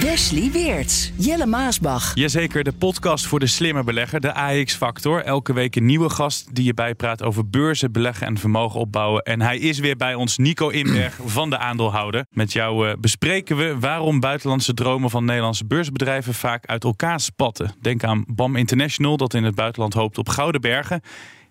Wesley 0.00 0.50
Weerts, 0.52 1.12
Jelle 1.16 1.46
Maasbach. 1.46 2.14
Jazeker, 2.14 2.64
de 2.64 2.72
podcast 2.72 3.26
voor 3.26 3.38
de 3.38 3.46
slimme 3.46 3.84
belegger, 3.84 4.20
de 4.20 4.34
AX-factor. 4.34 5.22
Elke 5.22 5.52
week 5.52 5.76
een 5.76 5.84
nieuwe 5.84 6.08
gast 6.08 6.54
die 6.54 6.64
je 6.64 6.74
bijpraat 6.74 7.22
over 7.22 7.48
beurzen, 7.48 7.92
beleggen 7.92 8.26
en 8.26 8.38
vermogen 8.38 8.80
opbouwen. 8.80 9.22
En 9.22 9.40
hij 9.40 9.58
is 9.58 9.78
weer 9.78 9.96
bij 9.96 10.14
ons, 10.14 10.38
Nico 10.38 10.68
Inberg 10.68 11.18
van 11.38 11.50
de 11.50 11.58
aandeelhouder. 11.58 12.26
Met 12.30 12.52
jou 12.52 12.88
uh, 12.88 12.94
bespreken 12.98 13.56
we 13.56 13.78
waarom 13.78 14.20
buitenlandse 14.20 14.74
dromen 14.74 15.10
van 15.10 15.24
Nederlandse 15.24 15.66
beursbedrijven 15.66 16.34
vaak 16.34 16.66
uit 16.66 16.84
elkaar 16.84 17.20
spatten. 17.20 17.74
Denk 17.80 18.04
aan 18.04 18.24
BAM 18.26 18.56
International, 18.56 19.16
dat 19.16 19.34
in 19.34 19.44
het 19.44 19.54
buitenland 19.54 19.94
hoopt 19.94 20.18
op 20.18 20.28
gouden 20.28 20.60
bergen. 20.60 21.00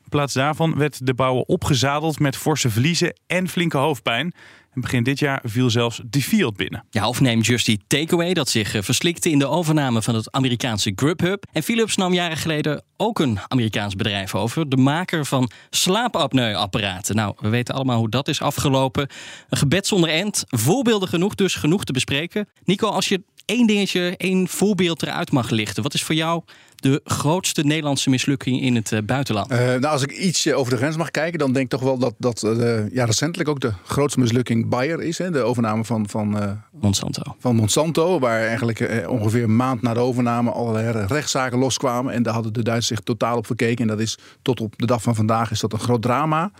In 0.03 0.09
plaats 0.09 0.33
daarvan 0.33 0.77
werd 0.77 1.05
de 1.05 1.13
bouwer 1.13 1.43
opgezadeld 1.43 2.19
met 2.19 2.37
forse 2.37 2.69
verliezen 2.69 3.19
en 3.27 3.47
flinke 3.47 3.77
hoofdpijn. 3.77 4.33
En 4.73 4.81
begin 4.81 5.03
dit 5.03 5.19
jaar 5.19 5.41
viel 5.43 5.69
zelfs 5.69 6.01
de 6.05 6.51
binnen. 6.55 6.85
Ja, 6.89 7.07
of 7.07 7.21
neem 7.21 7.41
Just 7.41 7.77
Takeaway, 7.87 8.33
dat 8.33 8.49
zich 8.49 8.75
eh, 8.75 8.81
verslikte 8.81 9.29
in 9.29 9.39
de 9.39 9.47
overname 9.47 10.01
van 10.01 10.15
het 10.15 10.31
Amerikaanse 10.31 10.91
Grubhub. 10.95 11.45
En 11.51 11.63
Philips 11.63 11.95
nam 11.95 12.13
jaren 12.13 12.37
geleden 12.37 12.83
ook 12.97 13.19
een 13.19 13.39
Amerikaans 13.47 13.95
bedrijf 13.95 14.35
over. 14.35 14.69
De 14.69 14.77
maker 14.77 15.25
van 15.25 15.51
slaapapneuapparaten. 15.69 17.15
Nou, 17.15 17.33
we 17.39 17.49
weten 17.49 17.75
allemaal 17.75 17.97
hoe 17.97 18.09
dat 18.09 18.27
is 18.27 18.41
afgelopen. 18.41 19.09
Een 19.49 19.57
gebed 19.57 19.87
zonder 19.87 20.09
end. 20.09 20.43
Voorbeelden 20.47 21.07
genoeg, 21.07 21.35
dus 21.35 21.55
genoeg 21.55 21.83
te 21.83 21.93
bespreken. 21.93 22.47
Nico, 22.63 22.87
als 22.87 23.07
je 23.07 23.23
één 23.45 23.67
dingetje, 23.67 24.13
één 24.17 24.47
voorbeeld 24.47 25.01
eruit 25.03 25.31
mag 25.31 25.49
lichten. 25.49 25.83
Wat 25.83 25.93
is 25.93 26.03
voor 26.03 26.15
jou 26.15 26.41
de 26.75 27.01
grootste 27.03 27.63
Nederlandse 27.63 28.09
mislukking 28.09 28.61
in 28.61 28.75
het 28.75 28.91
uh, 28.91 28.99
buitenland? 29.03 29.51
Uh, 29.51 29.57
nou, 29.57 29.85
als 29.85 30.03
ik 30.03 30.11
iets 30.11 30.51
over 30.51 30.71
de 30.71 30.77
grens 30.77 30.97
mag 30.97 31.11
kijken, 31.11 31.39
dan 31.39 31.53
denk 31.53 31.65
ik 31.65 31.71
toch 31.71 31.81
wel 31.81 31.97
dat, 31.97 32.13
dat 32.17 32.43
uh, 32.43 32.91
ja, 32.91 33.05
recentelijk 33.05 33.49
ook 33.49 33.59
de 33.59 33.73
grootste 33.85 34.19
mislukking 34.19 34.69
Bayer 34.69 35.01
is. 35.01 35.17
Hè, 35.17 35.31
de 35.31 35.41
overname 35.41 35.85
van, 35.85 36.09
van, 36.09 36.59
Monsanto. 36.71 37.35
van 37.39 37.55
Monsanto. 37.55 38.19
Waar 38.19 38.41
eigenlijk 38.41 39.05
ongeveer 39.07 39.43
een 39.43 39.55
maand 39.55 39.81
na 39.81 39.93
de 39.93 39.99
overname 39.99 40.51
allerlei 40.51 41.05
rechtszaken 41.05 41.59
loskwamen. 41.59 42.13
En 42.13 42.23
daar 42.23 42.33
hadden 42.33 42.53
de 42.53 42.63
Duitsers 42.63 42.87
zich 42.87 42.99
totaal 42.99 43.37
op 43.37 43.45
gekeken. 43.45 43.81
En 43.81 43.87
dat 43.87 43.99
is 43.99 44.17
tot 44.41 44.59
op 44.61 44.73
de 44.77 44.85
dag 44.85 45.01
van 45.01 45.15
vandaag 45.15 45.51
is 45.51 45.59
dat 45.59 45.73
een 45.73 45.79
groot 45.79 46.01
drama 46.01 46.51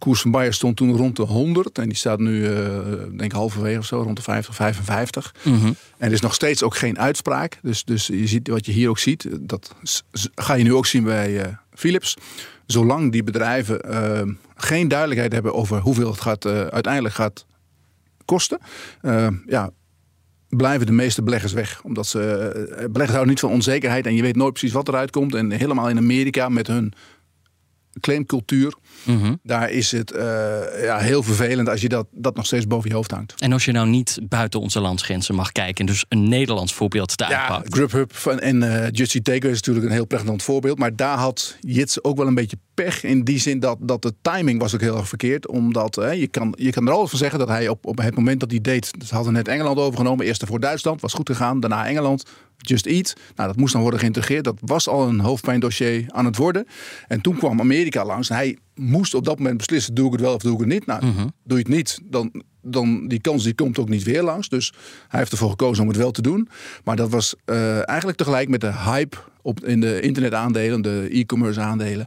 koers 0.00 0.20
van 0.20 0.30
Bayer 0.30 0.54
stond 0.54 0.76
toen 0.76 0.96
rond 0.96 1.16
de 1.16 1.22
100 1.22 1.78
en 1.78 1.88
die 1.88 1.96
staat 1.96 2.18
nu, 2.18 2.40
uh, 2.40 2.56
denk 3.08 3.20
ik, 3.20 3.32
halverwege 3.32 3.78
of 3.78 3.84
zo, 3.84 4.02
rond 4.02 4.16
de 4.16 4.22
50, 4.22 4.54
55. 4.54 5.34
Mm 5.42 5.60
-hmm. 5.60 5.74
En 5.98 6.06
er 6.06 6.12
is 6.12 6.20
nog 6.20 6.34
steeds 6.34 6.62
ook 6.62 6.76
geen 6.76 6.98
uitspraak. 6.98 7.58
Dus, 7.62 7.84
dus 7.84 8.06
je 8.06 8.26
ziet 8.26 8.48
wat 8.48 8.66
je 8.66 8.72
hier 8.72 8.88
ook 8.88 8.98
ziet, 8.98 9.28
dat 9.40 9.74
ga 10.34 10.54
je 10.54 10.64
nu 10.64 10.74
ook 10.74 10.86
zien 10.86 11.04
bij 11.04 11.32
uh, 11.32 11.54
Philips. 11.74 12.16
Zolang 12.66 13.12
die 13.12 13.22
bedrijven 13.22 13.90
uh, 13.90 14.34
geen 14.56 14.88
duidelijkheid 14.88 15.32
hebben 15.32 15.54
over 15.54 15.80
hoeveel 15.80 16.10
het 16.10 16.20
gaat, 16.20 16.46
uiteindelijk 16.46 17.14
gaat 17.14 17.46
kosten, 18.24 18.58
ja, 19.46 19.70
blijven 20.48 20.86
de 20.86 20.92
meeste 20.92 21.22
beleggers 21.22 21.52
weg. 21.52 21.80
Omdat 21.82 22.06
ze 22.06 22.18
beleggers 22.76 23.10
houden 23.10 23.28
niet 23.28 23.40
van 23.40 23.50
onzekerheid 23.50 24.06
en 24.06 24.14
je 24.14 24.22
weet 24.22 24.36
nooit 24.36 24.52
precies 24.52 24.72
wat 24.72 24.88
eruit 24.88 25.10
komt. 25.10 25.34
En 25.34 25.50
helemaal 25.50 25.88
in 25.88 25.98
Amerika 25.98 26.48
met 26.48 26.66
hun 26.66 26.92
claimcultuur. 28.00 28.74
Mm 29.02 29.22
-hmm. 29.22 29.38
Daar 29.42 29.70
is 29.70 29.92
het 29.92 30.12
uh, 30.12 30.20
ja, 30.82 30.98
heel 30.98 31.22
vervelend 31.22 31.68
als 31.68 31.80
je 31.80 31.88
dat, 31.88 32.06
dat 32.10 32.36
nog 32.36 32.46
steeds 32.46 32.66
boven 32.66 32.88
je 32.88 32.94
hoofd 32.94 33.10
hangt. 33.10 33.34
En 33.38 33.52
als 33.52 33.64
je 33.64 33.72
nou 33.72 33.88
niet 33.88 34.18
buiten 34.22 34.60
onze 34.60 34.80
landsgrenzen 34.80 35.34
mag 35.34 35.52
kijken... 35.52 35.86
en 35.86 35.92
dus 35.92 36.04
een 36.08 36.28
Nederlands 36.28 36.72
voorbeeld 36.72 37.16
daar 37.16 37.30
ja, 37.30 37.48
pakt. 37.48 37.74
Grubhub 37.74 38.12
en 38.26 38.62
uh, 38.62 38.90
Just 38.90 39.14
Eat 39.14 39.24
Takeaway 39.24 39.50
is 39.50 39.56
natuurlijk 39.56 39.86
een 39.86 39.92
heel 39.92 40.06
pregnant 40.06 40.42
voorbeeld. 40.42 40.78
Maar 40.78 40.96
daar 40.96 41.18
had 41.18 41.56
Jits 41.60 42.04
ook 42.04 42.16
wel 42.16 42.26
een 42.26 42.34
beetje 42.34 42.58
pech. 42.74 43.04
In 43.04 43.24
die 43.24 43.38
zin 43.38 43.60
dat, 43.60 43.78
dat 43.80 44.02
de 44.02 44.14
timing 44.22 44.60
was 44.60 44.74
ook 44.74 44.80
heel 44.80 44.96
erg 44.96 45.08
verkeerd. 45.08 45.48
Omdat 45.48 45.94
je, 45.94 46.28
kan, 46.30 46.54
je 46.58 46.70
kan 46.70 46.86
er 46.86 46.92
alles 46.92 47.10
van 47.10 47.18
zeggen 47.18 47.38
dat 47.38 47.48
hij 47.48 47.68
op, 47.68 47.86
op 47.86 47.98
het 47.98 48.14
moment 48.14 48.40
dat 48.40 48.50
hij 48.50 48.60
deed... 48.60 48.90
Ze 49.06 49.14
hadden 49.14 49.32
net 49.32 49.48
Engeland 49.48 49.78
overgenomen. 49.78 50.26
Eerst 50.26 50.44
voor 50.46 50.60
Duitsland, 50.60 51.00
was 51.00 51.12
goed 51.12 51.28
gegaan. 51.28 51.60
Daarna 51.60 51.86
Engeland, 51.86 52.24
Just 52.62 52.86
Eat. 52.86 53.14
Nou, 53.36 53.48
dat 53.48 53.56
moest 53.56 53.72
dan 53.72 53.82
worden 53.82 54.00
geïntegreerd. 54.00 54.44
Dat 54.44 54.56
was 54.60 54.88
al 54.88 55.08
een 55.08 55.20
hoofdpijndossier 55.20 56.04
aan 56.08 56.24
het 56.24 56.36
worden. 56.36 56.66
En 57.08 57.20
toen 57.20 57.36
kwam 57.36 57.60
Amerika 57.60 58.04
langs. 58.04 58.30
En 58.30 58.36
hij 58.36 58.58
moest 58.74 59.14
op 59.14 59.24
dat 59.24 59.38
moment 59.38 59.56
beslissen: 59.56 59.94
doe 59.94 60.06
ik 60.06 60.12
het 60.12 60.20
wel 60.20 60.34
of 60.34 60.42
doe 60.42 60.52
ik 60.52 60.58
het 60.58 60.68
niet? 60.68 60.86
Nou, 60.86 61.06
Mhm. 61.06 61.26
doe 61.44 61.58
je 61.58 61.64
het 61.64 61.68
niet, 61.68 61.98
dan, 62.04 62.42
dan 62.62 63.08
die 63.08 63.20
kans 63.20 63.44
die 63.44 63.54
komt 63.54 63.78
ook 63.78 63.88
niet 63.88 64.02
weer 64.02 64.22
langs. 64.22 64.48
Dus 64.48 64.72
hij 65.08 65.18
heeft 65.18 65.32
ervoor 65.32 65.50
gekozen 65.50 65.82
om 65.82 65.88
het 65.88 65.98
wel 65.98 66.10
te 66.10 66.22
doen. 66.22 66.48
Maar 66.84 66.96
dat 66.96 67.10
was 67.10 67.34
uh, 67.46 67.88
eigenlijk 67.88 68.18
tegelijk 68.18 68.48
met 68.48 68.60
de 68.60 68.72
hype 68.72 69.16
op, 69.42 69.64
in 69.64 69.80
de 69.80 70.00
internetaandelen, 70.00 70.82
de 70.82 71.08
e-commerce 71.12 71.60
aandelen. 71.60 72.06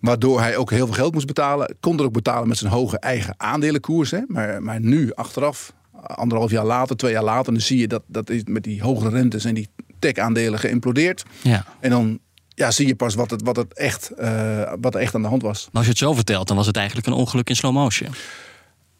Waardoor 0.00 0.40
hij 0.40 0.56
ook 0.56 0.70
heel 0.70 0.86
veel 0.86 0.94
geld 0.94 1.14
moest 1.14 1.26
betalen. 1.26 1.76
Kon 1.80 1.98
er 1.98 2.04
ook 2.04 2.12
betalen 2.12 2.48
met 2.48 2.58
zijn 2.58 2.72
hoge 2.72 2.98
eigen 2.98 3.34
aandelenkoers. 3.36 4.10
Hè? 4.10 4.20
Maar, 4.26 4.62
maar 4.62 4.80
nu, 4.80 5.12
achteraf, 5.14 5.72
anderhalf 5.92 6.50
jaar 6.50 6.64
later, 6.64 6.96
twee 6.96 7.12
jaar 7.12 7.24
later, 7.24 7.52
dan 7.52 7.62
zie 7.62 7.78
je 7.78 7.88
dat, 7.88 8.02
dat 8.06 8.30
is 8.30 8.42
met 8.44 8.62
die 8.64 8.82
hogere 8.82 9.10
rentes 9.10 9.44
en 9.44 9.54
die 9.54 9.68
tech-aandelen 9.98 10.58
geïmplodeerd. 10.58 11.24
Ja. 11.42 11.64
En 11.80 11.90
dan 11.90 12.18
ja, 12.54 12.70
zie 12.70 12.86
je 12.86 12.94
pas 12.94 13.14
wat, 13.14 13.30
het, 13.30 13.42
wat, 13.42 13.56
het 13.56 13.74
echt, 13.74 14.10
uh, 14.18 14.72
wat 14.80 14.94
er 14.94 15.00
echt 15.00 15.14
aan 15.14 15.22
de 15.22 15.28
hand 15.28 15.42
was. 15.42 15.64
Maar 15.64 15.72
als 15.72 15.84
je 15.84 15.90
het 15.90 15.98
zo 15.98 16.12
vertelt, 16.12 16.48
dan 16.48 16.56
was 16.56 16.66
het 16.66 16.76
eigenlijk 16.76 17.06
een 17.06 17.12
ongeluk 17.12 17.48
in 17.48 17.56
slow 17.56 17.72
motion. 17.72 18.08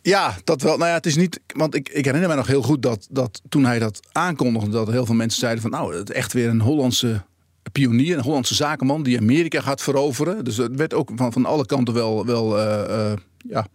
Ja, 0.02 0.36
dat 0.44 0.62
wel. 0.62 0.76
Nou 0.76 0.88
ja, 0.88 0.94
het 0.94 1.06
is 1.06 1.16
niet. 1.16 1.40
Want 1.46 1.74
ik, 1.74 1.88
ik 1.88 2.04
herinner 2.04 2.28
me 2.28 2.34
nog 2.34 2.46
heel 2.46 2.62
goed 2.62 2.82
dat, 2.82 3.06
dat 3.10 3.40
toen 3.48 3.64
hij 3.64 3.78
dat 3.78 4.00
aankondigde, 4.12 4.70
dat 4.70 4.90
heel 4.90 5.06
veel 5.06 5.14
mensen 5.14 5.40
zeiden 5.40 5.62
van 5.62 5.70
nou, 5.70 5.96
het 5.96 6.10
is 6.10 6.16
echt 6.16 6.32
weer 6.32 6.48
een 6.48 6.60
Hollandse 6.60 7.22
pionier, 7.72 8.16
een 8.16 8.24
Hollandse 8.24 8.54
zakenman 8.54 9.02
die 9.02 9.18
Amerika 9.18 9.60
gaat 9.60 9.82
veroveren. 9.82 10.44
Dus 10.44 10.56
het 10.56 10.76
werd 10.76 10.94
ook 10.94 11.10
van, 11.16 11.32
van 11.32 11.46
alle 11.46 11.66
kanten 11.66 11.94
wel, 11.94 12.26
wel 12.26 12.58
uh, 12.58 12.84
uh, 12.88 13.12
ja, 13.48 13.66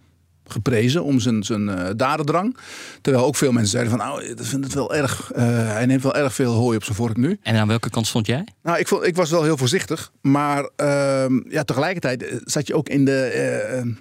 geprezen 0.47 1.03
om 1.03 1.19
zijn, 1.19 1.43
zijn 1.43 1.67
uh, 1.67 1.89
dadendrang. 1.95 2.57
Terwijl 3.01 3.25
ook 3.25 3.35
veel 3.35 3.51
mensen 3.51 3.71
zeiden 3.71 3.97
van 3.97 4.07
nou, 4.07 4.23
ik 4.23 4.37
vind 4.39 4.63
het 4.63 4.73
wel 4.73 4.95
erg. 4.95 5.31
Uh, 5.35 5.37
hij 5.71 5.85
neemt 5.85 6.03
wel 6.03 6.15
erg 6.15 6.33
veel 6.33 6.53
hooi 6.53 6.77
op 6.77 6.83
zijn 6.83 6.95
vork 6.95 7.17
nu. 7.17 7.37
En 7.41 7.55
aan 7.55 7.67
welke 7.67 7.89
kant 7.89 8.07
stond 8.07 8.25
jij? 8.25 8.47
Nou, 8.63 8.79
ik, 8.79 8.87
vond, 8.87 9.05
ik 9.05 9.15
was 9.15 9.29
wel 9.29 9.43
heel 9.43 9.57
voorzichtig. 9.57 10.11
Maar 10.21 10.69
uh, 10.77 11.25
ja, 11.49 11.63
tegelijkertijd 11.63 12.41
zat 12.43 12.67
je 12.67 12.75
ook 12.75 12.89
in 12.89 13.05
de, 13.05 13.95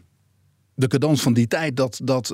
de 0.75 0.87
cadans 0.87 1.23
van 1.23 1.33
die 1.33 1.47
tijd 1.47 1.77
dat, 1.77 2.01
dat 2.05 2.33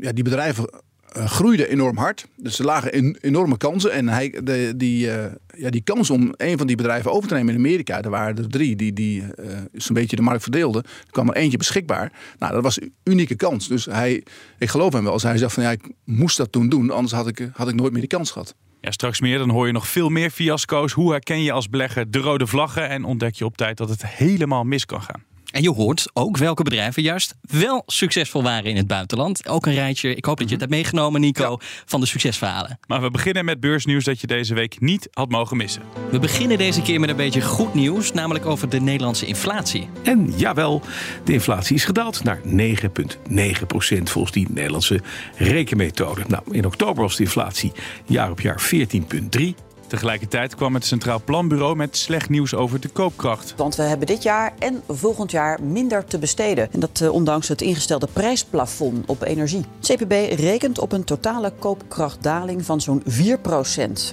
ja, 0.00 0.12
die 0.12 0.24
bedrijven 0.24 0.82
groeide 1.14 1.68
enorm 1.68 1.96
hard. 1.96 2.26
Dus 2.36 2.58
er 2.58 2.64
lagen 2.64 3.16
enorme 3.20 3.56
kansen. 3.56 3.92
En 3.92 4.08
hij, 4.08 4.40
de, 4.44 4.72
die, 4.76 5.06
uh, 5.06 5.24
ja, 5.56 5.70
die 5.70 5.82
kans 5.82 6.10
om 6.10 6.34
een 6.36 6.58
van 6.58 6.66
die 6.66 6.76
bedrijven 6.76 7.12
over 7.12 7.28
te 7.28 7.34
nemen 7.34 7.54
in 7.54 7.58
Amerika, 7.58 8.02
er 8.02 8.10
waren 8.10 8.36
er 8.36 8.48
drie 8.48 8.76
die, 8.76 8.92
die 8.92 9.22
uh, 9.22 9.26
zo'n 9.72 9.94
beetje 9.94 10.16
de 10.16 10.22
markt 10.22 10.42
verdeelden. 10.42 10.82
Er 10.82 11.10
kwam 11.10 11.28
er 11.28 11.36
eentje 11.36 11.58
beschikbaar. 11.58 12.12
Nou, 12.38 12.52
dat 12.52 12.62
was 12.62 12.80
een 12.80 12.94
unieke 13.04 13.34
kans. 13.34 13.68
Dus 13.68 13.84
hij, 13.84 14.22
ik 14.58 14.68
geloof 14.68 14.92
hem 14.92 15.02
wel 15.02 15.12
als 15.12 15.22
hij 15.22 15.38
zegt 15.38 15.52
van 15.52 15.62
ja, 15.62 15.70
ik 15.70 15.90
moest 16.04 16.36
dat 16.36 16.52
toen 16.52 16.68
doen, 16.68 16.90
anders 16.90 17.12
had 17.12 17.26
ik, 17.26 17.50
had 17.52 17.68
ik 17.68 17.74
nooit 17.74 17.92
meer 17.92 18.00
die 18.00 18.10
kans 18.10 18.30
gehad. 18.30 18.54
Ja, 18.80 18.90
straks 18.90 19.20
meer. 19.20 19.38
Dan 19.38 19.50
hoor 19.50 19.66
je 19.66 19.72
nog 19.72 19.88
veel 19.88 20.08
meer 20.08 20.30
fiasco's. 20.30 20.92
Hoe 20.92 21.10
herken 21.10 21.42
je 21.42 21.52
als 21.52 21.68
belegger 21.68 22.10
de 22.10 22.18
rode 22.18 22.46
vlaggen 22.46 22.88
en 22.88 23.04
ontdek 23.04 23.34
je 23.34 23.44
op 23.44 23.56
tijd 23.56 23.76
dat 23.76 23.88
het 23.88 24.06
helemaal 24.06 24.64
mis 24.64 24.86
kan 24.86 25.02
gaan? 25.02 25.22
En 25.54 25.62
je 25.62 25.70
hoort 25.70 26.10
ook 26.12 26.36
welke 26.36 26.62
bedrijven 26.62 27.02
juist 27.02 27.34
wel 27.40 27.82
succesvol 27.86 28.42
waren 28.42 28.70
in 28.70 28.76
het 28.76 28.86
buitenland. 28.86 29.48
Ook 29.48 29.66
een 29.66 29.74
rijtje, 29.74 30.14
ik 30.14 30.24
hoop 30.24 30.38
dat 30.38 30.46
je 30.46 30.52
het 30.52 30.60
hebt 30.60 30.72
meegenomen, 30.72 31.20
Nico, 31.20 31.50
ja. 31.50 31.66
van 31.84 32.00
de 32.00 32.06
succesverhalen. 32.06 32.78
Maar 32.86 33.02
we 33.02 33.10
beginnen 33.10 33.44
met 33.44 33.60
beursnieuws 33.60 34.04
dat 34.04 34.20
je 34.20 34.26
deze 34.26 34.54
week 34.54 34.80
niet 34.80 35.08
had 35.12 35.30
mogen 35.30 35.56
missen. 35.56 35.82
We 36.10 36.18
beginnen 36.18 36.58
deze 36.58 36.82
keer 36.82 37.00
met 37.00 37.08
een 37.08 37.16
beetje 37.16 37.40
goed 37.40 37.74
nieuws, 37.74 38.12
namelijk 38.12 38.46
over 38.46 38.68
de 38.68 38.80
Nederlandse 38.80 39.26
inflatie. 39.26 39.88
En 40.02 40.32
jawel, 40.36 40.82
de 41.24 41.32
inflatie 41.32 41.76
is 41.76 41.84
gedaald 41.84 42.24
naar 42.24 42.40
9,9 42.46 43.66
procent 43.66 44.10
volgens 44.10 44.32
die 44.32 44.46
Nederlandse 44.50 45.00
rekenmethode. 45.36 46.24
Nou, 46.26 46.42
in 46.50 46.66
oktober 46.66 47.02
was 47.02 47.16
de 47.16 47.22
inflatie 47.22 47.72
jaar 48.06 48.30
op 48.30 48.40
jaar 48.40 48.70
14,3. 48.74 49.73
Tegelijkertijd 49.86 50.54
kwam 50.54 50.74
het 50.74 50.84
Centraal 50.84 51.20
Planbureau 51.24 51.76
met 51.76 51.96
slecht 51.96 52.28
nieuws 52.28 52.54
over 52.54 52.80
de 52.80 52.88
koopkracht. 52.88 53.54
Want 53.56 53.76
we 53.76 53.82
hebben 53.82 54.06
dit 54.06 54.22
jaar 54.22 54.52
en 54.58 54.82
volgend 54.88 55.30
jaar 55.30 55.62
minder 55.62 56.04
te 56.04 56.18
besteden. 56.18 56.72
En 56.72 56.80
dat 56.80 57.00
uh, 57.00 57.12
ondanks 57.12 57.48
het 57.48 57.62
ingestelde 57.62 58.08
prijsplafond 58.12 59.06
op 59.06 59.22
energie. 59.22 59.64
CPB 59.80 60.12
rekent 60.38 60.78
op 60.78 60.92
een 60.92 61.04
totale 61.04 61.52
koopkrachtdaling 61.58 62.64
van 62.64 62.80
zo'n 62.80 63.02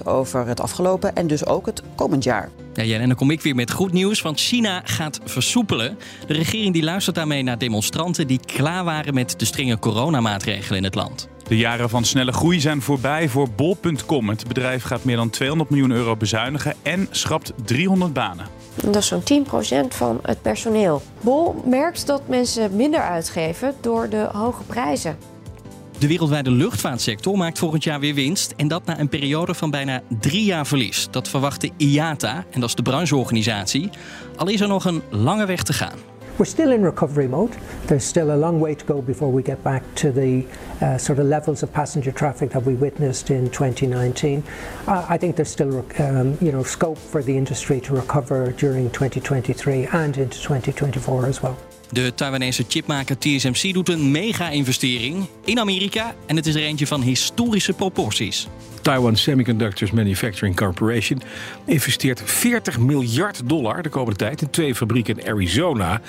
4% 0.00 0.04
over 0.04 0.46
het 0.46 0.60
afgelopen 0.60 1.14
en 1.14 1.26
dus 1.26 1.46
ook 1.46 1.66
het 1.66 1.82
komend 1.94 2.24
jaar. 2.24 2.50
Ja, 2.74 2.82
Jen, 2.82 3.00
en 3.00 3.06
dan 3.06 3.16
kom 3.16 3.30
ik 3.30 3.40
weer 3.40 3.54
met 3.54 3.70
goed 3.70 3.92
nieuws, 3.92 4.22
want 4.22 4.40
China 4.40 4.82
gaat 4.84 5.20
versoepelen. 5.24 5.98
De 6.26 6.34
regering 6.34 6.72
die 6.72 6.82
luistert 6.82 7.16
daarmee 7.16 7.42
naar 7.42 7.58
demonstranten 7.58 8.26
die 8.26 8.40
klaar 8.46 8.84
waren 8.84 9.14
met 9.14 9.38
de 9.38 9.44
strenge 9.44 9.78
coronamaatregelen 9.78 10.78
in 10.78 10.84
het 10.84 10.94
land. 10.94 11.28
De 11.48 11.56
jaren 11.56 11.88
van 11.88 12.04
snelle 12.04 12.32
groei 12.32 12.60
zijn 12.60 12.82
voorbij 12.82 13.28
voor 13.28 13.50
bol.com. 13.50 14.28
Het 14.28 14.48
bedrijf 14.48 14.82
gaat 14.82 15.04
meer 15.04 15.16
dan 15.16 15.30
200 15.30 15.70
miljoen 15.70 15.90
euro 15.90 16.16
bezuinigen 16.16 16.74
en 16.82 17.08
schrapt 17.10 17.52
300 17.64 18.12
banen. 18.12 18.46
Dat 18.74 18.96
is 18.96 19.06
zo'n 19.06 19.44
10% 19.84 19.88
van 19.88 20.18
het 20.22 20.42
personeel. 20.42 21.02
Bol 21.20 21.62
merkt 21.66 22.06
dat 22.06 22.28
mensen 22.28 22.76
minder 22.76 23.00
uitgeven 23.00 23.74
door 23.80 24.08
de 24.08 24.28
hoge 24.32 24.62
prijzen. 24.62 25.16
De 26.02 26.08
wereldwijde 26.08 26.50
luchtvaartsector 26.50 27.36
maakt 27.36 27.58
volgend 27.58 27.84
jaar 27.84 28.00
weer 28.00 28.14
winst. 28.14 28.54
En 28.56 28.68
dat 28.68 28.84
na 28.84 29.00
een 29.00 29.08
periode 29.08 29.54
van 29.54 29.70
bijna 29.70 30.02
drie 30.20 30.44
jaar 30.44 30.66
verlies. 30.66 31.08
Dat 31.10 31.28
verwacht 31.28 31.60
de 31.60 31.70
IATA, 31.76 32.44
en 32.50 32.60
dat 32.60 32.68
is 32.68 32.74
de 32.74 32.82
brancheorganisatie. 32.82 33.90
Al 34.36 34.48
is 34.48 34.60
er 34.60 34.68
nog 34.68 34.84
een 34.84 35.02
lange 35.10 35.46
weg 35.46 35.62
te 35.62 35.72
gaan. 35.72 36.11
We're 36.38 36.46
still 36.46 36.72
in 36.72 36.82
recovery 36.82 37.28
mode. 37.28 37.56
There's 37.86 38.04
still 38.04 38.34
a 38.34 38.36
long 38.36 38.58
way 38.58 38.74
to 38.74 38.84
go 38.84 39.02
before 39.02 39.30
we 39.30 39.42
get 39.42 39.62
back 39.62 39.82
to 39.96 40.10
the 40.10 40.46
uh, 40.80 40.96
sort 40.98 41.18
of 41.18 41.26
levels 41.26 41.62
of 41.62 41.72
passenger 41.72 42.12
traffic 42.12 42.50
that 42.50 42.64
we 42.64 42.74
witnessed 42.74 43.30
in 43.30 43.50
2019. 43.50 44.42
Uh, 44.86 45.06
I 45.08 45.18
think 45.18 45.36
there's 45.36 45.50
still, 45.50 45.84
um, 45.98 46.38
you 46.40 46.50
know, 46.50 46.62
scope 46.62 46.98
for 46.98 47.22
the 47.22 47.36
industry 47.36 47.80
to 47.80 47.94
recover 47.94 48.52
during 48.52 48.90
2023 48.90 49.86
and 49.92 50.16
into 50.16 50.40
2024 50.40 51.26
as 51.26 51.42
well. 51.42 51.56
De 51.92 52.14
Taiwanese 52.14 52.64
chipmaker 52.68 53.18
TSMC 53.18 53.72
doet 53.72 53.88
een 53.88 54.10
mega-investering 54.10 55.26
in 55.44 55.58
Amerika. 55.58 56.14
En 56.26 56.36
het 56.36 56.46
is 56.46 56.54
er 56.54 56.62
eentje 56.62 56.86
van 56.86 57.02
historische 57.02 57.72
proporties. 57.72 58.48
Taiwan 58.82 59.16
Semiconductors 59.16 59.90
Manufacturing 59.90 60.56
Corporation 60.56 61.22
investeert 61.64 62.22
40 62.24 62.78
miljard 62.78 63.48
dollar 63.48 63.82
de 63.82 63.88
komende 63.88 64.18
tijd 64.18 64.42
in 64.42 64.50
twee 64.50 64.74
fabrieken 64.74 65.18
in 65.18 65.26
Arizona. 65.26 66.00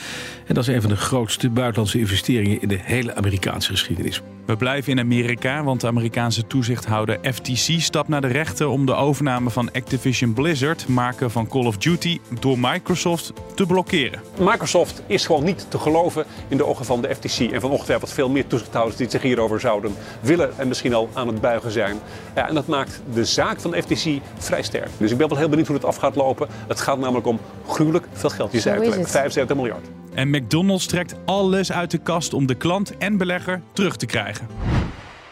En 0.47 0.53
dat 0.53 0.67
is 0.67 0.75
een 0.75 0.81
van 0.81 0.89
de 0.89 0.95
grootste 0.95 1.49
buitenlandse 1.49 1.99
investeringen 1.99 2.61
in 2.61 2.67
de 2.67 2.79
hele 2.81 3.15
Amerikaanse 3.15 3.71
geschiedenis. 3.71 4.21
We 4.45 4.55
blijven 4.55 4.91
in 4.91 4.99
Amerika, 4.99 5.63
want 5.63 5.81
de 5.81 5.87
Amerikaanse 5.87 6.47
toezichthouder 6.47 7.19
FTC 7.33 7.81
stapt 7.81 8.07
naar 8.07 8.21
de 8.21 8.27
rechter 8.27 8.67
om 8.67 8.85
de 8.85 8.93
overname 8.93 9.49
van 9.49 9.71
Activision 9.71 10.33
Blizzard, 10.33 10.87
maken 10.87 11.31
van 11.31 11.47
Call 11.47 11.65
of 11.65 11.77
Duty, 11.77 12.19
door 12.39 12.59
Microsoft 12.59 13.33
te 13.55 13.65
blokkeren. 13.65 14.21
Microsoft 14.39 15.03
is 15.07 15.25
gewoon 15.25 15.43
niet 15.43 15.65
te 15.69 15.79
geloven 15.79 16.25
in 16.47 16.57
de 16.57 16.65
ogen 16.65 16.85
van 16.85 17.01
de 17.01 17.15
FTC 17.15 17.51
en 17.51 17.61
van 17.61 17.71
ongetwijfeld 17.71 18.11
veel 18.11 18.29
meer 18.29 18.47
toezichthouders 18.47 18.97
die 18.97 19.09
zich 19.09 19.21
hierover 19.21 19.59
zouden 19.59 19.93
willen 20.19 20.57
en 20.57 20.67
misschien 20.67 20.93
al 20.93 21.09
aan 21.13 21.27
het 21.27 21.41
buigen 21.41 21.71
zijn. 21.71 21.99
Ja, 22.35 22.47
en 22.47 22.53
dat 22.53 22.62
maakt 22.67 23.01
de 23.13 23.25
zaak 23.25 23.59
van 23.59 23.71
de 23.71 23.81
FTC 23.81 24.21
vrij 24.37 24.63
sterk. 24.63 24.89
Dus 24.97 25.11
ik 25.11 25.17
ben 25.17 25.29
wel 25.29 25.37
heel 25.37 25.49
benieuwd 25.49 25.67
hoe 25.67 25.75
het 25.75 25.85
af 25.85 25.95
gaat 25.95 26.15
lopen. 26.15 26.47
Het 26.67 26.79
gaat 26.79 26.97
namelijk 26.97 27.27
om 27.27 27.39
gruwelijk 27.67 28.07
veel 28.13 28.29
geld. 28.29 28.51
Je 28.51 28.59
zei 28.59 28.85
het, 28.85 29.09
75 29.09 29.55
miljard. 29.55 29.87
En 30.13 30.29
McDonald's 30.29 30.85
trekt 30.85 31.15
alles 31.25 31.71
uit 31.71 31.91
de 31.91 31.97
kast 31.97 32.33
om 32.33 32.45
de 32.45 32.55
klant 32.55 32.97
en 32.97 33.17
belegger 33.17 33.61
terug 33.73 33.95
te 33.95 34.05
krijgen. 34.05 34.47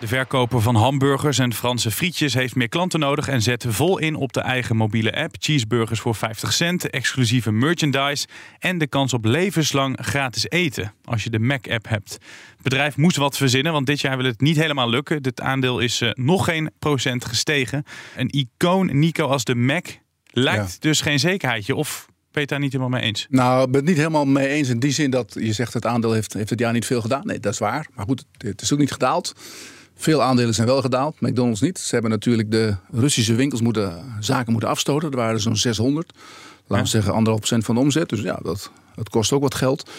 De 0.01 0.07
verkoper 0.07 0.61
van 0.61 0.75
hamburgers 0.75 1.39
en 1.39 1.53
Franse 1.53 1.91
frietjes 1.91 2.33
heeft 2.33 2.55
meer 2.55 2.69
klanten 2.69 2.99
nodig 2.99 3.27
en 3.27 3.41
zet 3.41 3.65
vol 3.67 3.97
in 3.97 4.15
op 4.15 4.33
de 4.33 4.39
eigen 4.39 4.75
mobiele 4.75 5.15
app. 5.15 5.35
Cheeseburgers 5.39 5.99
voor 5.99 6.15
50 6.15 6.53
cent, 6.53 6.89
exclusieve 6.89 7.51
merchandise 7.51 8.27
en 8.59 8.77
de 8.77 8.87
kans 8.87 9.13
op 9.13 9.25
levenslang 9.25 9.97
gratis 10.01 10.49
eten 10.49 10.93
als 11.03 11.23
je 11.23 11.29
de 11.29 11.39
Mac-app 11.39 11.87
hebt. 11.87 12.11
Het 12.11 12.61
bedrijf 12.61 12.97
moest 12.97 13.17
wat 13.17 13.37
verzinnen, 13.37 13.71
want 13.71 13.85
dit 13.85 14.01
jaar 14.01 14.17
wil 14.17 14.25
het 14.25 14.41
niet 14.41 14.55
helemaal 14.55 14.89
lukken. 14.89 15.17
Het 15.21 15.41
aandeel 15.41 15.79
is 15.79 16.01
uh, 16.01 16.11
nog 16.13 16.45
geen 16.45 16.71
procent 16.79 17.25
gestegen. 17.25 17.83
Een 18.15 18.29
icoon, 18.29 18.99
Nico, 18.99 19.27
als 19.27 19.43
de 19.43 19.55
Mac 19.55 19.85
lijkt 20.31 20.81
dus 20.81 21.01
geen 21.01 21.19
zekerheidje. 21.19 21.75
Of 21.75 22.05
ben 22.07 22.13
je 22.31 22.39
het 22.39 22.49
daar 22.49 22.59
niet 22.59 22.71
helemaal 22.71 22.99
mee 22.99 23.03
eens? 23.03 23.25
Nou, 23.29 23.63
ik 23.63 23.71
ben 23.71 23.79
het 23.79 23.89
niet 23.89 23.97
helemaal 23.97 24.25
mee 24.25 24.47
eens 24.47 24.69
in 24.69 24.79
die 24.79 24.91
zin 24.91 25.09
dat 25.11 25.35
je 25.39 25.53
zegt 25.53 25.73
het 25.73 25.85
aandeel 25.85 26.11
heeft, 26.11 26.33
heeft 26.33 26.49
het 26.49 26.59
jaar 26.59 26.73
niet 26.73 26.85
veel 26.85 27.01
gedaan. 27.01 27.25
Nee, 27.25 27.39
dat 27.39 27.53
is 27.53 27.59
waar. 27.59 27.87
Maar 27.93 28.05
goed, 28.05 28.25
het 28.37 28.61
is 28.61 28.73
ook 28.73 28.79
niet 28.79 28.91
gedaald. 28.91 29.33
Veel 29.95 30.21
aandelen 30.21 30.53
zijn 30.53 30.67
wel 30.67 30.81
gedaald, 30.81 31.21
McDonald's 31.21 31.61
niet. 31.61 31.79
Ze 31.79 31.93
hebben 31.93 32.11
natuurlijk 32.11 32.51
de 32.51 32.75
Russische 32.91 33.35
winkels 33.35 33.61
moeten, 33.61 34.15
zaken 34.19 34.51
moeten 34.51 34.69
afstoten. 34.69 35.11
Er 35.11 35.17
waren 35.17 35.39
zo'n 35.39 35.57
600. 35.57 36.13
Laten 36.67 36.85
we 36.85 36.91
zeggen 36.91 37.13
anderhalf 37.13 37.39
procent 37.39 37.65
van 37.65 37.75
de 37.75 37.81
omzet. 37.81 38.09
Dus 38.09 38.21
ja, 38.21 38.39
dat, 38.43 38.71
dat 38.95 39.09
kost 39.09 39.31
ook 39.31 39.41
wat 39.41 39.55
geld. 39.55 39.89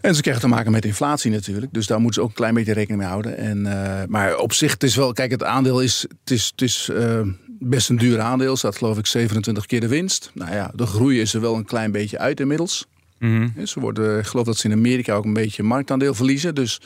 En 0.00 0.14
ze 0.14 0.20
krijgen 0.20 0.42
te 0.42 0.48
maken 0.48 0.72
met 0.72 0.84
inflatie 0.84 1.30
natuurlijk. 1.30 1.72
Dus 1.72 1.86
daar 1.86 2.00
moeten 2.00 2.14
ze 2.14 2.20
ook 2.20 2.28
een 2.28 2.34
klein 2.34 2.54
beetje 2.54 2.72
rekening 2.72 3.00
mee 3.00 3.10
houden. 3.10 3.36
En, 3.36 3.64
uh, 3.64 4.02
maar 4.08 4.36
op 4.36 4.52
zich, 4.52 4.72
het 4.72 4.82
is 4.82 4.96
wel... 4.96 5.12
Kijk, 5.12 5.30
het 5.30 5.42
aandeel 5.42 5.80
is, 5.80 6.06
het 6.20 6.30
is, 6.30 6.46
het 6.46 6.62
is 6.62 6.88
uh, 6.92 7.20
best 7.46 7.88
een 7.88 7.96
duur 7.96 8.20
aandeel. 8.20 8.56
Staat 8.56 8.76
geloof 8.76 8.98
ik 8.98 9.06
27 9.06 9.66
keer 9.66 9.80
de 9.80 9.88
winst. 9.88 10.30
Nou 10.34 10.52
ja, 10.52 10.70
de 10.74 10.86
groei 10.86 11.20
is 11.20 11.34
er 11.34 11.40
wel 11.40 11.54
een 11.54 11.64
klein 11.64 11.92
beetje 11.92 12.18
uit 12.18 12.40
inmiddels. 12.40 12.86
Mm 13.18 13.52
-hmm. 13.54 13.66
Ze 13.66 13.80
worden, 13.80 14.18
ik 14.18 14.26
geloof 14.26 14.46
dat 14.46 14.56
ze 14.56 14.66
in 14.66 14.72
Amerika 14.72 15.14
ook 15.14 15.24
een 15.24 15.32
beetje 15.32 15.62
marktaandeel 15.62 16.14
verliezen. 16.14 16.54
Dus 16.54 16.80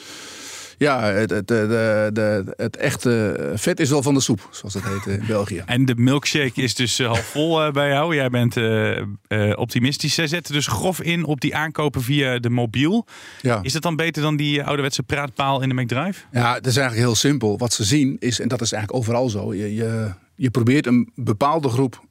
ja, 0.81 1.03
het, 1.03 1.29
het, 1.29 1.47
de, 1.47 2.09
de, 2.13 2.53
het 2.55 2.77
echte 2.77 3.51
vet 3.55 3.79
is 3.79 3.89
wel 3.89 4.01
van 4.01 4.13
de 4.13 4.19
soep, 4.19 4.47
zoals 4.51 4.73
het 4.73 4.83
heet 4.83 5.19
in 5.19 5.25
België. 5.27 5.63
En 5.65 5.85
de 5.85 5.95
milkshake 5.95 6.61
is 6.61 6.75
dus 6.75 6.99
half 6.99 7.25
vol 7.25 7.65
uh, 7.65 7.71
bij 7.71 7.89
jou. 7.89 8.15
Jij 8.15 8.29
bent 8.29 8.55
uh, 8.55 9.01
optimistisch. 9.55 10.13
Zij 10.13 10.27
zetten 10.27 10.53
dus 10.53 10.67
grof 10.67 11.01
in 11.01 11.23
op 11.23 11.41
die 11.41 11.55
aankopen 11.55 12.01
via 12.01 12.39
de 12.39 12.49
mobiel. 12.49 13.07
Ja. 13.41 13.59
Is 13.61 13.73
dat 13.73 13.81
dan 13.81 13.95
beter 13.95 14.21
dan 14.21 14.35
die 14.35 14.63
ouderwetse 14.63 15.03
praatpaal 15.03 15.61
in 15.61 15.69
de 15.69 15.75
McDrive? 15.75 16.21
Ja, 16.31 16.53
het 16.53 16.67
is 16.67 16.77
eigenlijk 16.77 17.07
heel 17.07 17.15
simpel. 17.15 17.57
Wat 17.57 17.73
ze 17.73 17.83
zien 17.83 18.15
is, 18.19 18.39
en 18.39 18.47
dat 18.47 18.61
is 18.61 18.71
eigenlijk 18.71 19.03
overal 19.03 19.29
zo, 19.29 19.53
je, 19.53 19.75
je, 19.75 20.11
je 20.35 20.51
probeert 20.51 20.85
een 20.85 21.11
bepaalde 21.15 21.69
groep 21.69 22.01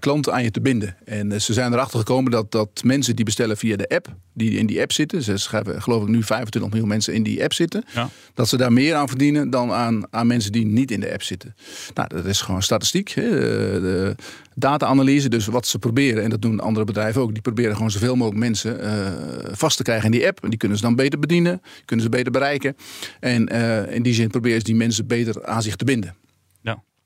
klanten 0.00 0.32
aan 0.32 0.42
je 0.42 0.50
te 0.50 0.60
binden. 0.60 0.96
En 1.04 1.40
ze 1.40 1.52
zijn 1.52 1.72
erachter 1.72 1.98
gekomen 1.98 2.30
dat, 2.30 2.52
dat 2.52 2.82
mensen 2.84 3.16
die 3.16 3.24
bestellen 3.24 3.56
via 3.56 3.76
de 3.76 3.88
app, 3.88 4.14
die 4.34 4.58
in 4.58 4.66
die 4.66 4.80
app 4.80 4.92
zitten, 4.92 5.22
ze 5.22 5.36
schrijven 5.36 5.82
geloof 5.82 6.02
ik 6.02 6.08
nu 6.08 6.22
25 6.22 6.70
miljoen 6.70 6.88
mensen 6.88 7.14
in 7.14 7.22
die 7.22 7.42
app 7.42 7.52
zitten, 7.52 7.84
ja. 7.94 8.08
dat 8.34 8.48
ze 8.48 8.56
daar 8.56 8.72
meer 8.72 8.94
aan 8.94 9.08
verdienen 9.08 9.50
dan 9.50 9.72
aan, 9.72 10.02
aan 10.10 10.26
mensen 10.26 10.52
die 10.52 10.66
niet 10.66 10.90
in 10.90 11.00
de 11.00 11.12
app 11.12 11.22
zitten. 11.22 11.54
Nou, 11.94 12.08
dat 12.08 12.24
is 12.24 12.40
gewoon 12.40 12.62
statistiek. 12.62 13.10
Hè? 13.10 13.30
De 13.80 14.14
data-analyse, 14.54 15.28
dus 15.28 15.46
wat 15.46 15.66
ze 15.66 15.78
proberen, 15.78 16.22
en 16.22 16.30
dat 16.30 16.42
doen 16.42 16.60
andere 16.60 16.86
bedrijven 16.86 17.22
ook, 17.22 17.32
die 17.32 17.42
proberen 17.42 17.74
gewoon 17.74 17.90
zoveel 17.90 18.16
mogelijk 18.16 18.40
mensen 18.40 18.84
uh, 18.84 18.90
vast 19.52 19.76
te 19.76 19.82
krijgen 19.82 20.04
in 20.04 20.10
die 20.10 20.26
app. 20.26 20.42
En 20.42 20.50
die 20.50 20.58
kunnen 20.58 20.78
ze 20.78 20.82
dan 20.84 20.94
beter 20.94 21.18
bedienen, 21.18 21.62
kunnen 21.84 22.04
ze 22.04 22.10
beter 22.10 22.32
bereiken. 22.32 22.76
En 23.20 23.54
uh, 23.54 23.94
in 23.94 24.02
die 24.02 24.14
zin 24.14 24.28
proberen 24.28 24.58
ze 24.58 24.64
die 24.64 24.74
mensen 24.74 25.06
beter 25.06 25.46
aan 25.46 25.62
zich 25.62 25.76
te 25.76 25.84
binden. 25.84 26.14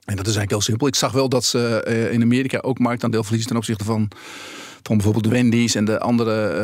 En 0.04 0.16
dat 0.16 0.26
is 0.26 0.36
eigenlijk 0.36 0.50
heel 0.50 0.60
simpel. 0.60 0.86
Ik 0.86 0.94
zag 0.94 1.12
wel 1.12 1.28
dat 1.28 1.44
ze 1.44 1.84
uh, 1.88 2.12
in 2.12 2.22
Amerika 2.22 2.58
ook 2.58 2.78
marktaandeel 2.78 3.22
verliezen 3.22 3.48
ten 3.48 3.58
opzichte 3.58 3.84
van, 3.84 4.10
van 4.82 4.96
bijvoorbeeld 4.96 5.24
de 5.24 5.30
Wendy's 5.30 5.74
en 5.74 5.84
de 5.84 6.00
andere 6.00 6.54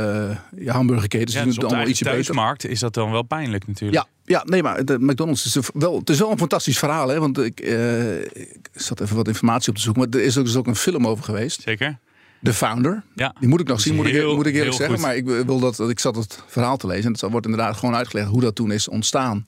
uh, 0.51 0.65
ja, 0.65 0.73
hamburgerketens. 0.73 1.33
Ja, 1.33 1.45
dus 1.45 1.55
doen 1.55 1.65
op 1.65 1.69
de 1.71 1.75
allemaal 1.75 1.91
ietsje 1.91 2.05
beter. 2.05 2.25
thuismarkt 2.25 2.67
is 2.67 2.81
dat 2.81 2.95
dan 2.95 3.11
wel 3.11 3.23
pijnlijk 3.23 3.67
natuurlijk. 3.67 4.03
Ja, 4.03 4.09
ja, 4.25 4.43
nee, 4.45 4.63
maar 4.63 4.85
de 4.85 4.99
McDonald's 4.99 5.45
is 5.45 5.71
wel, 5.75 5.99
het 5.99 6.11
is 6.11 6.19
wel 6.19 6.31
een 6.31 6.39
fantastisch 6.39 6.79
verhaal. 6.79 7.09
Hè? 7.09 7.19
Want 7.19 7.39
ik, 7.39 7.61
uh, 7.61 8.21
ik 8.21 8.59
zat 8.73 9.01
even 9.01 9.17
wat 9.17 9.29
informatie 9.29 9.69
op 9.69 9.75
te 9.75 9.81
zoeken. 9.81 10.03
Maar 10.03 10.21
er 10.21 10.27
is 10.27 10.39
ook, 10.39 10.45
dus 10.45 10.57
ook 10.57 10.67
een 10.67 10.77
film 10.77 11.07
over 11.07 11.25
geweest. 11.25 11.63
Zeker. 11.63 11.99
The 12.43 12.53
Founder. 12.53 13.03
Ja. 13.15 13.35
Die 13.39 13.49
moet 13.49 13.61
ik 13.61 13.67
nog 13.67 13.81
zien, 13.81 13.95
moet, 13.95 14.07
heel, 14.07 14.31
ik, 14.31 14.37
moet 14.37 14.47
ik 14.47 14.55
eerlijk 14.55 14.77
zeggen. 14.77 14.95
goed. 14.95 15.05
Maar 15.05 15.17
ik 15.17 15.25
wil 15.25 15.61
dat, 15.61 15.81
ik 15.81 15.99
zat 15.99 16.17
het 16.17 16.43
verhaal 16.47 16.77
te 16.77 16.87
lezen. 16.87 17.05
En 17.05 17.13
het 17.13 17.21
wordt 17.21 17.47
inderdaad 17.47 17.77
gewoon 17.77 17.95
uitgelegd 17.95 18.29
hoe 18.29 18.41
dat 18.41 18.55
toen 18.55 18.73
is 18.73 18.89
ontstaan 18.89 19.45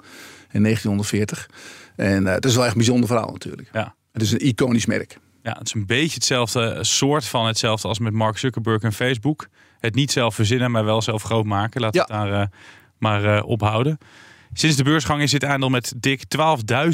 in 0.51 0.63
1940. 0.63 1.49
En 2.03 2.23
uh, 2.23 2.33
het 2.33 2.45
is 2.45 2.55
wel 2.55 2.63
echt 2.63 2.73
een 2.73 2.79
bijzonder 2.79 3.07
verhaal 3.07 3.33
natuurlijk. 3.33 3.69
Ja. 3.73 3.95
Het 4.13 4.23
is 4.23 4.33
een 4.33 4.47
iconisch 4.47 4.87
merk. 4.87 5.19
Ja, 5.43 5.53
het 5.59 5.67
is 5.67 5.75
een 5.75 5.87
beetje 5.87 6.15
hetzelfde 6.15 6.85
soort 6.85 7.25
van 7.25 7.47
hetzelfde 7.47 7.89
als 7.89 7.99
met 7.99 8.13
Mark 8.13 8.39
Zuckerberg 8.39 8.83
en 8.83 8.93
Facebook. 8.93 9.49
Het 9.79 9.95
niet 9.95 10.11
zelf 10.13 10.35
verzinnen, 10.35 10.71
maar 10.71 10.85
wel 10.85 11.03
zelf 11.03 11.23
groot 11.23 11.45
maken. 11.45 11.81
We 11.81 11.89
Ja. 11.93 12.01
het 12.01 12.09
daar 12.09 12.31
uh, 12.31 12.47
maar 12.99 13.25
uh, 13.25 13.43
ophouden. 13.47 13.99
Sinds 14.53 14.77
de 14.77 14.85
beursgang 14.85 15.23
is 15.23 15.31
dit 15.31 15.45
aandeel 15.45 15.69
met 15.69 15.93
dik 15.97 16.23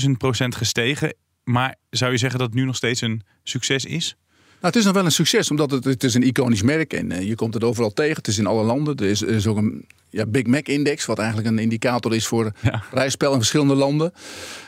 12.000 0.04 0.10
procent 0.18 0.54
gestegen. 0.54 1.14
Maar 1.44 1.74
zou 1.90 2.12
je 2.12 2.18
zeggen 2.18 2.38
dat 2.38 2.48
het 2.48 2.56
nu 2.56 2.64
nog 2.64 2.76
steeds 2.76 3.00
een 3.00 3.22
succes 3.42 3.84
is? 3.84 4.16
Nou, 4.60 4.72
het 4.72 4.76
is 4.76 4.84
nog 4.84 4.94
wel 4.94 5.04
een 5.04 5.12
succes, 5.12 5.50
omdat 5.50 5.70
het, 5.70 5.84
het 5.84 6.04
is 6.04 6.14
een 6.14 6.22
iconisch 6.22 6.62
merk 6.62 6.92
en 6.92 7.10
uh, 7.10 7.22
je 7.22 7.34
komt 7.34 7.54
het 7.54 7.64
overal 7.64 7.92
tegen. 7.92 8.16
Het 8.16 8.26
is 8.26 8.38
in 8.38 8.46
alle 8.46 8.62
landen. 8.62 8.96
Er 8.96 9.06
is, 9.06 9.22
er 9.22 9.28
is 9.28 9.46
ook 9.46 9.56
een 9.56 9.86
ja, 10.10 10.26
Big 10.26 10.46
Mac-index, 10.46 11.06
wat 11.06 11.18
eigenlijk 11.18 11.48
een 11.48 11.58
indicator 11.58 12.14
is 12.14 12.26
voor 12.26 12.52
ja. 12.62 12.82
prijsspel 12.90 13.32
in 13.32 13.38
verschillende 13.38 13.74
landen. 13.74 14.12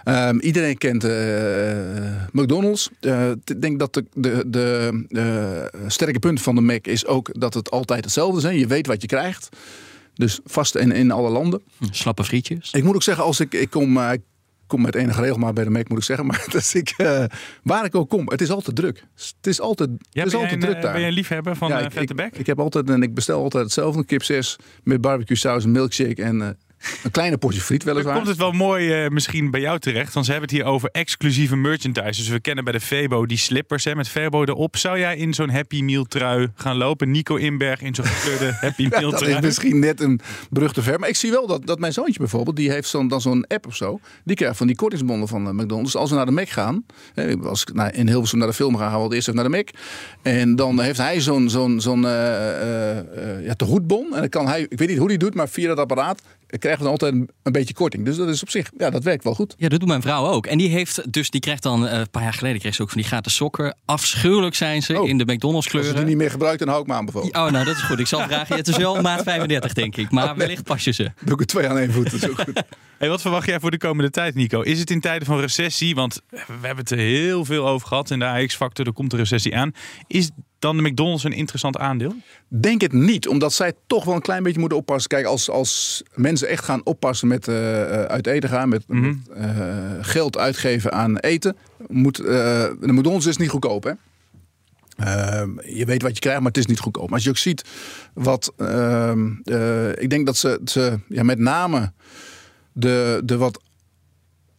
Um, 0.05 0.41
iedereen 0.41 0.79
kent 0.79 1.05
uh, 1.05 1.11
McDonald's. 2.33 2.91
Uh, 3.01 3.31
ik 3.31 3.61
denk 3.61 3.79
dat 3.79 3.95
de, 3.95 4.05
de, 4.15 4.45
de, 4.47 5.05
de 5.09 5.71
sterke 5.87 6.19
punt 6.19 6.43
van 6.43 6.55
de 6.55 6.61
Mac 6.61 6.87
is 6.87 7.07
ook 7.07 7.41
dat 7.41 7.55
het 7.55 7.71
altijd 7.71 8.05
hetzelfde 8.05 8.51
is. 8.51 8.61
Je 8.61 8.67
weet 8.67 8.87
wat 8.87 9.01
je 9.01 9.07
krijgt. 9.07 9.49
Dus 10.15 10.41
vast 10.45 10.75
in, 10.75 10.93
in 10.93 11.11
alle 11.11 11.31
landen. 11.31 11.63
Slappe 11.91 12.25
frietjes. 12.25 12.71
Ik 12.73 12.85
moet 12.85 12.95
ook 12.95 13.03
zeggen, 13.03 13.25
als 13.25 13.41
ik, 13.41 13.55
ik 13.55 13.71
kom, 13.71 13.99
ik 13.99 14.21
kom 14.71 14.81
met 14.81 14.95
enige 14.95 15.21
regelmaat 15.21 15.55
bij 15.55 15.65
de 15.65 15.71
Mac, 15.71 15.89
moet 15.89 15.99
ik 15.99 16.05
zeggen. 16.05 16.27
Maar 16.31 16.47
dat 16.51 16.73
ik, 16.75 16.95
uh, 16.99 17.25
waar 17.63 17.85
ik 17.85 17.95
ook 17.95 18.09
kom, 18.09 18.29
het 18.29 18.41
is 18.41 18.51
altijd 18.51 18.77
druk. 18.77 19.05
Het 19.15 19.47
is 19.47 19.61
altijd, 19.61 19.91
ja, 19.99 20.23
het 20.23 20.33
is 20.33 20.35
altijd 20.35 20.53
een, 20.53 20.61
druk 20.61 20.83
daar. 20.83 20.93
Ben 20.93 21.01
je 21.01 21.07
een 21.07 21.13
liefhebber 21.13 21.57
van 21.57 21.69
ja, 21.69 21.79
uh, 21.79 21.85
ik, 21.85 21.93
vette 21.93 22.15
bek? 22.15 22.33
Ik, 22.33 22.39
ik, 22.39 22.47
heb 22.47 22.61
altijd 22.61 22.91
en 22.91 23.03
ik 23.03 23.15
bestel 23.15 23.43
altijd 23.43 23.65
hetzelfde. 23.65 24.05
Kip 24.05 24.23
6 24.23 24.57
met 24.83 25.01
barbecue 25.01 25.37
saus, 25.37 25.67
milkshake 25.67 26.23
en 26.23 26.59
Een 27.03 27.11
kleine 27.11 27.39
portie 27.39 27.61
friet 27.61 27.85
Dan 27.85 27.89
weliswaar. 27.89 28.15
komt 28.15 28.27
het 28.27 28.37
wel 28.37 28.53
mooi 28.53 28.93
eh, 28.93 29.11
misschien 29.11 29.51
bij 29.51 29.61
jou 29.61 29.79
terecht. 29.79 30.13
Want 30.15 30.27
ze 30.27 30.33
hebben 30.33 30.51
het 30.51 30.59
hier 30.59 30.67
over 30.69 30.89
exclusieve 30.93 31.57
merchandise. 31.57 32.21
Dus 32.21 32.29
we 32.29 32.41
kennen 32.41 32.65
bij 32.65 32.73
de 32.73 32.81
Febo 32.81 33.27
die 33.27 33.39
slippers 33.39 33.85
hè, 33.85 33.95
met 33.95 34.09
Febo 34.09 34.45
erop. 34.45 34.77
Zou 34.77 34.99
jij 34.99 35.17
in 35.17 35.35
zo'n 35.35 35.51
Happy 35.51 35.83
Meal 35.83 36.05
trui 36.05 36.49
gaan 36.55 36.77
lopen? 36.77 37.11
Nico 37.11 37.37
Inberg 37.37 37.83
in 37.83 37.95
zo'n 37.95 38.05
gekleurde 38.05 38.53
Happy 38.61 38.87
Meal 38.89 39.01
Ja, 39.03 39.11
dat 39.11 39.19
trui? 39.19 39.35
is 39.37 39.41
misschien 39.41 39.79
net 39.79 40.01
een 40.01 40.21
brug 40.51 40.73
te 40.73 40.83
ver. 40.83 40.99
Maar 40.99 41.09
ik 41.09 41.17
zie 41.17 41.31
wel 41.31 41.47
dat, 41.47 41.67
dat 41.67 41.79
mijn 41.79 41.93
zoontje 41.93 42.19
bijvoorbeeld, 42.19 42.57
die 42.57 42.71
heeft 42.71 42.89
zo'n, 42.89 43.09
dan 43.09 43.21
zo'n 43.21 43.47
app 43.47 43.67
of 43.67 43.77
zo. 43.77 44.01
Die 44.25 44.37
krijgt 44.37 44.57
van 44.57 44.67
die 44.67 44.77
kortingsbonnen 44.77 45.29
van 45.29 45.47
eh, 45.47 45.53
McDonald's. 45.53 45.93
Dus 45.93 46.01
als 46.01 46.11
we 46.11 46.17
naar 46.17 46.27
de 46.27 46.33
Mac 46.33 46.49
gaan, 46.49 46.85
hè, 47.15 47.37
als 47.37 47.61
ik 47.63 47.75
naar, 47.75 47.95
in 47.95 48.09
Hilversum 48.09 48.39
naar 48.39 48.49
de 48.49 48.55
film 48.55 48.77
ga, 48.77 48.91
gaan 48.91 49.09
we 49.09 49.15
eerst 49.15 49.29
even 49.29 49.41
naar 49.41 49.51
de 49.51 49.57
Mac. 49.57 49.69
En 50.23 50.57
dan 50.57 50.81
heeft 50.81 50.99
hij 50.99 51.21
zo'n 51.21 51.49
zo'n 51.51 51.81
zo'n 51.81 52.07
eh, 52.07 53.45
ja, 53.45 53.55
tegoedbon. 53.57 54.05
En 54.15 54.21
dan 54.21 54.29
kan 54.29 54.47
hij, 54.47 54.67
ik 54.69 54.79
weet 54.79 54.89
niet 54.89 54.99
hoe 54.99 55.09
hij 55.09 55.17
doet, 55.17 55.35
maar 55.35 55.49
via 55.49 55.69
dat 55.69 55.79
apparaat 55.79 56.23
krijgen 56.71 56.93
we 56.93 57.07
dan 57.07 57.11
altijd 57.11 57.13
een, 57.13 57.37
een 57.43 57.53
beetje 57.53 57.75
korting. 57.75 58.05
Dus 58.05 58.17
dat 58.17 58.29
is 58.29 58.43
op 58.43 58.51
zich, 58.51 58.71
ja, 58.79 58.91
dat 58.91 59.03
werkt 59.05 59.25
wel 59.25 59.35
goed. 59.35 59.55
Ja, 59.59 59.69
dat 59.69 59.81
doet 59.81 59.89
mijn 59.89 60.03
vrouw 60.03 60.27
ook. 60.27 60.47
En 60.47 60.59
die 60.59 60.69
heeft 60.69 61.13
dus, 61.13 61.31
die 61.31 61.41
krijgt 61.41 61.63
dan, 61.63 61.87
eh, 61.87 61.99
een 61.99 62.11
paar 62.11 62.23
jaar 62.23 62.33
geleden 62.33 62.61
kreeg 62.61 62.75
ze 62.75 62.83
ook 62.83 62.89
van 62.91 63.01
die 63.01 63.07
gratis 63.07 63.35
sokken. 63.35 63.77
Afschuwelijk 63.85 64.55
zijn 64.55 64.83
ze 64.83 65.01
Oh. 65.01 65.09
in 65.09 65.19
de 65.19 65.25
McDonald's 65.25 65.55
Als 65.55 65.65
je 65.65 65.71
kleuren. 65.71 65.95
die 65.97 66.05
niet 66.05 66.17
meer 66.17 66.31
gebruikt, 66.31 66.59
dan 66.59 66.69
hou 66.69 66.81
ik 66.81 66.87
me 66.89 66.95
aanbevolen. 66.95 67.29
Oh, 67.29 67.51
nou 67.51 67.65
dat 67.65 67.77
is 67.77 67.83
goed. 67.83 67.99
Ik 67.99 68.07
zal 68.07 68.21
vragen. 68.29 68.57
Het 68.57 68.69
is 68.69 68.77
wel 68.77 69.01
maat 69.01 69.23
35, 69.23 69.73
denk 69.73 69.97
ik. 69.97 70.11
Maar 70.11 70.37
wellicht 70.37 70.65
pas 70.65 70.85
je 70.85 70.91
ze. 70.93 71.11
Doe 71.21 71.35
ik 71.35 71.41
er 71.41 71.47
twee 71.47 71.69
aan 71.69 71.79
één 71.79 71.93
voet, 71.93 72.05
dat 72.11 72.23
is 72.23 72.29
ook 72.29 72.41
goed. 72.41 72.63
Hey, 72.99 73.09
wat 73.09 73.21
verwacht 73.21 73.47
jij 73.47 73.61
voor 73.61 73.71
de 73.71 73.79
komende 73.79 74.11
tijd, 74.11 74.35
Nico? 74.35 74.61
Is 74.61 74.79
het 74.79 74.91
in 74.91 75.01
tijden 75.01 75.27
van 75.27 75.41
recessie? 75.41 75.95
Want 75.95 76.21
we 76.31 76.37
hebben 76.61 76.77
het 76.77 76.91
er 76.91 76.99
heel 76.99 77.45
veel 77.45 77.69
over 77.69 77.89
gehad 77.89 78.11
in 78.11 78.19
de 78.19 78.27
AX-factor. 78.27 78.87
Er 78.87 78.93
komt 78.93 79.11
de 79.11 79.17
recessie 79.17 79.57
aan. 79.57 79.73
Is 80.07 80.31
dan 80.61 80.77
de 80.77 80.83
McDonald's 80.83 81.25
een 81.25 81.33
interessant 81.33 81.77
aandeel? 81.77 82.15
Denk 82.49 82.81
het 82.81 82.93
niet, 82.93 83.29
omdat 83.29 83.53
zij 83.53 83.73
toch 83.87 84.05
wel 84.05 84.15
een 84.15 84.21
klein 84.21 84.43
beetje 84.43 84.61
moeten 84.61 84.79
oppassen. 84.79 85.11
Kijk, 85.11 85.27
als, 85.27 85.51
als 85.51 86.03
mensen 86.15 86.49
echt 86.49 86.65
gaan 86.65 86.85
oppassen 86.85 87.29
met 87.29 87.49
eh, 87.49 87.83
eh, 87.83 88.05
uit 88.05 88.27
eten 88.27 88.49
gaan, 88.49 88.69
met, 88.69 88.85
met, 88.87 89.17
eh, 89.35 89.93
geld 90.01 90.39
uitgeven 90.39 90.93
aan 90.93 91.19
eten, 91.19 91.57
moet, 91.89 92.17
de 92.17 92.77
McDonald's 92.81 93.27
is 93.27 93.37
niet 93.37 93.51
goedkoop, 93.51 93.85
hè? 93.85 93.93
Je 95.65 95.85
weet 95.87 96.03
wat 96.03 96.15
je 96.15 96.21
krijgt, 96.21 96.41
maar 96.41 96.49
het 96.49 96.59
is 96.59 96.67
niet 96.67 96.81
goedkoop. 96.81 97.05
Maar 97.05 97.15
als 97.15 97.25
je 97.25 97.31
ook 97.31 97.37
ziet 97.37 97.65
wat. 98.15 98.53
ehm, 98.57 99.31
eh, 99.45 99.89
ik 99.89 100.11
denk 100.11 100.27
dat 100.27 100.37
ze, 100.37 100.61
ze 100.65 100.99
ja, 101.09 101.23
met 101.23 101.39
name 101.39 101.93
de, 102.73 103.23
de 103.25 103.37
wat. 103.37 103.61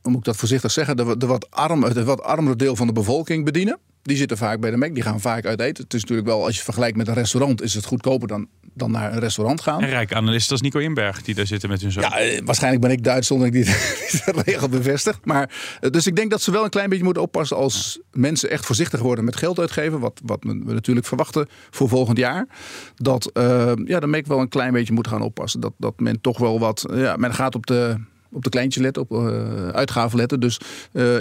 Hoe 0.01 0.11
moet 0.11 0.19
ik 0.19 0.25
dat 0.25 0.35
voorzichtig 0.35 0.71
zeggen? 0.71 0.97
De, 0.97 1.17
de 1.17 1.25
wat 1.25 1.51
arm, 1.51 1.83
het 1.83 2.03
wat 2.03 2.21
armere 2.21 2.55
deel 2.55 2.75
van 2.75 2.87
de 2.87 2.93
bevolking 2.93 3.45
bedienen. 3.45 3.79
Die 4.01 4.17
zitten 4.17 4.37
vaak 4.37 4.59
bij 4.59 4.71
de 4.71 4.77
Mac, 4.77 4.93
die 4.93 5.03
gaan 5.03 5.19
vaak 5.19 5.45
uit 5.45 5.59
eten. 5.59 5.83
Het 5.83 5.93
is 5.93 6.01
natuurlijk 6.01 6.27
wel, 6.27 6.45
als 6.45 6.57
je 6.57 6.63
vergelijkt 6.63 6.97
met 6.97 7.07
een 7.07 7.13
restaurant, 7.13 7.61
is 7.61 7.73
het 7.73 7.85
goedkoper 7.85 8.27
dan, 8.27 8.47
dan 8.73 8.91
naar 8.91 9.13
een 9.13 9.19
restaurant 9.19 9.61
gaan. 9.61 9.81
En 9.81 9.89
rijke 9.89 10.15
analisten 10.15 10.51
als 10.51 10.61
Nico 10.61 10.79
Inberg 10.79 11.21
die 11.21 11.35
daar 11.35 11.47
zitten 11.47 11.69
met 11.69 11.81
hun 11.81 11.91
zoon. 11.91 12.03
Ja, 12.03 12.17
eh, 12.17 12.41
waarschijnlijk 12.45 12.81
ben 12.81 12.91
ik 12.91 13.03
Duits 13.03 13.27
zonder 13.27 13.47
ik 13.47 13.53
die, 13.53 13.63
die 14.11 14.43
regel 14.43 14.69
bevestig. 14.69 15.19
Maar, 15.23 15.49
eh, 15.79 15.89
dus 15.89 16.07
ik 16.07 16.15
denk 16.15 16.31
dat 16.31 16.41
ze 16.41 16.51
wel 16.51 16.63
een 16.63 16.69
klein 16.69 16.89
beetje 16.89 17.03
moeten 17.03 17.23
oppassen 17.23 17.57
als 17.57 17.99
mensen 18.11 18.49
echt 18.49 18.65
voorzichtig 18.65 18.99
worden 18.99 19.25
met 19.25 19.35
geld 19.35 19.59
uitgeven. 19.59 19.99
Wat, 19.99 20.21
wat 20.25 20.43
we 20.43 20.73
natuurlijk 20.73 21.07
verwachten 21.07 21.47
voor 21.69 21.89
volgend 21.89 22.17
jaar. 22.17 22.47
Dat 22.95 23.25
eh, 23.25 23.71
ja, 23.85 23.99
de 23.99 24.07
Mac 24.07 24.25
wel 24.25 24.39
een 24.39 24.49
klein 24.49 24.73
beetje 24.73 24.93
moet 24.93 25.07
gaan 25.07 25.21
oppassen. 25.21 25.59
Dat, 25.59 25.73
dat 25.77 25.99
men 25.99 26.21
toch 26.21 26.37
wel 26.37 26.59
wat. 26.59 26.85
Ja, 26.93 27.15
men 27.15 27.33
gaat 27.33 27.55
op 27.55 27.65
de, 27.65 27.95
op 28.31 28.43
de 28.43 28.49
kleintjes 28.49 28.83
letten, 28.83 29.01
op 29.01 29.11
eh, 29.11 29.67
uitgaven 29.67 30.17
letten. 30.17 30.39
Dus 30.39 30.59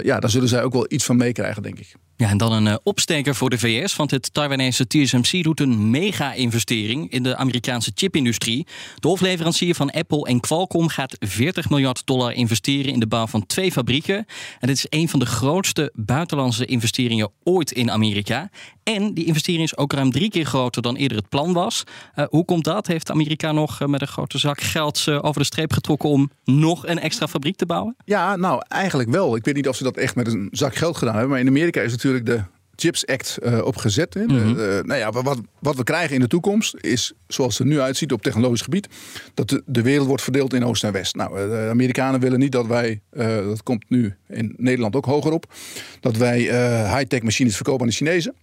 ja, 0.03 0.19
daar 0.19 0.29
zullen 0.29 0.49
zij 0.49 0.63
ook 0.63 0.73
wel 0.73 0.85
iets 0.89 1.05
van 1.05 1.17
meekrijgen, 1.17 1.63
denk 1.63 1.79
ik. 1.79 1.95
Ja, 2.21 2.29
en 2.29 2.37
dan 2.37 2.51
een 2.51 2.67
eh, 2.67 2.75
opsteker 2.83 3.35
voor 3.35 3.49
de 3.49 3.57
VS, 3.57 3.95
want 3.95 4.11
het 4.11 4.33
Taiwanese 4.33 4.87
TSMC 4.87 5.43
doet 5.43 5.59
een 5.59 5.89
mega-investering 5.89 7.11
in 7.11 7.23
de 7.23 7.35
Amerikaanse 7.35 7.91
chipindustrie. 7.95 8.67
De 8.99 9.07
hofleverancier 9.07 9.75
van 9.75 9.91
Apple 9.91 10.25
en 10.25 10.39
Qualcomm 10.39 10.87
gaat 10.87 11.15
40 11.19 11.69
miljard 11.69 12.05
dollar 12.05 12.33
investeren 12.33 12.93
in 12.93 12.99
de 12.99 13.07
bouw 13.07 13.27
van 13.27 13.45
twee 13.45 13.71
fabrieken. 13.71 14.15
En 14.59 14.67
dit 14.67 14.75
is 14.75 14.85
een 14.89 15.09
van 15.09 15.19
de 15.19 15.25
grootste 15.25 15.91
buitenlandse 15.95 16.65
investeringen 16.65 17.31
ooit 17.43 17.71
in 17.71 17.91
Amerika. 17.91 18.49
En 18.83 19.13
die 19.13 19.25
investering 19.25 19.63
is 19.63 19.77
ook 19.77 19.93
ruim 19.93 20.11
drie 20.11 20.29
keer 20.29 20.45
groter 20.45 20.81
dan 20.81 20.95
eerder 20.95 21.17
het 21.17 21.29
plan 21.29 21.53
was. 21.53 21.83
Eh, 22.13 22.25
hoe 22.29 22.45
komt 22.45 22.63
dat? 22.63 22.87
Heeft 22.87 23.11
Amerika 23.11 23.51
nog 23.51 23.81
eh, 23.81 23.87
met 23.87 24.01
een 24.01 24.07
grote 24.07 24.37
zak 24.37 24.61
geld 24.61 25.07
over 25.07 25.41
de 25.41 25.47
streep 25.47 25.73
getrokken 25.73 26.09
om 26.09 26.31
nog 26.43 26.87
een 26.87 26.99
extra 26.99 27.27
fabriek 27.27 27.55
te 27.55 27.65
bouwen? 27.65 27.95
Ja, 28.05 28.35
nou 28.35 28.61
eigenlijk 28.67 29.09
wel. 29.09 29.35
Ik 29.35 29.45
weet 29.45 29.55
niet 29.55 29.67
of 29.67 29.75
ze 29.75 29.83
dat 29.83 29.97
echt 29.97 30.15
met 30.15 30.27
een 30.27 30.47
zak 30.51 30.75
geld 30.75 30.97
gedaan 30.97 31.13
hebben. 31.13 31.31
Maar 31.31 31.39
in 31.39 31.47
Amerika 31.47 31.81
is 31.81 31.91
natuurlijk 31.91 32.09
de 32.23 32.41
Chips 32.75 33.05
Act 33.07 33.37
eh, 33.37 33.65
opgezet. 33.65 34.13
Hè. 34.13 34.25
De- 34.25 34.33
Mhm. 34.33 34.53
de- 34.53 34.81
nou 34.85 34.99
ja, 34.99 35.11
wat, 35.11 35.39
wat 35.59 35.75
we 35.75 35.83
krijgen 35.83 36.15
in 36.15 36.21
de 36.21 36.27
toekomst 36.27 36.75
is, 36.79 37.13
zoals 37.27 37.57
het 37.57 37.67
er 37.67 37.73
nu 37.73 37.79
uitziet 37.79 38.11
op 38.11 38.21
technologisch 38.21 38.61
gebied, 38.61 38.87
dat 39.33 39.49
de, 39.49 39.63
de 39.65 39.81
wereld 39.81 40.07
wordt 40.07 40.23
verdeeld 40.23 40.53
in 40.53 40.65
Oost 40.65 40.83
en 40.83 40.91
West. 40.91 41.15
Nou, 41.15 41.39
eh, 41.39 41.49
de 41.49 41.67
Amerikanen 41.69 42.19
willen 42.19 42.39
niet 42.39 42.51
dat 42.51 42.65
wij, 42.67 43.01
eh, 43.09 43.35
dat 43.35 43.63
komt 43.63 43.89
nu 43.89 44.15
in 44.29 44.53
Nederland 44.57 44.95
ook 44.95 45.05
hoger 45.05 45.31
op, 45.31 45.53
dat 45.99 46.17
wij 46.17 46.49
eh, 46.49 46.93
high-tech 46.95 47.21
machines 47.21 47.55
verkopen 47.55 47.81
aan 47.81 47.87
de 47.87 47.93
Chinezen. 47.93 48.33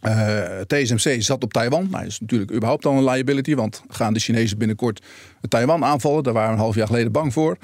Eh, 0.00 0.60
TSMC 0.66 1.22
zat 1.22 1.42
op 1.42 1.52
Taiwan. 1.52 1.82
Nou, 1.90 2.02
dat 2.02 2.12
is 2.12 2.20
natuurlijk 2.20 2.52
überhaupt 2.52 2.86
al 2.86 2.96
een 2.96 3.04
liability. 3.04 3.54
Want 3.54 3.82
gaan 3.88 4.12
de 4.12 4.20
Chinezen 4.20 4.58
binnenkort 4.58 5.02
Taiwan 5.48 5.84
aanvallen? 5.84 6.22
Daar 6.22 6.32
waren 6.32 6.48
we 6.48 6.54
een 6.54 6.62
half 6.62 6.74
jaar 6.74 6.86
geleden 6.86 7.12
bang 7.12 7.32
voor. 7.32 7.56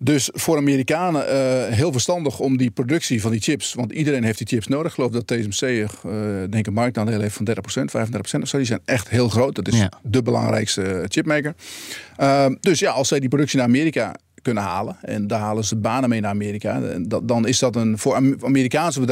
Dus 0.00 0.30
voor 0.32 0.56
Amerikanen 0.56 1.28
eh, 1.28 1.74
heel 1.74 1.92
verstandig 1.92 2.38
om 2.40 2.56
die 2.56 2.70
productie 2.70 3.20
van 3.20 3.30
die 3.30 3.40
chips. 3.40 3.74
Want 3.74 3.92
iedereen 3.92 4.24
heeft 4.24 4.38
die 4.38 4.46
chips 4.46 4.66
nodig. 4.66 4.86
Ik 4.88 4.94
geloof 4.94 5.10
dat 5.10 5.26
TSMC 5.26 5.62
eh 5.68 5.88
denk 6.38 6.54
ik 6.54 6.66
een 6.66 6.72
marktaandeel 6.72 7.20
heeft 7.20 7.34
van 7.36 7.44
30%, 7.44 7.52
35% 7.90 8.40
of 8.42 8.48
zo. 8.48 8.56
Die 8.56 8.66
zijn 8.66 8.80
echt 8.84 9.08
heel 9.08 9.28
groot. 9.28 9.54
Dat 9.54 9.68
is 9.68 9.78
Ja. 9.78 9.90
de 10.02 10.22
belangrijkste 10.22 10.82
eh, 10.82 11.04
chipmaker. 11.08 11.54
Eh, 12.16 12.46
dus 12.60 12.78
ja, 12.78 12.90
als 12.90 13.08
zij 13.08 13.20
die 13.20 13.28
productie 13.28 13.58
naar 13.58 13.66
Amerika 13.66 14.14
kunnen 14.42 14.62
halen. 14.62 14.96
En 15.02 15.26
daar 15.26 15.40
halen 15.40 15.64
ze 15.64 15.76
banen 15.76 16.08
mee 16.08 16.20
naar 16.20 16.30
Amerika. 16.30 16.82
en 16.82 17.08
dat- 17.08 17.28
Dan 17.28 17.46
is 17.46 17.58
dat 17.58 17.76
een, 17.76 17.98
voor, 17.98 18.14
Am- 18.14 18.36
Amerikaanse 18.44 19.04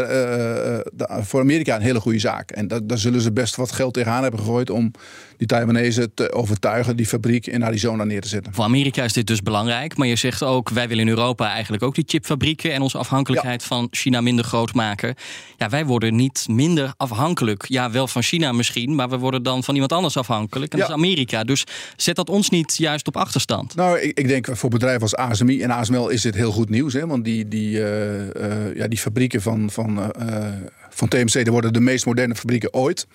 da- 0.95 1.23
voor 1.23 1.41
Amerika 1.41 1.77
een 1.77 1.83
hele 1.83 2.01
goede 2.01 2.19
zaak. 2.19 2.51
En 2.51 2.69
da- 2.69 2.81
daar 2.83 2.99
zullen 2.99 3.21
ze 3.21 3.33
best 3.33 3.57
wat 3.57 3.73
geld 3.73 3.95
tegenaan 3.95 4.23
hebben 4.23 4.41
gegooid 4.41 4.71
om 4.71 4.91
die 5.37 5.47
Taiwanese 5.47 6.15
te 6.15 6.33
overtuigen 6.33 6.97
die 6.97 7.07
fabriek 7.07 7.47
in 7.47 7.65
Arizona 7.65 8.05
neer 8.05 8.21
te 8.21 8.29
zetten. 8.29 8.55
Voor 8.55 8.65
Amerika 8.65 9.05
is 9.05 9.13
dit 9.13 9.27
dus 9.27 9.43
belangrijk. 9.43 9.97
Maar 9.97 10.07
je 10.07 10.17
zegt 10.17 10.43
ook, 10.43 10.71
wij 10.71 10.89
willen 10.89 11.09
in 11.09 11.11
Europa 11.11 11.51
eigenlijk 11.51 11.83
ook 11.83 11.95
die 11.95 12.05
chipfabrieken 12.07 12.73
en 12.73 12.83
onze 12.83 12.99
afhankelijkheid 12.99 13.63
van 13.65 13.89
China 13.91 14.21
minder 14.21 14.45
groot 14.45 14.75
maken. 14.75 15.15
Ja, 15.57 15.69
wij 15.69 15.87
worden 15.87 16.17
niet 16.17 16.47
minder 16.49 16.95
afhankelijk. 16.97 17.65
Ja, 17.69 17.91
wel 17.91 18.09
van 18.09 18.23
China 18.23 18.53
misschien, 18.53 18.95
maar 18.95 19.09
we 19.09 19.19
worden 19.19 19.43
dan 19.43 19.65
van 19.65 19.75
iemand 19.75 19.93
anders 19.93 20.17
afhankelijk. 20.17 20.73
En 20.73 20.79
dat 20.79 20.89
is 20.89 20.95
Amerika. 20.95 21.45
Dus 21.45 21.65
zet 21.97 22.17
dat 22.17 22.29
ons 22.29 22.51
niet 22.51 22.77
juist 22.77 23.07
op 23.07 23.17
achterstand. 23.17 23.75
Nou, 23.75 23.99
ik, 23.99 24.19
ik 24.19 24.29
denk 24.29 24.49
voor 24.53 24.71
bedrijven 24.71 25.03
als 25.03 25.17
ASMI 25.17 25.63
en 25.63 25.71
ASML 25.71 26.09
is 26.09 26.23
dit 26.23 26.35
heel 26.35 26.53
goed 26.53 26.69
nieuws. 26.69 26.93
Hè? 26.93 27.07
Want 27.07 27.25
die, 27.25 27.49
die, 27.49 27.83
eh, 27.83 28.69
eh, 28.69 28.77
ja, 28.77 28.89
die 28.89 28.99
fabrieken 28.99 29.43
van, 29.43 29.71
van, 29.71 30.13
eh, 30.13 30.47
van 30.91 31.09
TMC 31.09 31.33
die 31.33 31.51
worden 31.53 31.73
de 31.73 31.81
meest 31.81 32.07
moderne 32.07 32.35
fabrieken 32.35 32.75
ooit. 32.75 33.07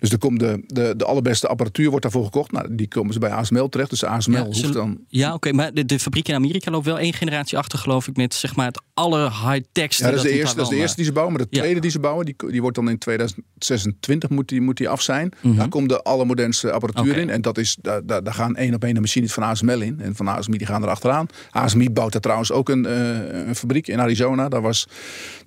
Dus 0.00 0.10
er 0.10 0.18
komt 0.18 0.40
de, 0.40 0.62
de, 0.66 0.94
de 0.96 1.04
allerbeste 1.04 1.46
apparatuur 1.48 1.88
wordt 1.88 2.02
daarvoor 2.02 2.24
gekocht. 2.24 2.52
Nou, 2.52 2.74
die 2.74 2.88
komen 2.88 3.12
ze 3.12 3.18
bij 3.18 3.30
ASML 3.30 3.68
terecht. 3.68 3.90
Dus 3.90 4.04
ASML 4.04 4.36
Ja, 4.36 4.44
hoeft 4.44 4.72
dan... 4.72 4.98
Ja, 5.08 5.34
oké, 5.34 5.52
maar 5.52 5.74
de, 5.74 5.84
de 5.84 5.98
fabriek 5.98 6.28
in 6.28 6.34
Amerika 6.34 6.70
loopt 6.70 6.84
wel 6.86 6.98
één 6.98 7.12
generatie 7.12 7.58
achter, 7.58 7.78
geloof 7.78 8.08
ik, 8.08 8.16
met 8.16 8.34
zeg 8.34 8.56
maar 8.56 8.66
het 8.66 8.82
aller 8.94 9.50
high-techste. 9.50 10.04
Ja, 10.04 10.10
dat 10.10 10.24
is, 10.24 10.30
de 10.30 10.36
eerste, 10.36 10.56
dat 10.56 10.64
is 10.64 10.70
de 10.70 10.76
eerste 10.76 10.96
die 10.96 11.04
ze 11.04 11.12
bouwen. 11.12 11.34
Maar 11.36 11.46
de 11.50 11.56
Ja. 11.56 11.60
tweede 11.62 11.80
die 11.80 11.90
ze 11.90 12.00
bouwen, 12.00 12.24
die, 12.24 12.34
die 12.50 12.60
wordt 12.60 12.76
dan 12.76 12.88
in 12.90 12.98
2026 12.98 14.30
moet 14.30 14.48
die, 14.48 14.60
moet 14.60 14.76
die 14.76 14.88
af 14.88 15.02
zijn. 15.02 15.32
Mhm. 15.40 15.56
Daar 15.56 15.68
komt 15.68 15.88
de 15.88 16.02
allermodernste 16.02 16.72
apparatuur 16.72 17.16
in. 17.16 17.30
En 17.30 17.42
dat 17.42 17.58
is, 17.58 17.76
daar, 17.80 18.06
daar, 18.06 18.22
daar 18.22 18.34
gaan 18.34 18.56
één 18.56 18.74
op 18.74 18.84
één 18.84 18.94
de 18.94 19.00
machines 19.00 19.32
van 19.32 19.42
ASML 19.42 19.80
in. 19.80 20.00
En 20.00 20.14
van 20.16 20.28
ASMI 20.28 20.58
die 20.58 20.66
gaan 20.66 20.82
er 20.82 20.88
achteraan. 20.88 21.26
ASMI 21.50 21.90
bouwt 21.90 22.12
daar 22.12 22.20
trouwens 22.20 22.52
ook 22.52 22.68
een, 22.68 22.86
eh, 22.86 23.46
een 23.48 23.54
fabriek 23.56 23.86
in 23.88 24.00
Arizona. 24.00 24.48
Daar 24.48 24.62
was 24.62 24.86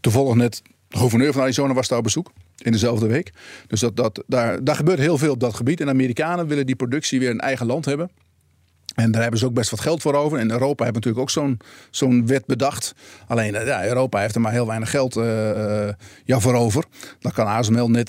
toevallig 0.02 0.36
net 0.36 0.62
de 0.90 0.98
gouverneur 0.98 1.34
van 1.34 1.42
Arizona 1.42 1.74
was 1.74 1.88
daar 1.88 1.98
op 1.98 2.04
bezoek. 2.04 2.32
In 2.58 2.72
dezelfde 2.72 3.08
week. 3.08 3.32
Dus 3.68 3.80
dat, 3.80 3.96
dat, 3.96 4.24
daar, 4.28 4.64
daar 4.64 4.76
gebeurt 4.76 5.00
heel 5.00 5.18
veel 5.18 5.32
op 5.32 5.40
dat 5.40 5.54
gebied. 5.54 5.82
En 5.82 5.90
Amerikanen 5.90 6.48
willen 6.48 6.66
die 6.66 6.76
productie 6.76 7.20
weer 7.20 7.30
in 7.30 7.40
eigen 7.40 7.66
land 7.66 7.86
hebben. 7.86 8.10
En 8.96 9.12
daar 9.12 9.22
hebben 9.22 9.40
ze 9.40 9.46
ook 9.46 9.54
best 9.54 9.70
wat 9.70 9.80
geld 9.80 10.02
voor 10.02 10.14
over. 10.14 10.38
En 10.38 10.52
Europa 10.52 10.84
heeft 10.84 10.96
natuurlijk 10.96 11.38
ook 11.38 11.58
zo'n 11.92 12.28
wet 12.28 12.46
bedacht. 12.46 12.96
Alleen 13.28 13.56
eh, 13.56 13.66
ja, 13.66 13.86
Europa 13.86 14.20
heeft 14.20 14.36
er 14.36 14.42
maar 14.42 14.52
heel 14.52 14.68
weinig 14.68 14.90
geld 14.90 15.16
eh, 15.16 15.88
eh, 15.88 15.94
ja, 16.26 16.40
voor 16.40 16.54
over. 16.54 16.86
Dan 17.20 17.32
kan 17.32 17.46
ASML 17.46 17.90
net 17.90 18.08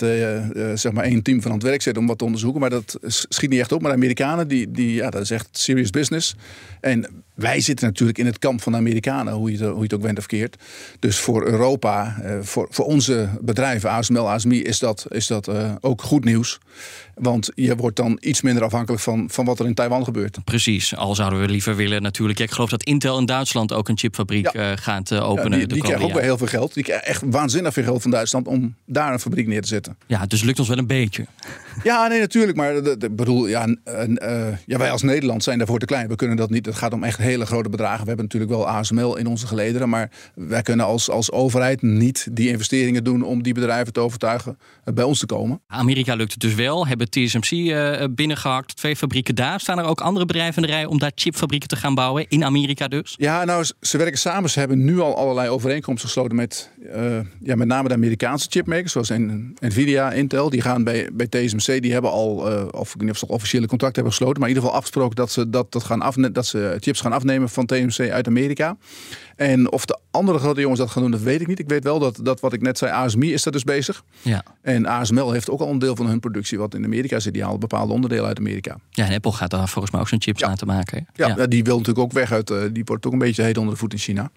zeg 0.74 0.92
maar 0.92 1.04
één 1.04 1.22
team 1.22 1.42
van 1.42 1.50
aan 1.50 1.56
het 1.56 1.66
werk 1.66 1.82
zetten 1.82 2.02
om 2.02 2.08
wat 2.08 2.18
te 2.18 2.24
onderzoeken. 2.24 2.60
Maar 2.60 2.70
dat 2.70 2.98
schiet 3.06 3.50
niet 3.50 3.60
echt 3.60 3.72
op. 3.72 3.80
Maar 3.80 3.90
de 3.90 3.96
Amerikanen, 3.96 4.48
die, 4.48 4.70
die, 4.70 4.94
ja, 4.94 5.10
dat 5.10 5.22
is 5.22 5.30
echt 5.30 5.48
serious 5.52 5.90
business. 5.90 6.34
En 6.80 7.24
wij 7.34 7.60
zitten 7.60 7.86
natuurlijk 7.86 8.18
in 8.18 8.26
het 8.26 8.38
kamp 8.38 8.62
van 8.62 8.72
de 8.72 8.78
Amerikanen, 8.78 9.32
hoe 9.32 9.52
je 9.52 9.58
het, 9.58 9.72
hoe 9.72 9.82
het 9.82 9.94
ook 9.94 10.02
went 10.02 10.18
of 10.18 10.26
keert. 10.26 10.56
Dus 10.98 11.18
voor 11.18 11.46
Europa, 11.46 12.16
voor, 12.42 12.66
voor 12.70 12.84
onze 12.84 13.28
bedrijven, 13.40 13.90
ASML, 13.90 14.30
ASMI, 14.30 14.62
is 14.62 14.78
dat, 14.78 15.06
is 15.08 15.26
dat 15.26 15.50
ook 15.80 16.02
goed 16.02 16.24
nieuws. 16.24 16.60
Want 17.14 17.50
je 17.54 17.76
wordt 17.76 17.96
dan 17.96 18.16
iets 18.20 18.40
minder 18.42 18.64
afhankelijk 18.64 19.02
van, 19.02 19.30
van 19.30 19.44
wat 19.44 19.58
er 19.58 19.66
in 19.66 19.74
Taiwan 19.74 20.04
gebeurt. 20.04 20.44
Precies, 20.44 20.69
al 20.96 21.14
zouden 21.14 21.40
we 21.40 21.48
liever 21.48 21.76
willen 21.76 22.02
natuurlijk. 22.02 22.38
Ja, 22.38 22.44
ik 22.44 22.50
geloof 22.50 22.70
dat 22.70 22.82
Intel 22.82 23.18
in 23.18 23.26
Duitsland 23.26 23.72
ook 23.72 23.88
een 23.88 23.98
chipfabriek 23.98 24.52
Ja. 24.52 24.70
eh, 24.70 24.76
gaat 24.76 25.10
eh, 25.10 25.18
Ja, 25.18 25.24
openen. 25.24 25.58
die 25.58 25.66
die 25.66 25.82
krijgen 25.82 26.04
ook 26.04 26.12
weer 26.12 26.22
heel 26.22 26.38
veel 26.38 26.46
geld. 26.46 26.74
Die 26.74 26.82
krijgen 26.84 27.06
echt 27.06 27.22
waanzinnig 27.26 27.72
veel 27.72 27.84
geld 27.84 28.02
van 28.02 28.10
Duitsland 28.10 28.46
om 28.46 28.74
daar 28.86 29.12
een 29.12 29.18
fabriek 29.20 29.46
neer 29.46 29.62
te 29.62 29.68
zetten. 29.68 29.96
Ja, 30.06 30.26
dus 30.26 30.42
lukt 30.42 30.58
ons 30.58 30.68
wel 30.68 30.78
een 30.78 30.86
beetje. 30.86 31.26
Ja, 31.82 32.06
nee, 32.06 32.20
natuurlijk. 32.20 32.56
Maar 32.56 32.74
ik 32.74 33.16
bedoel, 33.16 33.46
ja, 33.46 33.66
uh, 33.66 33.74
ja, 34.66 34.78
wij 34.78 34.90
als 34.90 35.02
Nederland 35.02 35.42
zijn 35.42 35.58
daarvoor 35.58 35.78
te 35.78 35.86
klein. 35.86 36.08
We 36.08 36.16
kunnen 36.16 36.36
dat 36.36 36.50
niet. 36.50 36.66
Het 36.66 36.74
gaat 36.74 36.92
om 36.92 37.04
echt 37.04 37.18
hele 37.18 37.46
grote 37.46 37.68
bedragen. 37.68 38.00
We 38.00 38.06
hebben 38.06 38.24
natuurlijk 38.24 38.50
wel 38.52 38.68
ASML 38.68 39.16
in 39.16 39.26
onze 39.26 39.46
gelederen. 39.46 39.88
Maar 39.88 40.10
wij 40.34 40.62
kunnen 40.62 40.86
als, 40.86 41.10
als 41.10 41.30
overheid 41.32 41.82
niet 41.82 42.28
die 42.32 42.48
investeringen 42.48 43.04
doen 43.04 43.22
om 43.22 43.42
die 43.42 43.54
bedrijven 43.54 43.92
te 43.92 44.00
overtuigen 44.00 44.58
bij 44.94 45.04
ons 45.04 45.18
te 45.18 45.26
komen. 45.26 45.60
Amerika 45.66 46.14
lukt 46.14 46.32
het 46.32 46.40
dus 46.40 46.54
wel. 46.54 46.86
Hebben 46.86 47.10
TSMC 47.10 47.74
binnengehakt. 48.10 48.76
Twee 48.76 48.96
fabrieken 48.96 49.34
daar. 49.34 49.60
Staan 49.60 49.78
er 49.78 49.84
ook 49.84 50.00
andere 50.00 50.26
bedrijven 50.26 50.59
om 50.86 50.98
daar 50.98 51.12
chipfabrieken 51.14 51.68
te 51.68 51.76
gaan 51.76 51.94
bouwen? 51.94 52.26
In 52.28 52.44
Amerika 52.44 52.88
dus? 52.88 53.14
Ja, 53.16 53.44
nou, 53.44 53.64
ze 53.80 53.98
werken 53.98 54.18
samen. 54.18 54.50
Ze 54.50 54.58
hebben 54.58 54.84
nu 54.84 55.00
al 55.00 55.16
allerlei 55.16 55.48
overeenkomsten 55.48 56.08
gesloten 56.08 56.36
met 56.36 56.70
uh, 56.94 57.18
ja, 57.42 57.56
met 57.56 57.68
name 57.68 57.88
de 57.88 57.94
Amerikaanse 57.94 58.46
chipmakers, 58.50 58.92
zoals 58.92 59.08
Nvidia, 59.58 60.12
Intel. 60.12 60.50
Die 60.50 60.60
gaan 60.60 60.84
bij, 60.84 61.08
bij 61.12 61.26
TSMC, 61.26 61.82
die 61.82 61.92
hebben 61.92 62.10
al, 62.10 62.52
uh, 62.52 62.64
of 62.70 62.88
ik 62.88 62.94
weet 62.94 63.02
niet 63.02 63.10
of 63.10 63.18
ze 63.18 63.28
officiële 63.28 63.66
contract 63.66 63.94
hebben 63.94 64.12
gesloten, 64.12 64.40
maar 64.40 64.48
in 64.48 64.54
ieder 64.54 64.62
geval 64.62 64.78
afgesproken 64.78 65.16
dat 65.16 65.30
ze, 65.30 65.50
dat, 65.50 65.72
dat, 65.72 65.84
gaan 65.84 66.02
afne 66.02 66.32
dat 66.32 66.46
ze 66.46 66.76
chips 66.80 67.00
gaan 67.00 67.12
afnemen 67.12 67.48
van 67.48 67.66
TSMC 67.66 68.10
uit 68.10 68.26
Amerika. 68.26 68.76
En 69.40 69.72
of 69.72 69.84
de 69.84 69.98
andere 70.10 70.38
grote 70.38 70.60
jongens 70.60 70.80
dat 70.80 70.90
gaan 70.90 71.02
doen, 71.02 71.10
dat 71.10 71.20
weet 71.20 71.40
ik 71.40 71.46
niet. 71.46 71.58
Ik 71.58 71.68
weet 71.68 71.84
wel 71.84 71.98
dat, 71.98 72.18
dat 72.22 72.40
wat 72.40 72.52
ik 72.52 72.62
net 72.62 72.78
zei, 72.78 72.92
ASMI 72.92 73.32
is 73.32 73.42
daar 73.42 73.52
dus 73.52 73.64
bezig. 73.64 74.04
Ja. 74.22 74.44
En 74.62 74.86
ASML 74.86 75.32
heeft 75.32 75.50
ook 75.50 75.60
al 75.60 75.70
een 75.70 75.78
deel 75.78 75.96
van 75.96 76.06
hun 76.06 76.20
productie 76.20 76.58
wat 76.58 76.74
in 76.74 76.84
Amerika 76.84 77.20
zit. 77.20 77.32
Die 77.32 77.42
halen 77.42 77.60
bepaalde 77.60 77.92
onderdelen 77.92 78.24
uit 78.26 78.38
Amerika. 78.38 78.76
Ja, 78.90 79.06
en 79.06 79.14
Apple 79.14 79.32
gaat 79.32 79.50
daar 79.50 79.68
volgens 79.68 79.92
mij 79.92 80.00
ook 80.00 80.08
zijn 80.08 80.22
chips 80.22 80.40
laten 80.40 80.66
maken. 80.66 81.06
Ja, 81.14 81.34
ja, 81.36 81.46
die 81.46 81.64
wil 81.64 81.76
natuurlijk 81.76 82.06
ook 82.06 82.12
weg 82.12 82.32
uit, 82.32 82.50
uh, 82.50 82.62
die 82.72 82.84
wordt 82.84 83.06
ook 83.06 83.12
een 83.12 83.18
beetje 83.18 83.42
heet 83.42 83.58
onder 83.58 83.74
de 83.74 83.80
voet 83.80 83.92
in 83.92 83.98
China. 83.98 84.30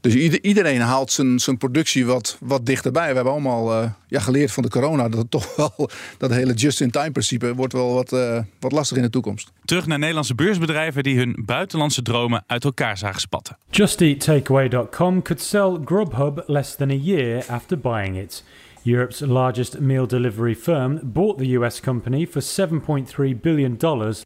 Dus 0.00 0.14
iedereen 0.14 0.80
haalt 0.80 1.12
zijn, 1.12 1.38
zijn 1.38 1.56
productie 1.56 2.06
wat, 2.06 2.36
wat 2.40 2.66
dichterbij. 2.66 3.08
We 3.08 3.14
hebben 3.14 3.32
allemaal 3.32 3.82
uh, 3.82 3.90
ja, 4.08 4.20
geleerd 4.20 4.52
van 4.52 4.62
de 4.62 4.68
corona 4.68 5.08
dat 5.08 5.20
het 5.20 5.30
toch 5.38 5.56
wel 5.56 5.90
dat 6.18 6.30
hele 6.30 6.54
just-in-time 6.54 7.10
principe 7.10 7.54
wordt 7.54 7.72
wel 7.72 7.94
wat, 7.94 8.12
uh, 8.12 8.38
wat 8.60 8.72
lastig 8.72 8.96
in 8.96 9.02
de 9.02 9.10
toekomst. 9.10 9.52
Terug 9.64 9.86
naar 9.86 9.98
Nederlandse 9.98 10.34
beursbedrijven 10.34 11.02
die 11.02 11.16
hun 11.16 11.42
buitenlandse 11.44 12.02
dromen 12.02 12.44
uit 12.46 12.64
elkaar 12.64 12.98
zagen 12.98 13.20
spatten. 13.20 13.56
JustEatTakeaway.com 13.70 15.22
could 15.22 15.42
sell 15.42 15.78
Grubhub 15.84 16.42
less 16.46 16.76
than 16.76 16.90
a 16.90 16.94
year 16.94 17.44
after 17.48 17.78
buying 17.78 18.16
it. 18.16 18.44
Europe's 18.88 19.20
largest 19.20 19.80
meal 19.80 20.06
delivery 20.06 20.54
firm 20.54 21.00
bought 21.02 21.38
the 21.38 21.56
US 21.58 21.80
company 21.80 22.26
for 22.26 22.40
$7.3 22.40 23.40
billion. 23.40 23.76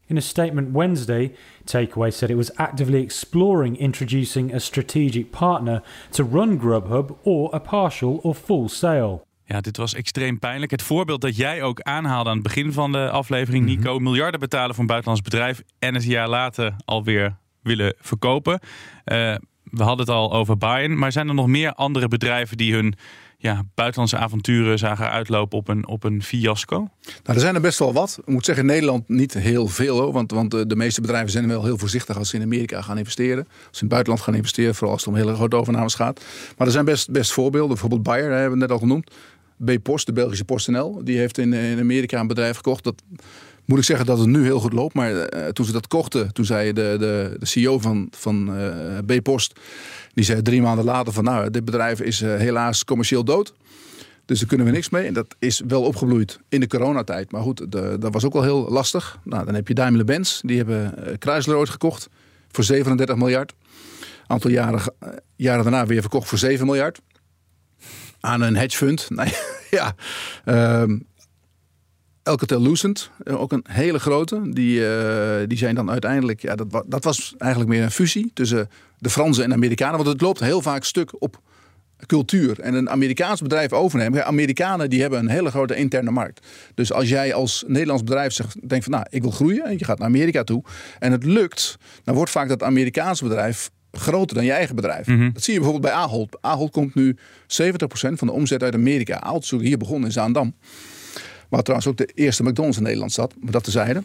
In 0.07 0.17
a 0.17 0.21
statement 0.21 0.73
Wednesday, 0.73 1.33
Takeaway 1.65 2.13
said 2.13 2.31
it 2.31 2.37
was 2.37 2.51
actively 2.57 3.03
exploring 3.03 3.77
introducing 3.77 4.55
a 4.55 4.61
strategic 4.61 5.31
partner 5.31 5.83
to 6.11 6.25
run 6.25 6.59
Grubhub 6.59 7.17
or 7.23 7.51
a 7.53 7.61
partial 7.61 8.21
or 8.23 8.35
full 8.35 8.69
sale. 8.69 9.27
Ja, 9.45 9.61
dit 9.61 9.77
was 9.77 9.95
extreem 9.95 10.39
pijnlijk. 10.39 10.71
Het 10.71 10.83
voorbeeld 10.83 11.21
dat 11.21 11.37
jij 11.37 11.63
ook 11.63 11.81
aanhaalde 11.81 12.31
aan 12.31 12.35
het 12.35 12.45
begin 12.45 12.73
van 12.73 12.93
de 12.93 13.11
aflevering, 13.11 13.65
mhm. 13.65 13.75
Nico. 13.75 13.99
Miljarden 13.99 14.41
betalen 14.41 14.71
voor 14.71 14.81
een 14.81 14.87
buitenlands 14.87 15.23
bedrijf 15.23 15.63
en 15.79 15.95
het 15.95 16.05
jaar 16.05 16.29
later 16.29 16.75
alweer 16.85 17.37
willen 17.63 17.95
verkopen. 17.99 18.53
Uh, 18.53 19.35
we 19.63 19.83
hadden 19.83 20.07
het 20.07 20.15
al 20.15 20.33
over 20.33 20.57
Bayern, 20.57 20.99
maar 20.99 21.13
zijn 21.13 21.29
er 21.29 21.35
nog 21.35 21.47
meer 21.47 21.75
andere 21.75 22.09
bedrijven 22.09 22.57
die 22.57 22.75
hun 22.75 22.95
ja, 23.43 23.63
buitenlandse 23.75 24.17
avonturen 24.17 24.79
zagen 24.79 25.11
uitlopen 25.11 25.59
op 25.59 25.69
een, 25.69 25.87
op 25.87 26.05
een 26.05 26.23
fiasco? 26.23 26.77
Nou, 26.77 26.89
er 27.25 27.41
zijn 27.41 27.55
er 27.55 27.61
best 27.61 27.79
wel 27.79 27.93
wat. 27.93 28.19
Ik 28.21 28.33
moet 28.33 28.45
zeggen, 28.45 28.65
in 28.65 28.71
Nederland 28.71 29.09
niet 29.09 29.35
heel 29.35 29.67
veel. 29.67 29.99
Hoor, 29.99 30.13
want, 30.13 30.31
want 30.31 30.51
de, 30.51 30.67
de 30.67 30.77
meeste 30.77 31.01
bedrijven 31.01 31.31
zijn 31.31 31.49
wel 31.49 31.65
heel 31.65 31.79
voorzichtig 31.79 32.19
als 32.19 32.29
ze 32.29 32.37
in 32.37 32.43
Amerika 32.43 32.83
gaan 32.83 32.99
investeren. 32.99 33.45
Als 33.47 33.55
ze 33.61 33.69
in 33.71 33.79
het 33.79 33.89
buitenland 33.89 34.25
gaan 34.25 34.35
investeren, 34.35 34.75
vooral 34.75 34.93
als 34.93 35.05
het 35.05 35.15
om 35.15 35.21
hele 35.21 35.35
grote 35.35 35.57
overnames 35.57 35.95
gaat. 35.95 36.25
Maar 36.57 36.67
er 36.67 36.73
zijn 36.73 36.85
best, 36.85 37.11
best 37.11 37.33
voorbeelden. 37.33 37.69
Bijvoorbeeld 37.69 38.03
Bayer, 38.03 38.31
hebben 38.31 38.51
we 38.51 38.57
net 38.57 38.71
al 38.71 38.79
genoemd. 38.79 39.11
B-Post, 39.65 40.07
de 40.07 40.13
Belgische 40.13 40.45
PostNL, 40.45 41.05
die 41.05 41.19
heeft 41.19 41.39
in, 41.39 41.53
in 41.53 41.79
Amerika 41.79 42.21
een 42.21 42.27
bedrijf 42.27 42.57
gekocht. 42.57 42.85
Dat 42.85 43.03
moet 43.65 43.79
ik 43.79 43.85
zeggen 43.85 44.07
dat 44.07 44.19
het 44.19 44.29
nu 44.29 44.45
heel 44.45 44.61
goed 44.61 44.73
loopt. 44.73 44.95
Maar 44.95 45.13
uh, 45.13 45.49
toen 45.49 45.67
ze 45.67 45.73
dat 45.73 45.87
kochten, 45.87 46.33
toen 46.33 46.45
zei 46.45 46.73
de, 46.73 46.97
de, 46.99 47.37
de 47.39 47.47
CEO 47.47 47.79
van, 47.79 48.09
van 48.11 48.59
uh, 48.59 48.99
B-Post 49.07 49.61
die 50.15 50.25
zei 50.25 50.43
drie 50.43 50.63
maanden 50.63 50.85
later 50.85 51.13
van 51.13 51.25
nou, 51.25 51.51
dit 51.51 51.65
bedrijf 51.65 52.01
is 52.01 52.23
uh, 52.23 52.37
helaas 52.37 52.85
commercieel 52.85 53.25
dood. 53.25 53.55
Dus 54.25 54.39
daar 54.39 54.49
kunnen 54.49 54.67
we 54.67 54.73
niks 54.73 54.91
mee. 54.91 55.07
En 55.07 55.15
dat 55.15 55.35
is 55.39 55.63
wel 55.67 55.83
opgebloeid 55.83 56.39
in 56.49 56.61
de 56.61 56.67
coronatijd. 56.67 57.33
Maar 57.33 57.43
goed, 57.43 57.73
dat 57.73 58.13
was 58.13 58.25
ook 58.25 58.33
wel 58.33 58.43
heel 58.43 58.71
lastig. 58.71 59.19
Nou, 59.25 59.45
dan 59.45 59.55
heb 59.55 59.69
je 59.69 59.75
Daimler-Benz. 59.75 60.41
Die 60.41 60.57
hebben 60.57 60.95
Chrysler 61.19 61.57
ooit 61.57 61.69
gekocht 61.69 62.09
voor 62.51 62.65
37 62.65 63.17
miljard. 63.17 63.53
Een 64.01 64.07
aantal 64.27 64.51
jaren, 64.51 64.95
jaren 65.37 65.63
daarna 65.63 65.87
weer 65.87 66.01
verkocht 66.01 66.29
voor 66.29 66.39
7 66.39 66.67
miljard. 66.67 67.01
Aan 68.21 68.41
een 68.41 68.57
hedge 68.57 68.77
fund. 68.77 69.09
Nee, 69.11 69.33
ja. 69.71 69.95
Um, 70.81 71.07
Alcatel-Lucent, 72.23 73.11
ook 73.25 73.53
een 73.53 73.65
hele 73.69 73.99
grote. 73.99 74.41
Die, 74.51 74.81
uh, 74.81 75.37
die 75.47 75.59
zijn 75.59 75.75
dan 75.75 75.91
uiteindelijk... 75.91 76.43
Ja, 76.43 76.55
dat, 76.55 76.83
dat 76.87 77.05
was 77.05 77.35
eigenlijk 77.39 77.71
meer 77.71 77.83
een 77.83 77.91
fusie 77.91 78.31
tussen 78.35 78.69
de 78.99 79.11
Fransen 79.11 79.45
en 79.45 79.53
Amerikanen. 79.53 79.97
Want 79.97 80.09
het 80.09 80.21
loopt 80.21 80.41
heel 80.41 80.63
vaak 80.63 80.85
stuk 80.85 81.23
op 81.23 81.41
cultuur. 82.07 82.61
En 82.61 82.75
een 82.75 82.91
Amerikaans 82.91 83.41
bedrijf 83.41 83.73
overnemen. 83.73 84.27
Amerikanen 84.27 84.91
die 84.91 85.01
hebben 85.01 85.19
een 85.19 85.29
hele 85.29 85.51
grote 85.51 85.77
interne 85.77 86.11
markt. 86.11 86.47
Dus 86.75 86.93
als 86.93 87.09
jij 87.09 87.35
als 87.35 87.65
Nederlands 87.67 88.05
bedrijf 88.05 88.33
zegt, 88.33 88.69
denkt 88.69 88.85
van 88.85 88.95
nou, 88.95 89.07
ik 89.11 89.23
wil 89.23 89.31
groeien. 89.31 89.65
En 89.65 89.79
je 89.79 89.85
gaat 89.85 89.99
naar 89.99 90.09
Amerika 90.09 90.45
toe. 90.45 90.63
En 90.99 91.13
het 91.13 91.25
lukt. 91.25 91.79
Dan 92.05 92.15
wordt 92.15 92.31
vaak 92.31 92.49
dat 92.49 92.63
Amerikaanse 92.63 93.25
bedrijf 93.25 93.71
groter 93.93 94.37
dan 94.37 94.45
je 94.45 94.53
eigen 94.53 94.75
bedrijf. 94.75 95.07
Mhm. 95.07 95.33
Dat 95.33 95.43
zie 95.43 95.53
je 95.53 95.61
bijvoorbeeld 95.61 95.93
bij 95.93 96.03
Ahold. 96.03 96.37
Ahold 96.41 96.71
komt 96.71 96.95
nu 96.95 97.17
70% 97.47 98.19
van 98.19 98.27
de 98.27 98.33
omzet 98.33 98.63
uit 98.63 98.75
Amerika. 98.75 99.21
Ahold 99.21 99.43
is 99.43 99.51
hier 99.51 99.79
begonnen 99.79 100.07
in 100.07 100.13
Zaandam. 100.13 100.55
Waar 101.53 101.63
trouwens 101.63 101.91
ook 101.91 101.97
de 101.97 102.11
eerste 102.15 102.43
McDonald's 102.43 102.77
in 102.77 102.83
Nederland 102.83 103.13
zat. 103.13 103.35
Maar 103.41 103.53
dat 103.53 103.65
tezijde. 103.65 104.03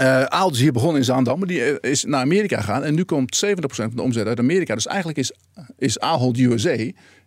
uh, 0.00 0.22
Ahold 0.38 0.54
is 0.54 0.60
hier 0.60 0.72
begonnen 0.72 0.98
in 0.98 1.04
Zaandam. 1.04 1.38
Maar 1.38 1.48
die 1.48 1.62
eh, 1.62 1.90
is 1.90 2.04
naar 2.04 2.20
Amerika 2.20 2.60
gegaan. 2.60 2.84
En 2.84 2.94
nu 2.94 3.04
komt 3.04 3.44
70% 3.46 3.48
van 3.68 3.90
de 3.94 4.02
omzet 4.02 4.26
uit 4.26 4.38
Amerika. 4.38 4.74
Dus 4.74 4.86
eigenlijk 4.86 5.18
is, 5.18 5.32
is 5.78 6.00
Ahold 6.00 6.38
USA 6.38 6.76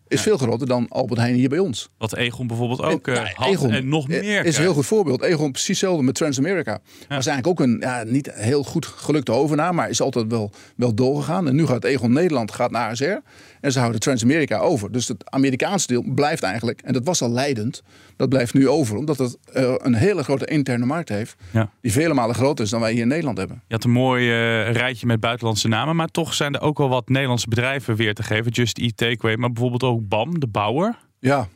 is 0.09 0.21
veel 0.21 0.37
groter 0.37 0.67
dan 0.67 0.85
Albert 0.89 1.19
Heijn 1.19 1.35
hier 1.35 1.49
bij 1.49 1.59
ons. 1.59 1.89
Wat 1.97 2.15
Egon 2.15 2.47
bijvoorbeeld 2.47 2.81
ook 2.81 3.07
en, 3.07 3.13
uh, 3.13 3.29
had 3.33 3.47
Egon, 3.47 3.71
en 3.71 3.89
nog 3.89 4.07
meer. 4.07 4.45
Is 4.45 4.55
een 4.55 4.61
heel 4.61 4.73
goed 4.73 4.85
voorbeeld. 4.85 5.21
Egon 5.21 5.51
precies 5.51 5.67
hetzelfde 5.67 6.03
met 6.03 6.15
Transamerica. 6.15 6.71
Ja. 6.71 7.15
Was 7.15 7.27
eigenlijk 7.27 7.47
ook 7.47 7.59
een 7.59 7.77
ja, 7.79 8.03
niet 8.03 8.31
heel 8.33 8.63
goed 8.63 8.85
gelukte 8.85 9.31
overname, 9.31 9.73
maar 9.73 9.89
is 9.89 10.01
altijd 10.01 10.27
wel, 10.27 10.51
wel 10.75 10.93
doorgegaan. 10.93 11.47
En 11.47 11.55
nu 11.55 11.65
gaat 11.65 11.83
Egon 11.83 12.13
Nederland 12.13 12.51
gaat 12.51 12.71
naar 12.71 12.89
ASR 12.89 13.17
en 13.61 13.71
ze 13.71 13.79
houden 13.79 13.99
Transamerica 13.99 14.57
over. 14.57 14.91
Dus 14.91 15.07
het 15.07 15.31
Amerikaanse 15.31 15.87
deel 15.87 16.03
blijft 16.15 16.43
eigenlijk, 16.43 16.81
en 16.81 16.93
dat 16.93 17.05
was 17.05 17.21
al 17.21 17.31
leidend, 17.31 17.83
dat 18.15 18.29
blijft 18.29 18.53
nu 18.53 18.69
over. 18.69 18.97
Omdat 18.97 19.17
het 19.17 19.37
uh, 19.53 19.73
een 19.77 19.93
hele 19.93 20.23
grote 20.23 20.45
interne 20.45 20.85
markt 20.85 21.09
heeft, 21.09 21.35
ja. 21.51 21.71
die 21.81 21.91
vele 21.91 22.13
malen 22.13 22.35
groter 22.35 22.65
is 22.65 22.71
dan 22.71 22.79
wij 22.79 22.91
hier 22.91 23.01
in 23.01 23.07
Nederland 23.07 23.37
hebben. 23.37 23.61
Je 23.67 23.73
had 23.73 23.83
een 23.83 23.91
mooi 23.91 24.23
uh, 24.23 24.71
rijtje 24.71 25.05
met 25.05 25.19
buitenlandse 25.19 25.67
namen, 25.67 25.95
maar 25.95 26.07
toch 26.07 26.33
zijn 26.33 26.55
er 26.55 26.61
ook 26.61 26.77
wel 26.77 26.89
wat 26.89 27.09
Nederlandse 27.09 27.47
bedrijven 27.47 27.95
weer 27.95 28.13
te 28.13 28.23
geven. 28.23 28.51
Just 28.51 28.77
Eat 28.77 28.97
Takeaway, 28.97 29.35
maar 29.35 29.51
bijvoorbeeld 29.51 29.83
ook 29.83 30.07
BAM, 30.07 30.39
de 30.39 30.47
bouwer. 30.47 30.97
Ja, 31.19 31.47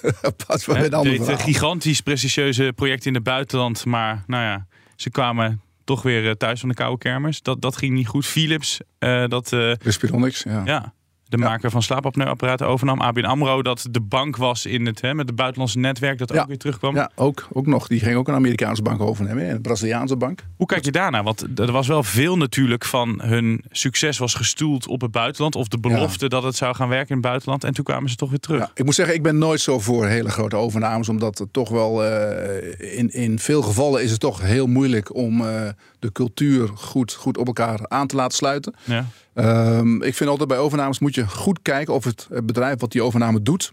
pas 0.46 0.66
wel 0.66 0.76
een 0.76 0.94
ander 0.94 1.30
Een 1.30 1.38
gigantisch 1.38 2.00
prestigieuze 2.00 2.72
project 2.74 3.06
in 3.06 3.14
het 3.14 3.22
buitenland, 3.22 3.84
maar 3.84 4.24
nou 4.26 4.44
ja, 4.44 4.66
ze 4.96 5.10
kwamen 5.10 5.60
toch 5.84 6.02
weer 6.02 6.28
eh, 6.28 6.34
thuis 6.34 6.60
van 6.60 6.68
de 6.68 6.74
koude 6.74 6.98
kermis. 6.98 7.42
Dat, 7.42 7.62
dat 7.62 7.76
ging 7.76 7.94
niet 7.94 8.06
goed. 8.06 8.26
Philips, 8.26 8.80
uh, 8.98 9.26
dat... 9.28 9.52
Uh, 9.52 9.72
Respironics, 9.74 10.42
ja. 10.42 10.62
ja 10.64 10.92
de 11.32 11.38
maker 11.38 11.70
van 11.70 11.82
slaapapneuapparaten 11.82 12.66
overnam. 12.66 13.00
ABN 13.00 13.24
AMRO, 13.24 13.62
dat 13.62 13.86
de 13.90 14.00
bank 14.00 14.36
was 14.36 14.66
in 14.66 14.86
het, 14.86 15.00
hè, 15.00 15.14
met 15.14 15.26
het 15.26 15.36
buitenlandse 15.36 15.78
netwerk, 15.78 16.18
dat 16.18 16.38
ook 16.38 16.46
weer 16.46 16.58
terugkwam. 16.58 16.94
Ja, 16.94 17.10
ook, 17.14 17.48
ook 17.52 17.66
nog. 17.66 17.86
Die 17.86 18.00
ging 18.00 18.16
ook 18.16 18.28
een 18.28 18.34
Amerikaanse 18.34 18.82
bank 18.82 19.00
overnemen, 19.00 19.50
een 19.50 19.60
Braziliaanse 19.60 20.16
bank. 20.16 20.44
Hoe 20.56 20.66
kijk 20.66 20.84
je 20.84 20.92
daarna? 20.92 21.22
Want 21.22 21.58
er 21.58 21.72
was 21.72 21.86
wel 21.86 22.02
veel 22.02 22.36
natuurlijk 22.36 22.84
van 22.84 23.20
hun 23.22 23.64
succes 23.70 24.18
was 24.18 24.34
gestoeld 24.34 24.86
op 24.86 25.00
het 25.00 25.10
buitenland. 25.10 25.56
Of 25.56 25.68
de 25.68 25.78
belofte 25.78 26.28
dat 26.28 26.42
het 26.42 26.56
zou 26.56 26.74
gaan 26.74 26.88
werken 26.88 27.08
in 27.08 27.16
het 27.16 27.24
buitenland. 27.24 27.64
En 27.64 27.74
toen 27.74 27.84
kwamen 27.84 28.10
ze 28.10 28.16
toch 28.16 28.30
weer 28.30 28.38
terug. 28.38 28.70
ik 28.74 28.84
moet 28.84 28.94
zeggen, 28.94 29.14
ik 29.14 29.22
ben 29.22 29.38
nooit 29.38 29.60
zo 29.60 29.78
voor 29.78 30.06
hele 30.06 30.30
grote 30.30 30.56
overnames. 30.56 31.08
Omdat 31.08 31.38
het 31.38 31.52
toch 31.52 31.68
wel, 31.68 32.04
uh, 32.04 32.98
in, 32.98 33.10
in 33.10 33.38
veel 33.38 33.62
gevallen 33.62 34.02
is 34.02 34.10
het 34.10 34.20
toch 34.20 34.40
heel 34.40 34.66
moeilijk 34.66 35.14
om 35.14 35.40
uh, 35.40 35.68
de 35.98 36.12
cultuur 36.12 36.68
goed, 36.74 37.12
goed 37.12 37.38
op 37.38 37.46
elkaar 37.46 37.80
aan 37.88 38.06
te 38.06 38.16
laten 38.16 38.36
sluiten. 38.36 38.74
Ja. 38.84 39.06
Um, 39.34 40.02
ik 40.02 40.14
vind 40.14 40.30
altijd 40.30 40.48
bij 40.48 40.58
overnames 40.58 40.98
moet 40.98 41.14
je 41.14 41.28
goed 41.28 41.58
kijken 41.62 41.94
of 41.94 42.04
het 42.04 42.28
bedrijf 42.44 42.80
wat 42.80 42.92
die 42.92 43.02
overname 43.02 43.42
doet, 43.42 43.72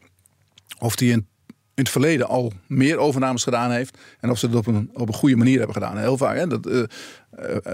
of 0.79 0.95
die 0.95 1.11
in, 1.11 1.27
in 1.47 1.83
het 1.83 1.89
verleden 1.89 2.27
al 2.27 2.53
meer 2.67 2.97
overnames 2.97 3.43
gedaan 3.43 3.71
heeft 3.71 3.97
en 4.19 4.29
of 4.29 4.39
ze 4.39 4.45
het 4.45 4.55
op 4.55 4.67
een, 4.67 4.89
op 4.93 5.07
een 5.07 5.13
goede 5.13 5.35
manier 5.35 5.57
hebben 5.57 5.75
gedaan. 5.75 5.97
Heel 5.97 6.17
vaak, 6.17 6.37
hè, 6.37 6.47
dat 6.47 6.67
uh, 6.67 6.75
uh, 6.75 6.85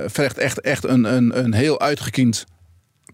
vergt 0.05 0.37
echt, 0.37 0.61
echt 0.61 0.83
een, 0.83 1.03
een, 1.03 1.43
een 1.43 1.53
heel 1.53 1.79
uitgekiend 1.79 2.45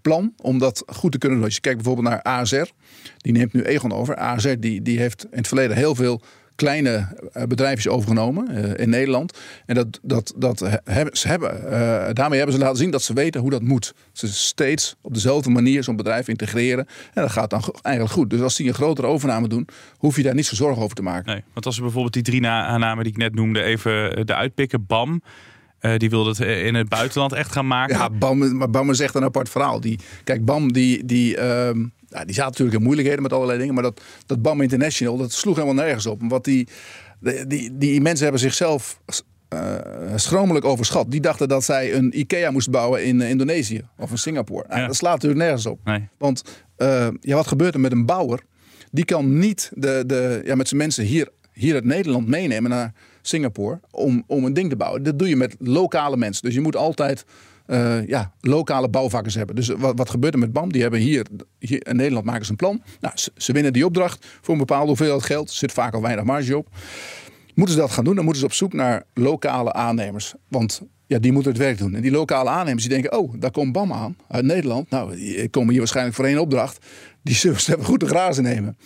plan 0.01 0.34
om 0.41 0.60
dat 0.60 0.84
goed 0.88 1.12
te 1.12 1.17
kunnen 1.17 1.38
doen. 1.38 1.45
Als 1.45 1.55
je 1.55 1.62
kijkt 1.62 1.81
bijvoorbeeld 1.81 2.07
naar 2.07 2.21
ASR, 2.21 2.69
die 3.17 3.31
neemt 3.31 3.53
nu 3.53 3.62
Egon 3.62 3.93
over. 3.93 4.15
ASR 4.15 4.60
die, 4.60 4.81
die 4.81 4.99
heeft 4.99 5.23
in 5.23 5.38
het 5.38 5.47
verleden 5.47 5.77
heel 5.77 5.95
veel 5.95 6.21
kleine 6.62 7.08
uh, 7.38 7.43
bedrijfjes 7.43 7.88
overgenomen 7.88 8.47
uh, 8.52 8.74
in 8.76 8.89
Nederland. 8.89 9.39
En 9.65 9.76
dat, 9.76 10.00
dat, 10.04 10.34
dat 10.38 10.80
hebben 10.84 11.17
ze 11.17 11.28
hebben. 11.28 11.63
Uh, 11.63 11.69
daarmee 12.13 12.38
hebben 12.38 12.56
ze 12.56 12.62
laten 12.62 12.78
zien 12.78 12.91
dat 12.91 13.02
ze 13.02 13.13
weten 13.13 13.41
hoe 13.41 13.50
dat 13.50 13.62
moet. 13.62 13.93
Ze 14.12 14.28
steeds 14.28 14.95
op 15.02 15.13
dezelfde 15.13 15.50
manier 15.50 15.84
zo'n 15.84 15.95
bedrijf 15.95 16.28
integreren. 16.28 16.88
En 17.13 17.21
dat 17.21 17.32
gaat 17.32 17.50
dan 17.50 17.63
eigenlijk 17.82 18.15
goed. 18.15 18.30
Dus 18.30 18.41
als 18.41 18.56
die 18.56 18.67
een 18.67 18.74
grotere 18.74 19.08
overname 19.08 19.47
doen, 19.47 19.67
hoef 19.97 20.15
je 20.15 20.24
daar 20.24 20.36
niet 20.36 20.45
zo 20.45 20.56
zorgen 20.56 20.84
over 20.84 20.95
te 20.95 21.02
maken. 21.02 21.34
Nee, 21.34 21.43
want 21.54 21.65
als 21.65 21.76
we 21.76 21.82
bijvoorbeeld 21.82 22.13
die 22.13 22.24
drie 22.24 22.41
namen 22.41 23.04
die 23.04 23.13
ik 23.13 23.17
net 23.17 23.36
noemde 23.36 23.63
even 23.63 24.26
de 24.26 24.36
uitpikken, 24.36 24.86
BAM. 24.86 25.21
Uh, 25.82 25.97
die 25.97 26.10
wilde 26.10 26.30
het 26.30 26.39
in 26.39 26.76
het 26.76 26.89
buitenland 26.89 27.34
echt 27.34 27.52
gaan 27.52 27.67
maken. 27.67 27.97
Ja, 27.97 28.10
BAM, 28.10 28.58
maar 28.58 28.69
BAM 28.69 28.89
is 28.89 29.00
echt 29.00 29.15
een 29.15 29.24
apart 29.24 29.50
verhaal. 29.50 29.80
Die, 29.80 30.00
kijk, 30.24 30.45
BAM 30.45 30.71
die, 30.71 31.06
die, 31.06 31.38
uh, 31.38 31.69
ja, 32.12 32.26
die 32.26 32.36
zaten 32.36 32.52
natuurlijk 32.52 32.78
in 32.78 32.84
moeilijkheden 32.84 33.21
met 33.21 33.34
allerlei 33.34 33.60
dingen. 33.60 33.74
Maar 33.74 33.84
dat, 33.84 34.02
dat 34.26 34.41
BAM 34.41 34.62
International, 34.62 35.17
dat 35.17 35.32
sloeg 35.32 35.56
helemaal 35.56 35.84
nergens 35.84 36.06
op. 36.06 36.21
Wat 36.28 36.43
die, 36.43 36.67
die, 37.47 37.78
die 37.78 38.02
mensen 38.02 38.24
hebben 38.24 38.41
zichzelf 38.41 39.02
uh, 39.54 39.76
schromelijk 40.15 40.65
overschat. 40.65 41.12
Die 41.12 41.21
dachten 41.21 41.47
dat 41.47 41.63
zij 41.63 41.93
een 41.93 42.19
IKEA 42.19 42.52
moesten 42.52 42.71
bouwen 42.71 43.06
in 43.06 43.21
Indonesië 43.21 43.82
of 43.97 44.12
in 44.12 44.17
Singapore. 44.17 44.65
Nou, 44.67 44.82
ja. 44.82 44.88
Dat 44.88 44.95
slaat 44.95 45.13
natuurlijk 45.13 45.41
nergens 45.41 45.65
op. 45.65 45.80
Nee. 45.84 46.08
Want 46.17 46.43
ja, 47.21 47.36
wat 47.36 47.47
gebeurt 47.47 47.74
er 47.74 47.80
met 47.80 47.91
een 47.91 48.06
bouwer? 48.06 48.39
Die 48.91 49.06
kan 49.06 49.38
niet 49.38 49.71
de, 49.74 50.04
de, 50.06 50.41
ja, 50.45 50.56
met 50.56 50.67
zijn 50.67 50.80
mensen 50.80 51.04
hier, 51.04 51.30
hier 51.54 51.74
uit 51.74 51.86
Nederland 51.86 52.28
meenemen 52.28 52.69
naar 52.69 52.93
Singapore 53.21 53.80
om, 53.91 54.24
om 54.28 54.45
een 54.45 54.54
ding 54.54 54.69
te 54.69 54.76
bouwen. 54.76 55.04
Dat 55.04 55.19
doe 55.19 55.30
je 55.30 55.36
met 55.36 55.56
lokale 55.60 56.17
mensen. 56.17 56.43
Dus 56.43 56.54
je 56.54 56.62
moet 56.62 56.76
altijd 56.76 57.26
uh, 57.71 58.07
ja, 58.07 58.34
lokale 58.41 58.89
bouwvakkers 58.89 59.36
hebben. 59.36 59.55
Dus 59.55 59.67
wat, 59.67 59.97
wat 59.97 60.10
gebeurt 60.10 60.34
er 60.34 60.39
met 60.39 60.53
BAM? 60.53 60.71
Die 60.71 60.81
hebben 60.81 60.99
hier, 60.99 61.25
in 61.60 61.95
Nederland 61.95 62.25
maken 62.25 62.45
ze 62.45 62.51
een 62.51 62.57
plan. 62.57 62.81
Nou, 62.99 63.13
ze, 63.36 63.53
winnen 63.53 63.73
die 63.73 63.86
opdracht 63.86 64.25
voor 64.41 64.53
een 64.53 64.60
bepaalde 64.60 64.88
hoeveelheid 64.88 65.23
geld. 65.23 65.49
Er 65.49 65.55
zit 65.55 65.71
vaak 65.71 65.93
al 65.93 66.01
weinig 66.01 66.25
marge 66.25 66.57
op. 66.57 66.67
Moeten 67.55 67.75
ze 67.75 67.81
dat 67.81 67.91
gaan 67.91 68.03
doen, 68.03 68.15
dan 68.15 68.23
moeten 68.23 68.41
ze 68.41 68.47
op 68.47 68.53
zoek 68.53 68.73
naar 68.73 69.03
lokale 69.13 69.73
aannemers. 69.73 70.34
Want 70.47 70.81
ja, 71.05 71.19
die 71.19 71.31
moeten 71.31 71.51
het 71.51 71.62
werk 71.62 71.77
doen. 71.77 71.95
En 71.95 72.01
die 72.01 72.12
lokale 72.12 72.49
aannemers 72.49 72.84
die 72.84 72.93
denken, 72.93 73.19
oh, 73.19 73.34
daar 73.39 73.51
komt 73.51 73.71
BAM 73.71 73.93
aan 73.93 74.15
uit 74.27 74.45
Nederland. 74.45 74.89
Nou, 74.89 75.15
die 75.15 75.49
komen 75.49 75.69
hier 75.69 75.79
waarschijnlijk 75.79 76.15
voor 76.15 76.25
één 76.25 76.39
opdracht. 76.39 76.86
Die 77.23 77.36
zullen 77.36 77.62
ze 77.62 77.77
goed 77.84 77.99
de 77.99 78.07
grazen 78.07 78.43
nemen. 78.43 78.77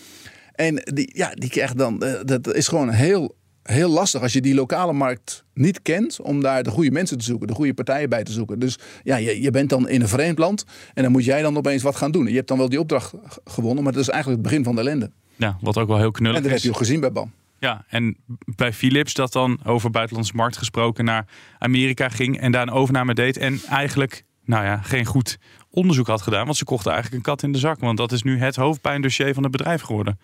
En 0.51 0.75
die, 0.75 1.09
ja, 1.13 1.31
die 1.33 1.49
krijgen 1.49 1.77
dan, 1.77 2.03
uh, 2.03 2.13
dat 2.25 2.53
is 2.53 2.67
gewoon 2.67 2.89
heel 2.89 3.35
heel 3.65 3.89
lastig 3.89 4.21
als 4.21 4.33
je 4.33 4.41
die 4.41 4.55
lokale 4.55 4.93
markt 4.93 5.43
niet 5.53 5.81
kent 5.81 6.21
om 6.21 6.41
daar 6.41 6.63
de 6.63 6.69
goede 6.69 6.91
mensen 6.91 7.17
te 7.17 7.23
zoeken, 7.23 7.47
de 7.47 7.53
goede 7.53 7.73
partijen 7.73 8.09
bij 8.09 8.23
te 8.23 8.31
zoeken. 8.31 8.59
Dus 8.59 8.77
ja, 9.03 9.15
je, 9.15 9.41
je 9.41 9.51
bent 9.51 9.69
dan 9.69 9.89
in 9.89 10.01
een 10.01 10.07
vreemd 10.07 10.37
land 10.37 10.65
en 10.93 11.03
dan 11.03 11.11
moet 11.11 11.25
jij 11.25 11.41
dan 11.41 11.57
opeens 11.57 11.83
wat 11.83 11.95
gaan 11.95 12.11
doen. 12.11 12.27
Je 12.27 12.35
hebt 12.35 12.47
dan 12.47 12.57
wel 12.57 12.69
die 12.69 12.79
opdracht 12.79 13.13
gewonnen, 13.45 13.83
maar 13.83 13.93
dat 13.93 14.01
is 14.01 14.09
eigenlijk 14.09 14.41
het 14.41 14.49
begin 14.51 14.65
van 14.65 14.75
de 14.75 14.81
ellende. 14.81 15.11
Ja, 15.35 15.57
wat 15.61 15.77
ook 15.77 15.87
wel 15.87 15.97
heel 15.97 16.11
knullig 16.11 16.37
is. 16.37 16.43
En 16.43 16.43
dat 16.43 16.51
heb 16.51 16.61
je 16.61 16.69
ook 16.69 16.77
gezien 16.77 16.99
bij 16.99 17.11
BAM. 17.11 17.31
Ja, 17.59 17.85
en 17.87 18.17
bij 18.55 18.73
Philips 18.73 19.13
dat 19.13 19.31
dan 19.31 19.59
over 19.63 19.89
buitenlandse 19.89 20.35
markt 20.35 20.57
gesproken 20.57 21.05
naar 21.05 21.27
Amerika 21.59 22.09
ging 22.09 22.39
en 22.39 22.51
daar 22.51 22.61
een 22.61 22.71
overname 22.71 23.13
deed 23.13 23.37
en 23.37 23.59
eigenlijk, 23.69 24.23
nou 24.43 24.65
ja, 24.65 24.77
geen 24.77 25.05
goed 25.05 25.37
onderzoek 25.69 26.07
had 26.07 26.21
gedaan, 26.21 26.45
want 26.45 26.57
ze 26.57 26.63
kochten 26.63 26.91
eigenlijk 26.91 27.21
een 27.21 27.31
kat 27.31 27.43
in 27.43 27.51
de 27.51 27.57
zak, 27.57 27.79
want 27.79 27.97
dat 27.97 28.11
is 28.11 28.23
nu 28.23 28.39
het 28.39 28.55
hoofdpijndossier 28.55 29.33
van 29.33 29.43
het 29.43 29.51
bedrijf 29.51 29.81
geworden. 29.81 30.19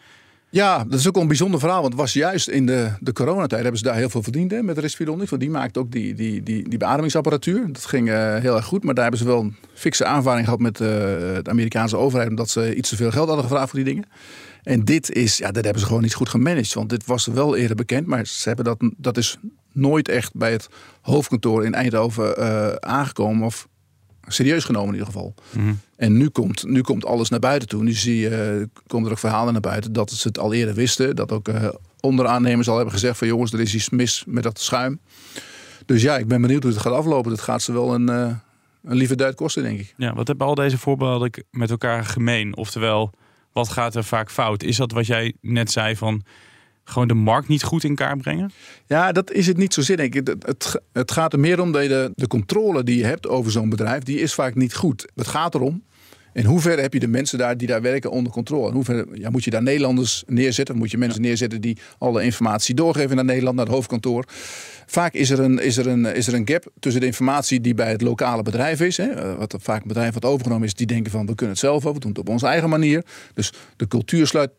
Ja, 0.52 0.84
dat 0.84 1.00
is 1.00 1.08
ook 1.08 1.18
een 1.18 1.28
bijzonder 1.28 1.60
verhaal. 1.60 1.82
Want 1.82 1.96
was 1.96 2.14
juist 2.14 2.48
in 2.50 2.66
de, 2.66 2.92
de 3.00 3.14
coronatijd 3.14 3.62
hebben 3.62 3.80
ze 3.80 3.86
daar 3.86 3.96
heel 3.96 4.10
veel 4.10 4.24
verdiend 4.24 4.62
met 4.62 4.78
Respironix. 4.78 5.30
Want 5.30 5.42
die 5.42 5.52
maakte 5.52 5.80
ook 5.80 5.92
die, 5.92 6.14
die, 6.14 6.44
die, 6.44 6.70
die 6.70 6.78
beademingsapparatuur. 6.78 7.68
Dat 7.72 7.86
ging 7.86 8.10
uh, 8.10 8.36
heel 8.36 8.56
erg 8.56 8.66
goed. 8.66 8.84
Maar 8.84 8.94
daar 8.94 9.04
hebben 9.04 9.22
ze 9.22 9.28
wel 9.28 9.40
een 9.40 9.56
fikse 9.74 10.06
aanvaring 10.06 10.46
gehad 10.46 10.60
met 10.60 10.80
uh, 10.80 10.88
de 10.88 11.50
Amerikaanse 11.50 11.98
overheid. 11.98 12.30
Omdat 12.30 12.50
ze 12.50 12.76
iets 12.76 12.90
te 12.90 12.96
veel 12.96 13.12
geld 13.12 13.28
hadden 13.28 13.46
gevraagd 13.46 13.70
voor 13.70 13.80
die 13.80 13.94
dingen. 13.94 14.06
En 14.64 14.86
dit 14.86 15.12
is, 15.12 15.38
ja, 15.38 15.52
dat 15.52 15.64
hebben 15.64 15.82
ze 15.82 15.88
gewoon 15.88 16.02
niet 16.02 16.14
goed 16.14 16.30
gemanaged. 16.30 16.74
Want 16.74 16.90
dit 16.90 17.06
was 17.06 17.26
wel 17.26 17.56
eerder 17.56 17.76
bekend. 17.76 18.08
Maar 18.08 18.26
ze 18.26 18.48
hebben 18.48 18.66
dat, 18.66 18.78
dat 18.98 19.18
is 19.18 19.38
nooit 19.72 20.08
echt 20.08 20.36
bij 20.36 20.52
het 20.52 20.70
hoofdkantoor 21.02 21.66
in 21.66 21.74
Eindhoven 21.74 22.40
uh, 22.40 22.72
aangekomen. 22.72 23.46
Of 23.46 23.68
serieus 24.34 24.64
genomen 24.64 24.88
in 24.88 25.00
ieder 25.00 25.14
geval. 25.14 25.34
Mhm. 25.50 25.74
En 25.96 26.18
nu 26.18 26.30
komt, 26.30 26.64
nu 26.68 26.82
komt 26.82 27.06
alles 27.06 27.30
naar 27.30 27.40
buiten 27.40 27.68
toe. 27.68 27.84
Nu 27.84 27.92
zie 27.92 28.20
je, 28.20 28.70
komen 28.88 29.06
er 29.06 29.12
ook 29.12 29.20
verhalen 29.20 29.54
naar 29.54 29.62
buiten 29.62 29.94
dat 29.94 30.12
ze 30.12 30.28
het 30.28 30.40
al 30.40 30.54
eerder 30.54 30.76
wisten. 30.76 31.16
Dat 31.16 31.32
ook 31.32 31.48
uh, 31.48 31.70
onderaannemers 32.00 32.68
al 32.68 32.76
hebben 32.76 32.94
gezegd 32.94 33.18
van 33.18 33.28
jongens, 33.28 33.54
er 33.54 33.60
is 33.60 33.76
iets 33.76 33.90
mis 33.90 34.24
met 34.28 34.44
dat 34.44 34.60
schuim. 34.60 35.00
Dus 35.86 36.02
ja, 36.02 36.18
ik 36.18 36.28
ben 36.28 36.42
benieuwd 36.42 36.64
hoe 36.64 36.72
het 36.72 36.82
gaat 36.82 36.94
aflopen. 36.94 37.30
Dat 37.32 37.42
gaat 37.42 37.62
ze 37.62 37.74
wel 37.74 37.94
een, 37.94 38.10
uh, 38.10 38.36
een 38.84 38.96
lieve 38.96 39.16
duit 39.16 39.36
kosten, 39.36 39.64
denk 39.64 39.80
ik. 39.80 39.94
Ja, 39.98 40.14
wat 40.14 40.28
hebben 40.28 40.48
al 40.48 40.56
deze 40.56 40.78
voorbeelden 40.78 41.32
met 41.52 41.70
elkaar 41.70 42.06
gemeen? 42.06 42.58
Oftewel, 42.58 43.12
wat 43.52 43.70
gaat 43.70 43.96
er 43.96 44.04
vaak 44.04 44.32
fout? 44.32 44.64
Is 44.64 44.78
dat 44.78 44.92
wat 44.92 45.06
jij 45.06 45.34
net 45.42 45.72
zei 45.72 45.96
van 45.96 46.24
gewoon 46.84 47.08
de 47.08 47.14
markt 47.14 47.48
niet 47.48 47.64
goed 47.64 47.84
in 47.84 47.96
kaart 47.96 48.22
brengen? 48.22 48.52
Ja, 48.86 49.12
dat 49.12 49.32
is 49.32 49.48
het 49.48 49.58
niet 49.58 49.74
zozeer 49.74 49.98
denk 49.98 50.16
ik. 50.16 50.28
Het, 50.28 50.46
het, 50.46 50.82
het 50.92 51.12
gaat 51.12 51.34
er 51.34 51.40
meer 51.40 51.62
om 51.62 51.72
dat 51.72 51.82
je 51.82 51.88
de, 51.88 52.12
de 52.16 52.28
controle 52.28 52.84
die 52.84 52.98
je 52.98 53.06
hebt 53.06 53.28
over 53.28 53.52
zo'n 53.52 53.70
bedrijf, 53.70 54.04
die 54.04 54.20
is 54.20 54.34
vaak 54.34 54.56
niet 54.56 54.76
goed. 54.76 55.12
Het 55.16 55.28
gaat 55.28 55.56
erom 55.56 55.84
in 56.34 56.46
hoeverre 56.46 56.82
heb 56.82 56.94
je 56.94 57.00
de 57.00 57.08
mensen 57.08 57.38
daar 57.38 57.58
die 57.58 57.68
daar 57.68 57.82
werken 57.82 58.12
onder 58.12 58.32
controle? 58.32 58.68
In 58.68 58.74
hoeverre 58.74 59.08
ja, 59.14 59.30
moet 59.30 59.44
je 59.44 59.50
daar 59.50 59.64
Nederlanders 59.64 60.24
neerzetten? 60.28 60.78
Moet 60.78 60.92
je 60.92 60.98
mensen 60.98 61.22
neerzetten 61.22 61.62
die 61.62 61.78
alle 61.98 62.24
informatie 62.24 62.76
doorgeven 62.76 63.16
naar 63.16 63.26
Nederland, 63.26 63.56
naar 63.56 63.66
het 63.66 63.74
hoofdkantoor? 63.74 64.26
Vaak 64.86 65.14
is 65.14 65.30
er 65.30 65.40
een, 65.40 65.60
is 65.60 65.78
er 65.78 65.88
een, 65.88 66.06
is 66.06 66.28
er 66.28 66.34
een 66.34 66.48
gap 66.48 66.72
tussen 66.80 67.02
de 67.02 67.08
informatie 67.08 67.62
die 67.62 67.74
bij 67.74 67.92
het 67.92 68.02
lokale 68.02 68.42
bedrijf 68.42 68.82
is. 68.82 68.98
Hè, 68.98 69.36
wat 69.36 69.56
vaak 69.60 69.82
een 69.82 69.88
bedrijf 69.88 70.14
wat 70.14 70.26
overgenomen 70.26 70.68
is, 70.68 70.74
die 70.74 70.88
denken 70.88 71.12
van 71.12 71.26
we 71.26 71.36
kunnen 71.36 71.56
het 71.56 71.64
zelf, 71.64 71.84
we 71.84 72.00
doen 72.00 72.10
het 72.10 72.20
op 72.20 72.30
onze 72.30 72.48
eigen 72.48 72.70
manier. 72.70 73.06
Dus 73.34 73.54
de 73.76 73.88
cultuur 73.88 74.28
sluit 74.28 74.52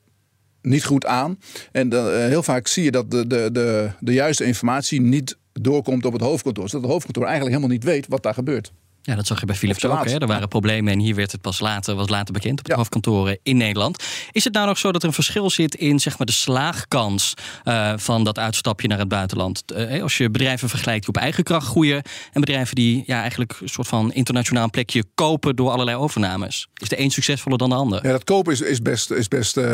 niet 0.63 0.85
goed 0.85 1.07
aan. 1.07 1.39
En 1.73 1.93
uh, 1.95 2.07
heel 2.07 2.43
vaak 2.43 2.67
zie 2.67 2.85
je 2.85 2.91
dat 2.91 3.11
de, 3.11 3.27
de, 3.27 3.49
de, 3.53 3.91
de 4.01 4.13
juiste 4.13 4.45
informatie 4.45 5.01
niet 5.01 5.37
doorkomt 5.53 6.05
op 6.05 6.13
het 6.13 6.23
hoofdkantoor. 6.23 6.69
Zodat 6.69 6.83
het 6.83 6.93
hoofdkantoor 6.93 7.25
eigenlijk 7.25 7.57
helemaal 7.57 7.77
niet 7.77 7.85
weet 7.85 8.07
wat 8.09 8.23
daar 8.23 8.35
gebeurt. 8.35 8.73
Ja, 9.03 9.15
dat 9.15 9.27
zag 9.27 9.41
je 9.41 9.47
bij 9.47 9.55
Philips 9.55 9.85
ook. 9.85 10.05
Hè? 10.05 10.19
Er 10.19 10.27
waren 10.27 10.49
problemen 10.49 10.93
en 10.93 10.99
hier 10.99 11.15
werd 11.15 11.33
het 11.33 11.41
pas 11.41 11.61
later, 11.61 11.95
was 11.95 12.09
later 12.09 12.33
bekend 12.33 12.59
op 12.59 12.65
de 12.65 12.71
ja. 12.71 12.77
hoofdkantoren 12.77 13.39
in 13.43 13.57
Nederland. 13.57 14.05
Is 14.33 14.45
het 14.45 14.53
nou 14.53 14.67
nog 14.67 14.79
zo 14.79 14.93
dat 14.93 15.03
er 15.03 15.09
een 15.09 15.15
verschil 15.15 15.51
zit 15.51 15.75
in 15.75 16.01
zeg 16.01 16.19
maar, 16.19 16.27
de 16.27 16.33
slaagkans 16.33 17.35
uh, 17.65 17.93
van 17.97 18.25
dat 18.25 18.39
uitstapje 18.39 18.89
naar 18.89 18.99
het 18.99 19.09
buitenland? 19.09 19.63
Uh, 19.77 20.03
als 20.03 20.17
je 20.17 20.31
bedrijven 20.31 20.69
vergelijkt 20.69 21.05
die 21.05 21.15
op 21.15 21.21
eigen 21.21 21.45
kracht 21.45 21.67
groeien 21.67 22.03
en 22.33 22.41
bedrijven 22.41 22.75
die 22.75 23.03
ja, 23.07 23.21
eigenlijk 23.21 23.59
een 23.61 23.69
soort 23.69 23.89
van 23.89 24.13
internationaal 24.13 24.71
plekje 24.71 25.05
kopen 25.15 25.57
door 25.57 25.71
allerlei 25.71 25.97
overnames. 25.97 26.69
Is 26.75 26.89
de 26.89 27.01
een 27.01 27.11
succesvoller 27.11 27.59
dan 27.59 27.69
de 27.69 27.75
ander? 27.75 28.07
Ja, 28.07 28.13
dat 28.13 28.25
kopen 28.25 28.53
is, 28.53 28.61
is 28.61 28.83
best, 28.83 29.11
is 29.11 29.29
best 29.29 29.57
uh, 29.57 29.65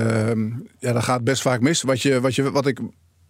ja, 0.79 0.93
dat 0.93 1.05
gaat 1.05 1.25
best 1.25 1.43
vaak 1.43 1.61
mis. 1.61 1.83
Wat, 1.83 2.03
je, 2.03 2.21
wat, 2.21 2.35
je, 2.35 2.51
wat 2.51 2.67
ik 2.67 2.81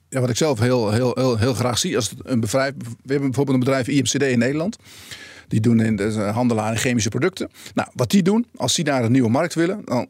ja, 0.08 0.20
wat 0.20 0.30
ik 0.30 0.36
zelf 0.36 0.58
heel, 0.58 0.90
heel, 0.90 1.12
heel, 1.14 1.38
heel 1.38 1.54
graag 1.54 1.78
zie 1.78 1.96
als 1.96 2.10
een 2.22 2.40
bedrijf. 2.40 2.72
We 2.76 3.12
hebben 3.12 3.26
bijvoorbeeld 3.26 3.56
een 3.56 3.64
bedrijf 3.64 3.88
IMCD 3.88 4.22
in 4.22 4.38
Nederland. 4.38 4.76
Die 5.48 5.60
doen 5.60 5.80
in 5.80 5.96
de 5.96 6.12
handelaar 6.12 6.72
in 6.72 6.78
chemische 6.78 7.08
producten. 7.08 7.50
Nou, 7.74 7.88
wat 7.94 8.10
die 8.10 8.22
doen, 8.22 8.46
als 8.56 8.74
die 8.74 8.84
naar 8.84 9.04
een 9.04 9.12
nieuwe 9.12 9.28
markt 9.28 9.54
willen, 9.54 9.82
dan 9.84 10.08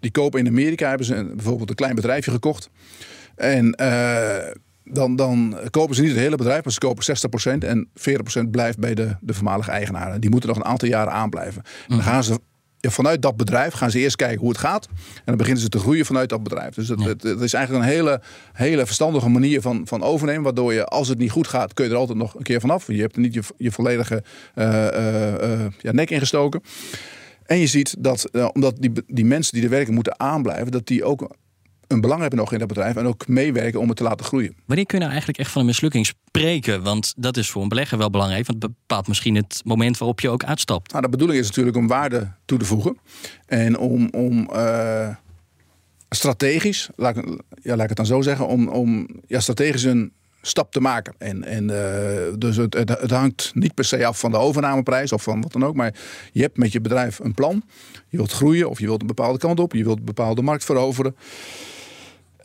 die 0.00 0.10
kopen 0.10 0.40
in 0.40 0.46
Amerika, 0.46 0.88
hebben 0.88 1.06
ze 1.06 1.32
bijvoorbeeld 1.34 1.70
een 1.70 1.76
klein 1.76 1.94
bedrijfje 1.94 2.30
gekocht. 2.30 2.70
En 3.34 3.76
uh, 3.80 4.36
dan, 4.84 5.16
dan 5.16 5.58
kopen 5.70 5.94
ze 5.94 6.00
niet 6.00 6.10
het 6.10 6.20
hele 6.20 6.36
bedrijf, 6.36 6.64
maar 6.64 6.72
ze 6.72 6.78
kopen 6.78 7.04
60% 7.54 7.58
en 7.58 7.88
40% 8.46 8.50
blijft 8.50 8.78
bij 8.78 8.94
de, 8.94 9.16
de 9.20 9.34
voormalige 9.34 9.70
eigenaren. 9.70 10.20
Die 10.20 10.30
moeten 10.30 10.48
nog 10.48 10.58
een 10.58 10.64
aantal 10.64 10.88
jaren 10.88 11.12
aanblijven. 11.12 11.62
En 11.62 11.94
dan 11.96 12.02
gaan 12.02 12.24
ze 12.24 12.38
vanuit 12.80 13.22
dat 13.22 13.36
bedrijf 13.36 13.72
gaan 13.72 13.90
ze 13.90 13.98
eerst 13.98 14.16
kijken 14.16 14.38
hoe 14.38 14.48
het 14.48 14.58
gaat. 14.58 14.86
En 14.86 15.22
dan 15.24 15.36
beginnen 15.36 15.62
ze 15.62 15.68
te 15.68 15.78
groeien 15.78 16.06
vanuit 16.06 16.28
dat 16.28 16.42
bedrijf. 16.42 16.74
Dus 16.74 16.88
het, 16.88 17.04
het, 17.04 17.22
het, 17.22 17.40
is 17.40 17.52
eigenlijk 17.52 17.84
een 17.84 17.90
hele, 17.90 18.20
hele 18.52 18.86
verstandige 18.86 19.28
manier 19.28 19.60
van, 19.60 19.86
van 19.86 20.02
overnemen. 20.02 20.42
Waardoor 20.42 20.72
je, 20.72 20.84
als 20.84 21.08
het 21.08 21.18
niet 21.18 21.30
goed 21.30 21.48
gaat, 21.48 21.74
kun 21.74 21.84
je 21.84 21.90
er 21.90 21.96
altijd 21.96 22.18
nog 22.18 22.34
een 22.34 22.42
keer 22.42 22.60
vanaf. 22.60 22.86
Je 22.86 23.00
hebt 23.00 23.14
er 23.14 23.20
niet 23.20 23.34
je, 23.34 23.42
je 23.56 23.72
volledige 23.72 24.22
uh, 24.54 24.64
uh, 24.64 25.66
ja, 25.78 25.92
nek 25.92 26.10
ingestoken. 26.10 26.62
En 27.46 27.58
je 27.58 27.66
ziet 27.66 27.96
dat, 27.98 28.28
uh, 28.32 28.48
omdat 28.52 28.76
die, 28.78 28.92
die 29.06 29.24
mensen 29.24 29.54
die 29.54 29.64
er 29.64 29.70
werken 29.70 29.94
moeten 29.94 30.20
aanblijven, 30.20 30.72
dat 30.72 30.86
die 30.86 31.04
ook 31.04 31.36
een 31.88 32.00
belang 32.00 32.20
hebben 32.20 32.38
nog 32.38 32.52
in 32.52 32.58
dat 32.58 32.68
bedrijf 32.68 32.96
en 32.96 33.06
ook 33.06 33.28
meewerken 33.28 33.80
om 33.80 33.88
het 33.88 33.96
te 33.96 34.02
laten 34.02 34.26
groeien. 34.26 34.56
Wanneer 34.66 34.86
kun 34.86 34.94
je 34.98 35.04
nou 35.04 35.10
eigenlijk 35.10 35.38
echt 35.38 35.50
van 35.50 35.60
een 35.60 35.66
mislukking 35.66 36.06
spreken? 36.06 36.82
Want 36.82 37.14
dat 37.16 37.36
is 37.36 37.50
voor 37.50 37.62
een 37.62 37.68
belegger 37.68 37.98
wel 37.98 38.10
belangrijk, 38.10 38.46
want 38.46 38.62
het 38.62 38.72
bepaalt 38.72 39.08
misschien 39.08 39.34
het 39.34 39.60
moment 39.64 39.98
waarop 39.98 40.20
je 40.20 40.28
ook 40.28 40.44
uitstapt. 40.44 40.90
Nou, 40.90 41.02
de 41.02 41.10
bedoeling 41.10 41.40
is 41.40 41.46
natuurlijk 41.46 41.76
om 41.76 41.86
waarde 41.86 42.32
toe 42.44 42.58
te 42.58 42.64
voegen 42.64 42.98
en 43.46 43.78
om, 43.78 44.08
om 44.10 44.50
uh, 44.52 45.08
strategisch, 46.08 46.88
laat 46.96 47.16
ik, 47.16 47.24
ja, 47.62 47.74
laat 47.74 47.82
ik 47.82 47.88
het 47.88 47.96
dan 47.96 48.06
zo 48.06 48.20
zeggen, 48.20 48.46
om, 48.46 48.68
om 48.68 49.08
ja, 49.26 49.40
strategisch 49.40 49.84
een 49.84 50.12
stap 50.42 50.72
te 50.72 50.80
maken. 50.80 51.14
En, 51.18 51.44
en 51.44 51.64
uh, 51.64 52.38
dus 52.38 52.56
het, 52.56 52.74
het, 52.74 52.88
het, 52.88 53.10
hangt 53.10 53.50
niet 53.54 53.74
per 53.74 53.84
se 53.84 54.06
af 54.06 54.18
van 54.18 54.30
de 54.30 54.36
overnameprijs 54.36 55.12
of 55.12 55.22
van 55.22 55.40
wat 55.40 55.52
dan 55.52 55.64
ook. 55.64 55.74
Maar 55.74 55.94
je 56.32 56.42
hebt 56.42 56.56
met 56.56 56.72
je 56.72 56.80
bedrijf 56.80 57.18
een 57.18 57.34
plan. 57.34 57.62
Je 58.08 58.16
wilt 58.16 58.32
groeien 58.32 58.70
of 58.70 58.78
je 58.78 58.86
wilt 58.86 59.00
een 59.00 59.06
bepaalde 59.06 59.38
kant 59.38 59.60
op. 59.60 59.72
Je 59.72 59.84
wilt 59.84 59.98
een 59.98 60.04
bepaalde 60.04 60.42
markt 60.42 60.64
veroveren. 60.64 61.16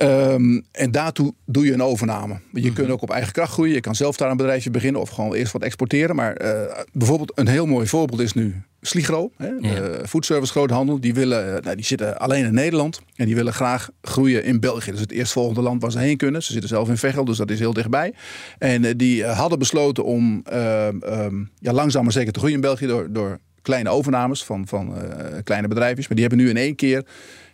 Ehm, 0.04 0.62
en 0.72 0.92
daartoe 0.92 1.34
doe 1.46 1.66
je 1.66 1.74
een 1.74 1.84
overname. 1.84 2.40
Je 2.52 2.74
kunt 2.74 2.90
ook 2.90 3.02
op 3.02 3.10
eigen 3.10 3.34
kracht 3.34 3.52
groeien. 3.52 3.74
Je 3.74 3.82
kan 3.82 3.96
zelf 3.96 4.18
daar 4.18 4.32
een 4.32 4.38
bedrijfje 4.38 4.72
beginnen 4.72 5.02
of 5.02 5.10
gewoon 5.10 5.34
eerst 5.34 5.54
wat 5.54 5.62
exporteren. 5.62 6.16
Maar 6.16 6.34
eh, 6.34 6.84
bijvoorbeeld 6.92 7.32
een 7.36 7.48
heel 7.48 7.66
mooi 7.66 7.88
voorbeeld 7.88 8.20
is 8.20 8.34
nu 8.34 8.62
Sligro, 8.82 9.32
hè, 9.38 9.60
de 9.60 10.04
foodservice 10.08 10.52
groothandel. 10.52 11.00
Die, 11.00 11.14
willen, 11.14 11.64
nou, 11.64 11.76
die 11.76 11.86
zitten 11.86 12.20
alleen 12.20 12.46
in 12.46 12.54
Nederland 12.54 13.02
en 13.16 13.26
die 13.26 13.36
willen 13.36 13.54
graag 13.54 13.90
groeien 14.02 14.44
in 14.44 14.60
België. 14.60 14.86
Dat 14.86 14.96
is 14.96 15.02
het 15.02 15.12
eerstvolgende 15.12 15.62
land 15.62 15.82
waar 15.82 15.92
ze 15.92 16.00
heen 16.00 16.18
kunnen. 16.18 16.44
Ze 16.44 16.52
zitten 16.52 16.70
zelf 16.70 16.90
in 16.90 16.98
Veghel, 16.98 17.26
dus 17.26 17.38
dat 17.38 17.50
is 17.50 17.60
heel 17.60 17.74
dichtbij. 17.74 18.14
En 18.58 18.84
uh, 18.84 18.92
die 18.98 19.26
hadden 19.26 19.60
besloten 19.60 20.04
om 20.04 20.44
uh, 20.54 20.88
um, 20.88 21.50
ja, 21.60 21.74
langzaam 21.74 22.04
maar 22.04 22.14
zeker 22.14 22.34
te 22.34 22.40
groeien 22.40 22.56
in 22.56 22.62
België 22.62 22.88
door, 22.88 23.08
door 23.12 23.40
kleine 23.62 23.90
overnames 23.90 24.44
van, 24.44 24.68
van 24.68 24.96
kleine 25.44 25.68
bedrijfjes. 25.68 26.08
Maar 26.08 26.18
die 26.18 26.28
hebben 26.28 26.46
nu 26.46 26.50
in 26.50 26.58
één 26.58 26.76
keer 26.76 27.06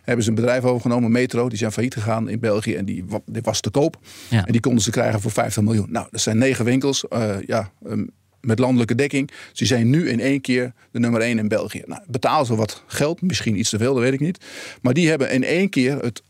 hebben 0.02 0.24
ze 0.24 0.30
een 0.30 0.36
bedrijf 0.36 0.64
overgenomen, 0.64 1.12
Metro. 1.12 1.48
Die 1.48 1.58
zijn 1.58 1.72
failliet 1.72 1.94
gegaan 1.94 2.28
in 2.28 2.40
België 2.40 2.74
en 2.74 2.84
die, 2.84 3.04
was 3.42 3.60
te 3.60 3.70
koop. 3.70 3.98
Ja. 4.28 4.46
En 4.46 4.52
die 4.52 4.60
konden 4.60 4.82
ze 4.82 4.90
krijgen 4.90 5.20
voor 5.20 5.30
50 5.30 5.62
miljoen. 5.62 5.90
Nou, 5.90 6.06
dat 6.10 6.20
zijn 6.20 6.38
negen 6.38 6.64
winkels. 6.64 7.04
Uh, 7.10 7.36
ja, 7.46 7.70
um, 7.86 8.10
met 8.40 8.58
landelijke 8.58 8.94
dekking. 8.94 9.30
Ze 9.52 9.66
zijn 9.66 9.90
nu 9.90 10.08
in 10.08 10.20
één 10.20 10.40
keer 10.40 10.72
de 10.90 10.98
nummer 10.98 11.20
één 11.20 11.38
in 11.38 11.48
België. 11.48 11.82
Nou, 11.86 12.02
betalen 12.06 12.46
ze 12.46 12.54
wat 12.54 12.82
geld, 12.86 13.22
misschien 13.22 13.58
iets 13.58 13.70
te 13.70 13.78
veel, 13.78 13.94
dat 13.94 14.02
weet 14.02 14.12
ik 14.12 14.20
niet. 14.20 14.44
Maar 14.82 14.94
die 14.94 15.08
hebben 15.08 15.30
in 15.30 15.44
één 15.44 15.68
keer 15.68 15.98
het 15.98 16.22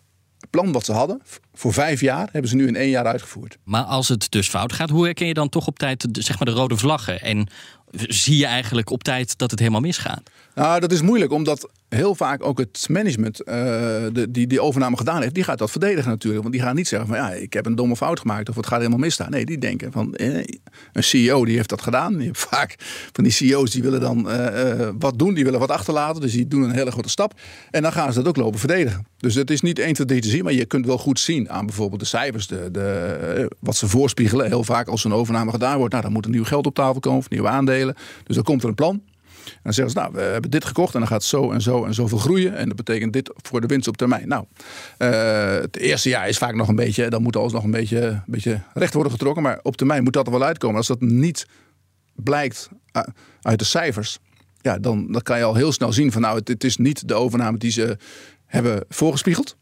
plan 0.50 0.72
wat 0.72 0.84
ze 0.84 0.92
hadden, 0.92 1.22
voor 1.54 1.72
vijf 1.72 2.00
jaar, 2.00 2.28
hebben 2.32 2.50
ze 2.50 2.56
nu 2.56 2.66
in 2.66 2.76
één 2.76 2.90
jaar 2.90 3.06
uitgevoerd. 3.06 3.58
Maar 3.64 3.82
als 3.82 4.08
het 4.08 4.30
dus 4.30 4.48
fout 4.48 4.72
gaat, 4.72 4.90
hoe 4.90 5.04
herken 5.04 5.26
je 5.26 5.34
dan 5.34 5.48
toch 5.48 5.66
op 5.66 5.78
tijd 5.78 6.14
de, 6.14 6.22
zeg 6.22 6.38
maar, 6.38 6.54
de 6.54 6.60
rode 6.60 6.76
vlaggen? 6.76 7.20
En 7.20 7.48
zie 7.92 8.36
je 8.36 8.46
eigenlijk 8.46 8.90
op 8.90 9.02
tijd 9.02 9.38
dat 9.38 9.50
het 9.50 9.58
helemaal 9.58 9.80
misgaat? 9.80 10.22
Nou, 10.60 10.80
dat 10.80 10.92
is 10.92 11.02
moeilijk, 11.02 11.32
omdat 11.32 11.70
heel 11.88 12.14
vaak 12.14 12.44
ook 12.44 12.58
het 12.58 12.86
management 12.88 13.40
uh, 13.40 13.54
de, 14.12 14.26
die 14.30 14.46
die 14.46 14.60
overname 14.60 14.96
gedaan 14.96 15.20
heeft, 15.20 15.34
die 15.34 15.44
gaat 15.44 15.58
dat 15.58 15.70
verdedigen 15.70 16.10
natuurlijk. 16.10 16.42
Want 16.42 16.54
die 16.54 16.62
gaan 16.62 16.74
niet 16.74 16.88
zeggen 16.88 17.08
van 17.08 17.16
ja, 17.16 17.30
ik 17.30 17.52
heb 17.52 17.66
een 17.66 17.74
domme 17.74 17.96
fout 17.96 18.20
gemaakt 18.20 18.48
of 18.48 18.56
het 18.56 18.66
gaat 18.66 18.78
helemaal 18.78 18.98
misstaan. 18.98 19.30
Nee, 19.30 19.44
die 19.44 19.58
denken 19.58 19.92
van 19.92 20.14
eh, 20.14 20.44
een 20.92 21.02
CEO 21.02 21.44
die 21.44 21.56
heeft 21.56 21.68
dat 21.68 21.82
gedaan. 21.82 22.18
Je 22.18 22.24
hebt 22.24 22.38
vaak 22.38 22.74
van 23.12 23.24
die 23.24 23.32
CEO's 23.32 23.70
die 23.70 23.82
willen 23.82 24.00
dan 24.00 24.30
uh, 24.30 24.88
wat 24.98 25.18
doen, 25.18 25.34
die 25.34 25.44
willen 25.44 25.60
wat 25.60 25.70
achterlaten. 25.70 26.20
Dus 26.20 26.32
die 26.32 26.48
doen 26.48 26.62
een 26.62 26.70
hele 26.70 26.90
grote 26.90 27.08
stap. 27.08 27.40
En 27.70 27.82
dan 27.82 27.92
gaan 27.92 28.12
ze 28.12 28.18
dat 28.18 28.28
ook 28.28 28.36
lopen 28.36 28.58
verdedigen. 28.58 29.06
Dus 29.16 29.34
het 29.34 29.50
is 29.50 29.60
niet 29.60 29.78
1, 29.78 29.92
2, 29.92 30.06
3 30.06 30.20
te 30.20 30.28
zien, 30.28 30.44
maar 30.44 30.52
je 30.52 30.64
kunt 30.64 30.86
wel 30.86 30.98
goed 30.98 31.20
zien 31.20 31.50
aan 31.50 31.66
bijvoorbeeld 31.66 32.00
de 32.00 32.06
cijfers, 32.06 32.46
de, 32.46 32.68
de, 32.70 33.50
wat 33.60 33.76
ze 33.76 33.88
voorspiegelen. 33.88 34.46
Heel 34.46 34.64
vaak 34.64 34.88
als 34.88 35.04
een 35.04 35.12
overname 35.12 35.50
gedaan 35.50 35.78
wordt, 35.78 35.92
nou 35.92 36.04
dan 36.04 36.12
moet 36.12 36.24
er 36.24 36.30
nieuw 36.30 36.44
geld 36.44 36.66
op 36.66 36.74
tafel 36.74 37.00
komen 37.00 37.18
of 37.18 37.30
nieuwe 37.30 37.48
aandelen. 37.48 37.94
Dus 38.24 38.34
dan 38.34 38.44
komt 38.44 38.62
er 38.62 38.68
een 38.68 38.74
plan. 38.74 39.02
En 39.52 39.60
dan 39.62 39.72
zeggen 39.72 39.94
ze, 39.94 40.00
nou, 40.00 40.12
we 40.12 40.20
hebben 40.20 40.50
dit 40.50 40.64
gekocht 40.64 40.94
en 40.94 41.00
dan 41.00 41.08
gaat 41.08 41.24
zo 41.24 41.50
en 41.50 41.62
zo 41.62 41.84
en 41.84 41.94
zoveel 41.94 42.18
groeien. 42.18 42.54
En 42.54 42.66
dat 42.66 42.76
betekent 42.76 43.12
dit 43.12 43.32
voor 43.36 43.60
de 43.60 43.66
winst 43.66 43.88
op 43.88 43.96
termijn. 43.96 44.28
Nou, 44.28 44.44
uh, 44.98 45.60
het 45.60 45.76
eerste 45.76 46.08
jaar 46.08 46.28
is 46.28 46.38
vaak 46.38 46.54
nog 46.54 46.68
een 46.68 46.76
beetje, 46.76 47.10
dan 47.10 47.22
moet 47.22 47.36
alles 47.36 47.52
nog 47.52 47.64
een 47.64 47.70
beetje, 47.70 48.00
een 48.00 48.22
beetje 48.26 48.60
recht 48.74 48.94
worden 48.94 49.12
getrokken. 49.12 49.42
Maar 49.42 49.58
op 49.62 49.76
termijn 49.76 50.02
moet 50.02 50.12
dat 50.12 50.26
er 50.26 50.32
wel 50.32 50.42
uitkomen. 50.42 50.76
Als 50.76 50.86
dat 50.86 51.00
niet 51.00 51.46
blijkt 52.14 52.68
uit 53.42 53.58
de 53.58 53.64
cijfers, 53.64 54.18
ja, 54.60 54.78
dan, 54.78 55.12
dan 55.12 55.22
kan 55.22 55.38
je 55.38 55.44
al 55.44 55.54
heel 55.54 55.72
snel 55.72 55.92
zien 55.92 56.12
van 56.12 56.22
nou, 56.22 56.38
het, 56.38 56.48
het 56.48 56.64
is 56.64 56.76
niet 56.76 57.08
de 57.08 57.14
overname 57.14 57.58
die 57.58 57.70
ze 57.70 57.96
hebben 58.46 58.84
voorgespiegeld. 58.88 59.56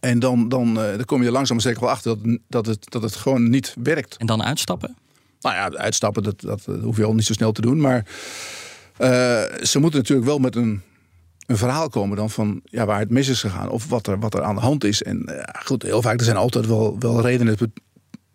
En 0.00 0.18
dan, 0.18 0.48
dan, 0.48 0.68
uh, 0.68 0.74
dan 0.74 1.04
kom 1.04 1.22
je 1.22 1.30
langzaam 1.30 1.60
zeker 1.60 1.80
wel 1.80 1.90
achter 1.90 2.16
dat, 2.22 2.38
dat, 2.48 2.66
het, 2.66 2.90
dat 2.90 3.02
het 3.02 3.16
gewoon 3.16 3.50
niet 3.50 3.74
werkt. 3.82 4.16
En 4.16 4.26
dan 4.26 4.42
uitstappen? 4.42 4.96
Nou 5.40 5.54
ja, 5.54 5.78
uitstappen, 5.78 6.22
dat, 6.22 6.40
dat 6.40 6.64
hoef 6.82 6.96
je 6.96 7.04
al 7.04 7.14
niet 7.14 7.24
zo 7.24 7.32
snel 7.32 7.52
te 7.52 7.60
doen. 7.60 7.80
Maar 7.80 8.06
ze 9.62 9.78
moeten 9.78 10.00
natuurlijk 10.00 10.26
wel 10.26 10.38
met 10.38 10.56
een, 10.56 10.82
een 11.46 11.56
verhaal 11.56 11.88
komen 11.88 12.16
dan 12.16 12.30
van 12.30 12.60
ja, 12.64 12.86
waar 12.86 12.98
het 12.98 13.10
mis 13.10 13.28
is 13.28 13.40
gegaan. 13.40 13.68
Of 13.68 13.88
wat 13.88 14.06
er, 14.06 14.18
wat 14.18 14.34
er 14.34 14.42
aan 14.42 14.54
de 14.54 14.60
hand 14.60 14.84
is. 14.84 15.02
En 15.02 15.22
uh, 15.28 15.42
goed, 15.64 15.82
heel 15.82 16.02
vaak 16.02 16.18
er 16.18 16.24
zijn 16.24 16.36
altijd 16.36 16.66
wel, 16.66 16.96
wel 16.98 17.20
redenen 17.20 17.56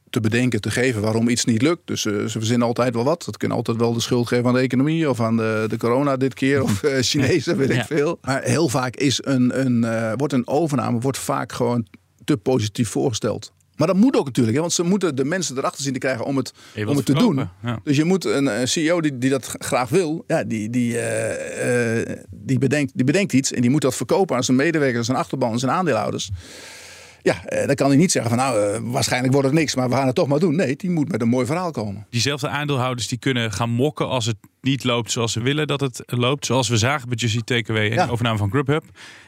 te 0.09 0.19
bedenken, 0.19 0.61
te 0.61 0.71
geven 0.71 1.01
waarom 1.01 1.27
iets 1.27 1.45
niet 1.45 1.61
lukt. 1.61 1.81
Dus 1.85 2.05
uh, 2.05 2.25
ze 2.25 2.37
verzinnen 2.37 2.67
altijd 2.67 2.93
wel 2.93 3.03
wat. 3.03 3.23
Dat 3.25 3.37
kunnen 3.37 3.57
altijd 3.57 3.77
wel 3.77 3.93
de 3.93 3.99
schuld 3.99 4.27
geven 4.27 4.45
aan 4.45 4.53
de 4.53 4.59
economie 4.59 5.09
of 5.09 5.19
aan 5.19 5.37
de, 5.37 5.65
de 5.69 5.77
corona 5.77 6.17
dit 6.17 6.33
keer 6.33 6.63
of 6.63 6.83
uh, 6.83 6.97
Chinezen, 7.01 7.57
weet 7.57 7.69
ik 7.69 7.83
veel. 7.83 8.17
Maar 8.21 8.41
heel 8.43 8.69
vaak 8.69 8.95
is 8.95 9.19
een, 9.23 9.59
een, 9.59 10.15
wordt 10.17 10.33
een 10.33 10.47
overname 10.47 10.99
wordt 10.99 11.17
vaak 11.17 11.51
gewoon 11.51 11.87
te 12.23 12.37
positief 12.37 12.89
voorgesteld. 12.89 13.53
Maar 13.81 13.89
dat 13.89 13.99
moet 13.99 14.15
ook 14.15 14.25
natuurlijk, 14.25 14.55
hè, 14.55 14.61
want 14.61 14.73
ze 14.73 14.83
moeten 14.83 15.15
de 15.15 15.25
mensen 15.25 15.57
erachter 15.57 15.83
zien 15.83 15.93
te 15.93 15.99
krijgen 15.99 16.25
om 16.25 16.37
het, 16.37 16.53
om 16.85 16.95
het 16.95 17.05
te 17.05 17.13
doen. 17.13 17.49
Ja. 17.63 17.79
Dus 17.83 17.97
je 17.97 18.03
moet 18.03 18.25
een, 18.25 18.45
een 18.45 18.67
CEO 18.67 19.01
die, 19.01 19.17
die 19.17 19.29
dat 19.29 19.55
graag 19.59 19.89
wil, 19.89 20.23
ja, 20.27 20.43
die, 20.43 20.69
die, 20.69 20.93
uh, 20.93 21.99
uh, 21.99 22.15
die, 22.29 22.59
bedenkt, 22.59 22.91
die 22.95 23.05
bedenkt 23.05 23.33
iets 23.33 23.53
en 23.53 23.61
die 23.61 23.69
moet 23.69 23.81
dat 23.81 23.95
verkopen 23.95 24.35
aan 24.35 24.43
zijn 24.43 24.57
medewerkers, 24.57 25.05
zijn 25.05 25.17
achterban, 25.17 25.59
zijn 25.59 25.71
aandeelhouders. 25.71 26.29
Ja, 27.21 27.41
dan 27.65 27.75
kan 27.75 27.87
hij 27.87 27.97
niet 27.97 28.11
zeggen 28.11 28.31
van 28.31 28.39
nou, 28.39 28.81
waarschijnlijk 28.83 29.33
wordt 29.33 29.47
het 29.47 29.57
niks, 29.57 29.75
maar 29.75 29.89
we 29.89 29.95
gaan 29.95 30.05
het 30.05 30.15
toch 30.15 30.27
maar 30.27 30.39
doen. 30.39 30.55
Nee, 30.55 30.75
die 30.75 30.89
moet 30.89 31.11
met 31.11 31.21
een 31.21 31.27
mooi 31.27 31.45
verhaal 31.45 31.71
komen. 31.71 32.05
Diezelfde 32.09 32.47
aandeelhouders 32.47 33.07
die 33.07 33.17
kunnen 33.17 33.51
gaan 33.51 33.69
mokken 33.69 34.07
als 34.07 34.25
het 34.25 34.37
niet 34.61 34.83
loopt 34.83 35.11
zoals 35.11 35.31
ze 35.31 35.41
willen 35.41 35.67
dat 35.67 35.79
het 35.79 36.03
loopt. 36.05 36.45
Zoals 36.45 36.69
we 36.69 36.77
zagen 36.77 37.09
bij 37.09 37.17
Justy 37.17 37.41
Takeaway 37.41 37.89
en 37.89 37.95
ja. 37.95 38.05
de 38.05 38.11
overname 38.11 38.37
van 38.37 38.49
Grubhub. 38.49 38.83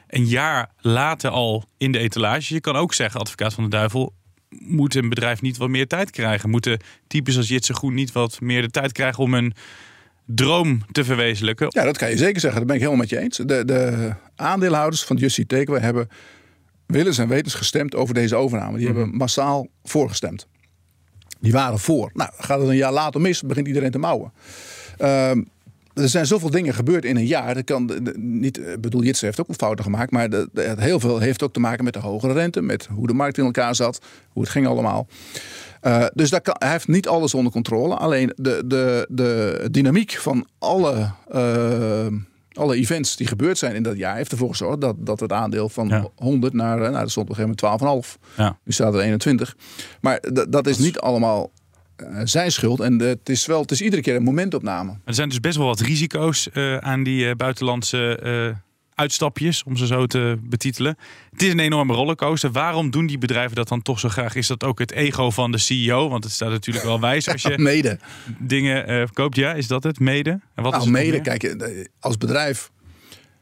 Een 0.08 0.26
jaar 0.26 0.72
later 0.78 1.30
al 1.30 1.64
in 1.78 1.92
de 1.92 2.00
etalage. 2.00 2.54
Je 2.54 2.62
kan 2.62 2.76
ook 2.76 2.94
zeggen, 2.94 3.20
advocaat 3.20 3.54
van 3.54 3.64
de 3.64 3.70
duivel, 3.70 4.14
moet 4.60 4.96
een 4.96 5.10
bedrijf 5.10 5.42
niet 5.42 5.58
wat 5.58 5.70
meer 5.70 5.88
tijd 5.88 6.12
krijgen? 6.12 6.50
Moeten 6.50 6.80
types 7.08 7.38
als 7.38 7.48
Jitse 7.48 7.74
Groen 7.74 7.94
niet 7.94 8.12
wat 8.12 8.42
meer 8.42 8.62
de 8.62 8.70
tijd 8.70 8.92
krijgen 8.92 9.24
om 9.24 9.34
een 9.34 9.54
droom 10.26 10.82
te 10.92 11.04
verwezenlijken? 11.04 11.68
Ja, 11.70 11.84
dat 11.84 11.98
kan 11.98 12.10
je 12.10 12.18
zeker 12.18 12.40
zeggen. 12.40 12.60
Dat 12.60 12.68
ben 12.68 12.76
ik 12.76 12.82
helemaal 12.82 13.02
met 13.02 13.10
je 13.10 13.20
eens. 13.20 13.38
De, 13.38 13.66
de 13.66 14.14
aandeelhouders 14.36 15.04
van 15.04 15.16
Justy 15.16 15.46
Takeaway 15.46 15.82
hebben 15.82 16.10
willens 16.86 17.18
en 17.18 17.28
wetens 17.28 17.54
gestemd 17.54 17.96
over 17.96 18.14
deze 18.14 18.36
overname. 18.36 18.78
Die 18.78 18.88
mm 18.88 18.92
-hmm. 18.92 19.02
hebben 19.02 19.18
massaal 19.18 19.68
voorgestemd. 19.84 20.48
Die 21.40 21.52
waren 21.52 21.80
voor. 21.80 22.12
Nou, 22.14 22.30
gaat 22.38 22.60
het 22.60 22.70
een 22.70 22.76
jaar 22.76 22.92
later 22.92 23.22
mis, 23.22 23.42
begint 23.42 23.68
iedereen 23.68 23.92
te 23.92 24.00
mouwen. 24.00 24.34
Um, 25.00 25.48
er 25.94 26.10
zijn 26.10 26.26
zoveel 26.26 26.50
dingen 26.50 26.74
gebeurd 26.74 27.06
in 27.06 27.16
een 27.16 27.26
jaar. 27.26 27.54
Dat 27.54 27.64
kan 27.64 27.92
niet, 28.16 28.58
ik 28.58 28.82
bedoel, 28.82 29.04
Jitsen 29.04 29.26
heeft 29.26 29.40
ook 29.40 29.48
wel 29.48 29.56
fouten 29.56 29.84
gemaakt. 29.84 30.12
Maar 30.12 30.30
de, 30.30 30.50
de, 30.52 30.74
heel 30.78 31.00
veel 31.00 31.20
heeft 31.20 31.44
ook 31.44 31.54
te 31.54 31.60
maken 31.60 31.84
met 31.84 31.94
de 31.94 32.00
hogere 32.00 32.34
rente. 32.34 32.62
Met 32.62 32.88
hoe 32.92 33.08
de 33.08 33.14
markt 33.14 33.38
in 33.38 33.46
elkaar 33.46 33.76
zat. 33.76 34.02
Hoe 34.30 34.42
het 34.42 34.52
ging 34.52 34.68
allemaal. 34.68 35.08
Uh, 35.84 36.06
dus 36.14 36.30
dat 36.30 36.42
kan, 36.42 36.56
hij 36.58 36.72
heeft 36.72 36.88
niet 36.88 37.08
alles 37.08 37.34
onder 37.34 37.52
controle. 37.52 37.96
Alleen 37.96 38.32
de, 38.36 38.64
de, 38.66 39.08
de 39.10 39.68
dynamiek 39.72 40.12
van 40.12 40.48
alle, 40.60 41.12
uh, 41.36 42.06
alle 42.52 42.76
events 42.76 43.16
die 43.16 43.28
gebeurd 43.28 43.58
zijn 43.58 43.76
in 43.76 43.84
dat 43.84 43.98
jaar... 43.98 44.16
heeft 44.16 44.32
ervoor 44.32 44.50
gezorgd 44.50 44.82
dat, 44.82 44.96
dat 45.00 45.20
het 45.20 45.32
aandeel 45.32 45.70
van 45.70 45.88
ja. 45.88 46.08
100 46.16 46.54
naar... 46.54 46.78
Nou, 46.78 46.92
dat 46.92 47.12
stond 47.12 47.30
op 47.30 47.38
een 47.38 47.44
gegeven 47.44 47.80
moment 47.82 48.08
12,5. 48.18 48.22
Ja. 48.38 48.58
Nu 48.64 48.72
staat 48.72 48.94
er 48.94 49.00
21. 49.00 49.56
Maar 50.02 50.24
dat 50.50 50.68
is 50.68 50.78
niet 50.78 51.00
allemaal 51.00 51.52
uh, 51.98 52.22
zijn 52.24 52.52
schuld. 52.52 52.80
En 52.80 53.02
uh, 53.02 53.08
het, 53.08 53.30
is 53.30 53.46
wel, 53.46 53.62
het 53.62 53.72
is 53.72 53.82
iedere 53.82 54.02
keer 54.02 54.16
een 54.16 54.24
momentopname. 54.24 54.98
Er 55.06 55.14
zijn 55.14 55.30
dus 55.30 55.40
best 55.40 55.58
wel 55.58 55.66
wat 55.66 55.80
risico's 55.80 56.50
uh, 56.54 56.78
aan 56.78 57.04
die 57.04 57.36
buitenlandse 57.36 58.62
uitstapjes, 58.96 59.64
om 59.64 59.78
ze 59.78 59.86
zo 59.86 60.06
te 60.06 60.38
betitelen. 60.44 60.98
Het 61.32 61.42
is 61.42 61.52
een 61.52 61.60
enorme 61.60 61.94
rollercoaster. 61.94 62.52
Waarom 62.52 62.92
doen 62.92 63.06
die 63.06 63.18
bedrijven 63.18 63.56
dat 63.56 63.68
dan 63.68 63.82
toch 63.82 64.00
zo 64.00 64.10
graag? 64.10 64.36
Is 64.36 64.48
dat 64.48 64.64
ook 64.64 64.80
het 64.80 64.92
ego 64.92 65.30
van 65.30 65.52
de 65.52 65.58
CEO? 65.58 66.10
Want 66.10 66.24
het 66.24 66.34
staat 66.34 66.50
natuurlijk 66.50 66.86
wel 66.86 67.00
wijs 67.00 67.30
als 67.30 67.42
je 67.52 67.58
mede. 67.58 68.00
dingen 68.40 69.10
koopt. 69.14 69.36
Ja, 69.36 69.54
is 69.54 69.68
dat 69.68 69.84
het? 69.84 70.00
Mede? 70.00 70.30
En 70.30 70.64
wat 70.64 70.72
nou, 70.72 70.84
is 70.84 70.90
mede, 70.90 71.22
kijk, 71.22 71.56
als 72.00 72.18
bedrijf... 72.18 72.72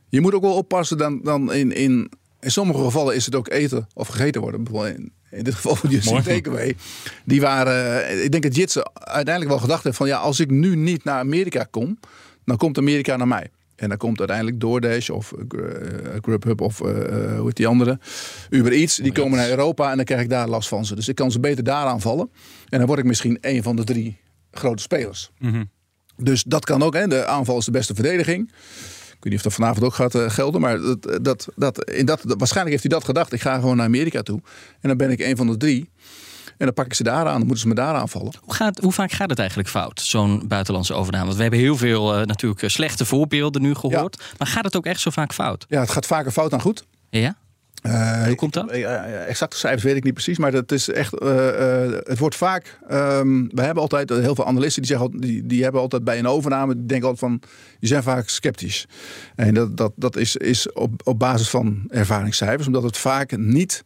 Je 0.10 0.22
moet 0.22 0.34
ook 0.34 0.42
wel 0.42 0.56
oppassen 0.56 0.98
dan, 0.98 1.22
dan 1.24 1.54
in, 1.54 1.76
in... 1.76 2.12
In 2.40 2.52
sommige 2.52 2.84
gevallen 2.84 3.16
is 3.16 3.26
het 3.26 3.36
ook 3.36 3.50
eten 3.50 3.88
of 3.94 4.08
gegeten 4.08 4.42
worden. 4.42 4.64
Bijvoorbeeld 4.64 4.98
in, 4.98 5.12
in 5.32 5.44
dit 5.44 5.56
geval 5.56 5.76
van 5.76 5.90
Justin 5.90 6.22
Takeaway. 6.22 6.76
Die 7.26 7.42
waren, 7.42 8.24
ik 8.24 8.32
denk 8.32 8.44
dat 8.44 8.56
Jitsen 8.56 8.92
uiteindelijk 8.94 9.50
wel 9.50 9.62
gedacht 9.62 9.84
heeft 9.84 9.98
van 9.98 10.08
ja, 10.08 10.18
als 10.18 10.40
ik 10.40 10.50
nu 10.50 10.76
niet 10.76 11.04
naar 11.04 11.20
Amerika 11.20 11.64
kom, 11.64 12.00
dan 12.46 12.58
komt 12.58 12.78
Amerika 12.78 13.16
naar 13.16 13.28
mij. 13.28 13.50
En 13.76 13.90
dan 13.90 13.98
komt 13.98 14.20
uiteindelijk 14.20 14.60
DoorDash 14.60 15.10
of 15.10 15.32
uh, 15.32 15.62
Grubhub 16.22 16.62
of 16.62 16.82
uh, 16.82 16.88
hoe 17.38 17.46
heet 17.46 17.56
die 17.56 17.68
andere, 17.68 18.00
Uber 18.50 18.72
Eats. 18.72 18.96
Die 18.96 19.12
komen 19.12 19.38
naar 19.38 19.50
Europa 19.50 19.90
en 19.90 19.96
dan 19.96 20.06
krijg 20.06 20.22
ik 20.22 20.30
daar 20.30 20.48
last 20.48 20.68
van 20.68 20.86
ze. 20.86 20.96
Dus 20.96 21.08
ik 21.08 21.16
kan 21.16 21.32
ze 21.32 21.40
beter 21.40 21.64
daar 21.64 21.86
aanvallen. 21.86 22.30
En 22.70 22.78
dan 22.78 22.88
word 22.88 23.00
ik 23.00 23.06
misschien 23.06 23.38
een 23.42 23.64
van 23.64 23.76
de 23.76 23.84
drie 23.84 24.18
grote 24.52 24.82
spelers. 24.82 25.32
Mm 25.40 25.52
-hmm. 25.52 25.70
Dus 26.18 26.44
dat 26.44 26.66
kan 26.66 26.84
ook. 26.84 26.94
Hè. 26.94 27.08
De 27.08 27.26
aanval 27.26 27.58
is 27.58 27.66
de 27.66 27.72
beste 27.72 27.94
verdediging. 27.94 28.52
Ik 29.22 29.28
weet 29.30 29.34
niet 29.40 29.46
of 29.46 29.52
dat 29.52 29.66
vanavond 29.66 29.86
ook 29.86 29.94
gaat 29.94 30.16
uh, 30.16 30.30
gelden. 30.30 30.62
Maar 30.62 30.80
dat, 30.80 31.20
dat, 31.22 31.48
dat, 31.56 31.90
in 31.90 32.06
dat, 32.06 32.22
waarschijnlijk 32.24 32.70
heeft 32.70 32.84
hij 32.84 33.00
dat 33.00 33.04
gedacht. 33.04 33.34
Ik 33.34 33.42
ga 33.42 33.56
gewoon 33.56 33.78
naar 33.78 33.86
Amerika 33.86 34.22
toe. 34.22 34.42
En 34.80 34.88
dan 34.88 34.98
ben 34.98 35.12
ik 35.12 35.20
een 35.20 35.38
van 35.38 35.48
de 35.48 35.58
drie. 35.58 35.90
En 36.58 36.66
dan 36.66 36.74
pak 36.74 36.86
ik 36.86 36.94
ze 36.94 37.04
daar 37.04 37.26
aan. 37.26 37.38
Dan 37.38 37.40
moeten 37.40 37.58
ze 37.58 37.68
me 37.68 37.74
daar 37.74 37.96
aanvallen. 37.96 38.34
Hoe, 38.42 38.54
gaat, 38.54 38.80
hoe 38.80 38.92
vaak 38.92 39.12
gaat 39.12 39.30
het 39.30 39.40
eigenlijk 39.40 39.70
fout, 39.70 40.02
zo'n 40.02 40.48
buitenlandse 40.48 40.94
overname? 40.94 41.26
Want 41.26 41.36
we 41.36 41.42
hebben 41.42 41.60
heel 41.60 41.78
veel 41.78 42.20
uh, 42.20 42.26
natuurlijk 42.26 42.70
slechte 42.70 43.06
voorbeelden 43.06 43.62
nu 43.62 43.76
gehoord. 43.76 44.18
Ja. 44.20 44.26
Maar 44.38 44.48
gaat 44.48 44.64
het 44.64 44.76
ook 44.76 44.86
echt 44.86 45.00
zo 45.00 45.10
vaak 45.10 45.34
fout? 45.34 45.66
Ja, 45.70 45.80
het 45.80 45.90
gaat 45.90 46.06
vaker 46.06 46.32
fout 46.32 46.50
dan 46.50 46.62
goed. 46.62 46.86
Ja? 47.10 47.36
Uh, 47.82 48.24
Hoe 48.26 48.36
komt 48.36 48.54
dat? 48.54 48.76
Uh, 48.76 49.28
exacte 49.28 49.58
cijfers 49.58 49.84
weet 49.84 49.96
ik 49.96 50.04
niet 50.04 50.14
precies, 50.14 50.38
maar 50.38 50.52
dat 50.52 50.72
is 50.72 50.90
echt. 50.90 51.22
Uh, 51.24 51.30
het 52.04 52.20
wordt 52.20 52.36
vaak. 52.36 52.80
Um, 52.92 53.50
we 53.54 53.62
hebben 53.62 53.82
altijd 53.82 54.10
heel 54.10 54.36
veel 54.36 54.46
analisten 54.46 54.82
die 54.82 54.92
zeggen, 54.92 55.20
die, 55.20 55.46
die 55.46 55.64
hebben 55.64 55.82
altijd 55.82 56.04
bij 56.04 56.20
een 56.20 56.28
overname, 56.28 56.76
die 56.76 56.86
denken 56.86 57.08
altijd 57.08 57.32
van, 57.32 57.50
die 57.80 57.90
zijn 57.90 58.04
vaak 58.04 58.30
sceptisch. 58.30 58.88
En 59.36 59.54
dat, 59.54 59.78
dat, 59.78 59.92
dat 59.96 60.16
is, 60.16 60.36
is 60.36 60.74
op, 60.74 61.02
op 61.04 61.20
basis 61.20 61.50
van 61.50 61.84
ervaringscijfers, 61.90 62.68
omdat 62.68 62.84
het 62.84 62.98
vaak 62.98 63.38
niet 63.38 63.84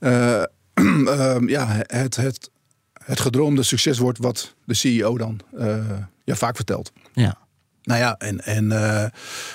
eh, 0.00 0.42
ehm, 0.74 1.48
ja, 1.48 1.66
het, 1.86 2.16
het, 2.16 2.50
het 2.92 3.20
gedroomde 3.20 3.62
succes 3.62 3.98
wordt 3.98 4.18
wat 4.18 4.54
de 4.64 4.74
CEO 4.74 5.18
dan 5.18 5.40
eh, 5.58 5.76
ja, 6.24 6.34
vaak 6.34 6.56
vertelt. 6.56 6.92
Ja. 7.12 7.38
Nou 7.90 8.02
ja, 8.02 8.16
en, 8.18 8.44
en 8.44 8.72
eh, 8.72 9.04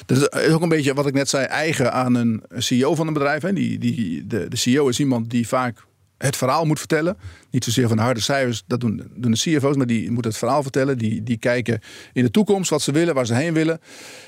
dat 0.05 0.17
is 0.17 0.51
ook 0.51 0.61
een 0.61 0.69
beetje 0.69 0.93
wat 0.93 1.07
ik 1.07 1.13
net 1.13 1.29
zei, 1.29 1.45
eigen 1.45 1.93
aan 1.93 2.15
een 2.15 2.43
CEO 2.57 2.95
van 2.95 3.07
een 3.07 3.13
bedrijf. 3.13 3.41
Hè. 3.41 3.53
Die, 3.53 3.79
die, 3.79 4.27
de, 4.27 4.47
de 4.47 4.55
CEO 4.55 4.87
is 4.87 4.99
iemand 4.99 5.29
die 5.29 5.47
vaak 5.47 5.85
het 6.17 6.35
verhaal 6.35 6.65
moet 6.65 6.79
vertellen. 6.79 7.17
Niet 7.51 7.63
zozeer 7.63 7.87
van 7.87 7.97
harde 7.97 8.21
cijfers, 8.21 8.63
dat 8.67 8.79
doen, 8.79 9.11
doen 9.15 9.31
de 9.31 9.37
CFO's, 9.37 9.75
maar 9.75 9.85
die 9.85 10.11
moet 10.11 10.25
het 10.25 10.37
verhaal 10.37 10.61
vertellen. 10.61 10.97
Die, 10.97 11.23
die 11.23 11.37
kijken 11.37 11.79
in 12.13 12.23
de 12.23 12.31
toekomst 12.31 12.69
wat 12.69 12.81
ze 12.81 12.91
willen, 12.91 13.13
waar 13.13 13.25
ze 13.25 13.33
heen 13.33 13.53
willen. 13.53 13.79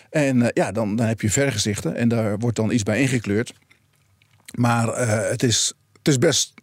En 0.10 0.42
eh, 0.42 0.50
ja, 0.54 0.72
dan, 0.72 0.96
dan 0.96 1.08
heb 1.08 1.22
je 1.22 1.32
vergezichten 1.32 1.96
en 1.96 2.08
daar 2.08 2.38
wordt 2.38 2.56
dan 2.56 2.72
iets 2.72 2.84
bij 2.84 3.02
ingekleurd. 3.02 3.54
Maar 4.56 4.90
eh, 4.90 5.30
het, 5.30 5.44
is, 5.44 5.74
het 5.98 6.08
is 6.08 6.18
best 6.18 6.54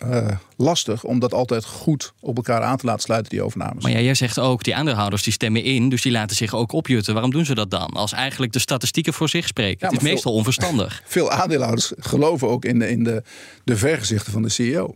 eh, 0.00 0.28
lastig 0.56 1.04
om 1.04 1.18
dat 1.18 1.34
altijd 1.34 1.64
goed 1.64 2.12
op 2.20 2.36
elkaar 2.36 2.62
aan 2.62 2.76
te 2.76 2.86
laten 2.86 3.02
sluiten, 3.02 3.30
die 3.30 3.42
overnames. 3.42 3.82
Maar 3.82 3.92
ja, 3.92 4.00
jij 4.00 4.14
zegt 4.14 4.38
ook, 4.38 4.62
die 4.62 4.74
aandeelhouders 4.74 5.22
die 5.22 5.32
stemmen 5.32 5.62
in, 5.62 5.88
dus 5.88 6.02
die 6.02 6.12
laten 6.12 6.36
zich 6.36 6.54
ook 6.54 6.72
opjutten. 6.72 7.12
Waarom 7.12 7.30
doen 7.30 7.44
ze 7.44 7.54
dat 7.54 7.70
dan? 7.70 7.88
Als 7.88 8.12
eigenlijk 8.12 8.52
de 8.52 8.58
statistieken 8.58 9.12
voor 9.12 9.28
zich 9.28 9.46
spreken. 9.46 9.86
het 9.86 9.96
is 9.96 10.02
meestal 10.02 10.32
onverstandig. 10.32 11.02
Veel 11.06 11.30
aandeelhouders 11.30 11.92
geloven 11.98 12.48
ook 12.48 12.64
in 12.64 12.78
de, 12.78 12.90
in 12.90 13.04
de, 13.04 13.22
de 13.64 13.76
vergezichten 13.76 14.32
van 14.32 14.42
de 14.42 14.48
CEO. 14.48 14.94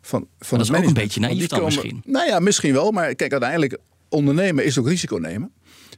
Van, 0.00 0.26
van 0.38 0.58
dat 0.58 0.70
is 0.70 0.76
ook 0.76 0.84
een 0.84 0.92
beetje 0.92 1.20
naïef 1.20 1.46
dan 1.46 1.58
komen- 1.58 1.74
misschien. 1.74 2.02
Nou 2.04 2.26
ja, 2.26 2.38
misschien 2.38 2.72
wel. 2.72 2.90
Maar 2.90 3.14
kijk, 3.14 3.32
uiteindelijk 3.32 3.78
ondernemen 4.08 4.64
is 4.64 4.78
ook 4.78 4.88
risico 4.88 5.16
nemen. 5.16 5.52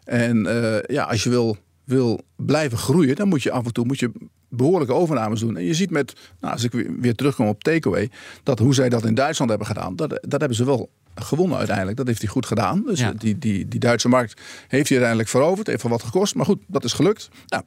En 0.04 0.46
eh, 0.46 0.96
ja, 0.96 1.04
als 1.04 1.22
je 1.22 1.30
wil, 1.30 1.56
wil 1.84 2.20
blijven 2.36 2.78
groeien, 2.78 3.16
dan 3.16 3.28
moet 3.28 3.42
je 3.42 3.50
af 3.50 3.64
en 3.64 3.72
toe 3.72 3.86
moet 3.86 3.98
je 3.98 4.12
behoorlijke 4.52 4.94
overnames 4.94 5.40
doen. 5.40 5.56
En 5.56 5.64
je 5.64 5.74
ziet 5.74 5.90
met, 5.90 6.12
nou, 6.40 6.52
als 6.52 6.64
ik 6.64 6.72
weer, 7.00 7.14
terugkom 7.14 7.46
op 7.46 7.62
Takeaway, 7.64 8.10
dat 8.42 8.58
hoe 8.58 8.74
zij 8.74 8.88
dat 8.88 9.04
in 9.04 9.14
Duitsland 9.14 9.50
hebben 9.50 9.68
gedaan, 9.68 9.96
dat, 9.96 10.08
dat 10.10 10.40
hebben 10.40 10.54
ze 10.56 10.64
wel 10.64 10.90
gewonnen 11.14 11.56
uiteindelijk. 11.58 11.96
Dat 11.96 12.06
heeft 12.06 12.20
hij 12.20 12.28
goed 12.30 12.46
gedaan. 12.46 12.82
Dus 12.86 12.98
Ja. 13.00 13.12
die, 13.12 13.38
die, 13.38 13.68
die 13.68 13.80
Duitse 13.80 14.08
markt 14.08 14.40
heeft 14.68 14.88
hij 14.88 14.98
uiteindelijk 14.98 15.28
veroverd. 15.28 15.66
Heeft 15.66 15.82
wel 15.82 15.92
wat 15.92 16.02
gekost. 16.02 16.34
Maar 16.34 16.44
goed, 16.46 16.58
dat 16.66 16.84
is 16.84 16.92
gelukt. 16.92 17.28
Nou, 17.46 17.62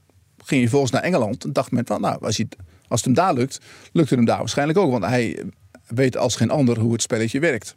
ging 0.45 0.61
je 0.61 0.69
volgens 0.69 0.91
naar 0.91 1.01
Engeland. 1.01 1.43
En 1.43 1.53
dacht 1.53 1.71
men 1.71 1.85
van, 1.85 2.01
nou, 2.01 2.25
als, 2.25 2.37
het- 2.37 2.55
als 2.87 2.99
het 3.03 3.05
hem 3.05 3.13
daar 3.25 3.33
lukt, 3.33 3.59
lukt 3.91 4.09
het 4.09 4.17
hem 4.17 4.27
daar 4.27 4.37
waarschijnlijk 4.37 4.77
ook. 4.79 4.91
Want 4.91 5.05
hij 5.05 5.43
weet 5.87 6.17
als 6.17 6.35
geen 6.35 6.49
ander 6.49 6.79
hoe 6.79 6.91
het 6.93 7.01
spelletje 7.01 7.39
werkt. 7.39 7.75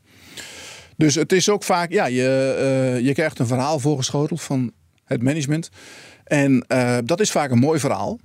Dus 0.96 1.14
het 1.14 1.32
is 1.32 1.48
ook 1.48 1.62
vaak, 1.64 1.90
ja, 1.92 2.06
je, 2.06 2.54
eh, 2.58 3.06
je 3.06 3.12
krijgt 3.12 3.38
een 3.38 3.46
verhaal 3.46 3.78
voorgeschoteld 3.78 4.40
van 4.42 4.72
het 5.04 5.22
management. 5.22 5.68
En 6.24 6.64
eh, 6.68 6.98
dat 7.04 7.20
is 7.20 7.30
vaak 7.30 7.50
een 7.50 7.58
mooi 7.58 7.78
verhaal. 7.80 8.18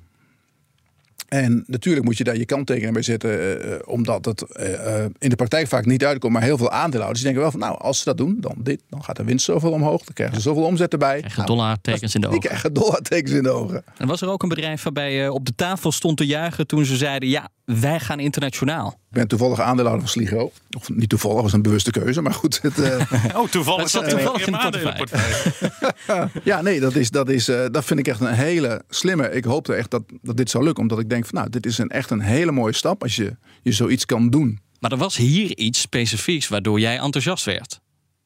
En 1.34 1.64
natuurlijk 1.68 2.06
moet 2.06 2.18
je 2.18 2.24
daar 2.24 2.38
je 2.38 2.46
kanttekening 2.46 2.94
bij 2.94 3.02
zetten, 3.02 3.30
eh, 3.30 3.74
eh, 3.74 3.80
omdat 3.86 4.26
het 4.26 4.42
eh, 4.42 5.06
in 5.20 5.30
de 5.30 5.36
praktijk 5.36 5.68
vaak 5.68 5.86
niet 5.86 6.06
uitkomt. 6.06 6.34
Maar 6.34 6.42
heel 6.42 6.58
veel 6.58 6.72
aandeelhouders 6.72 7.24
die 7.24 7.34
denken 7.34 7.42
wel 7.42 7.60
van, 7.60 7.70
nou, 7.70 7.82
als 7.82 7.98
ze 7.98 8.04
dat 8.04 8.18
doen, 8.18 8.38
dan 8.40 8.56
dit, 8.58 8.82
dan 8.90 9.04
gaat 9.04 9.16
de 9.16 9.24
winst 9.24 9.46
zoveel 9.46 9.72
omhoog, 9.72 10.04
dan 10.04 10.14
krijgen 10.14 10.36
ze 10.36 10.42
zoveel 10.42 10.64
omzet 10.64 10.92
erbij. 10.92 11.18
Krijgen 11.18 11.38
Nou, 11.38 11.48
dollartekens 11.48 12.16
in 12.16 12.22
de 12.22 12.28
die 12.28 12.38
ogen. 12.38 12.50
krijgen 12.50 12.74
dollartekens 12.74 13.32
in 13.32 13.44
de 13.44 13.50
ogen. 13.50 13.84
En 13.98 14.08
was 14.08 14.22
er 14.22 14.30
ook 14.30 14.44
een 14.44 14.50
bedrijf 14.50 14.84
waarbij 14.84 15.14
je 15.14 15.32
op 15.32 15.46
de 15.46 15.56
tafel 15.56 15.92
stond 15.92 16.18
te 16.18 16.26
juichen 16.26 16.68
toen 16.68 16.86
ze 16.86 16.98
zeiden: 16.98 17.30
ja, 17.30 17.50
wij 17.66 18.00
gaan 18.00 18.20
internationaal. 18.20 19.00
Ik 19.14 19.20
ben 19.20 19.28
toevallig 19.28 19.60
aandeelhouder 19.60 20.10
van 20.10 20.22
Sligo. 20.22 20.52
Of 20.78 20.90
niet 20.90 21.10
toevallig, 21.10 21.42
was 21.42 21.54
een 21.54 21.62
bewuste 21.62 21.92
keuze. 21.92 22.22
Maar 22.22 22.34
goed, 22.34 22.62
het, 22.62 22.80
eh, 22.80 23.36
Oh, 23.40 23.48
toevallig 23.50 23.82
Dat 23.82 23.92
zat 23.92 24.10
toevallig 24.10 24.48
in 24.48 24.54
in 24.54 24.72
de. 24.72 26.30
Ja, 26.44 26.62
nee, 26.62 26.80
dat, 26.80 26.96
is, 26.96 27.10
dat, 27.10 27.30
is, 27.30 27.48
eh, 27.48 27.66
dat 27.72 27.86
vind 27.86 28.00
ik 28.00 28.08
echt 28.08 28.20
een 28.20 28.34
hele 28.34 28.84
slimme. 28.90 29.32
Ik 29.32 29.44
hoopte 29.44 29.74
echt 29.74 29.92
dat, 29.92 30.04
dat 30.22 30.38
dit 30.38 30.50
zou 30.50 30.64
lukken. 30.64 30.82
Omdat 30.82 31.00
ik 31.00 31.10
denk 31.10 31.26
van 31.26 31.36
nou, 31.36 31.50
dit 31.50 31.66
is 31.66 31.78
een, 31.78 31.90
echt 31.90 32.10
een 32.10 32.20
hele 32.20 32.52
mooie 32.52 32.74
stap 32.74 33.02
als 33.02 33.16
je, 33.16 33.36
je 33.62 33.72
zoiets 33.72 34.06
kan 34.06 34.30
doen. 34.30 34.60
Maar 34.80 34.92
er 34.92 34.98
was 34.98 35.18
hier 35.18 35.58
iets 35.58 35.82
specifieks 35.82 36.48
waardoor 36.48 36.80
jij 36.80 36.98
enthousiast 37.00 37.46
werd. 37.46 37.80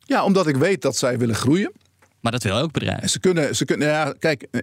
Ja, 0.05 0.23
omdat 0.23 0.47
ik 0.47 0.55
weet 0.55 0.81
dat 0.81 0.97
zij 0.97 1.17
willen 1.17 1.35
groeien. 1.35 1.71
Maar 2.19 2.31
dat 2.31 2.43
wil 2.43 2.57
elk 2.57 2.71
bedrijf. 2.71 2.99
En 2.99 3.09
ze 3.09 3.19
kunnen, 3.19 3.55
ze 3.55 3.65
kunnen 3.65 3.87
ja, 3.87 4.13
kijk, 4.19 4.47
eh, 4.51 4.61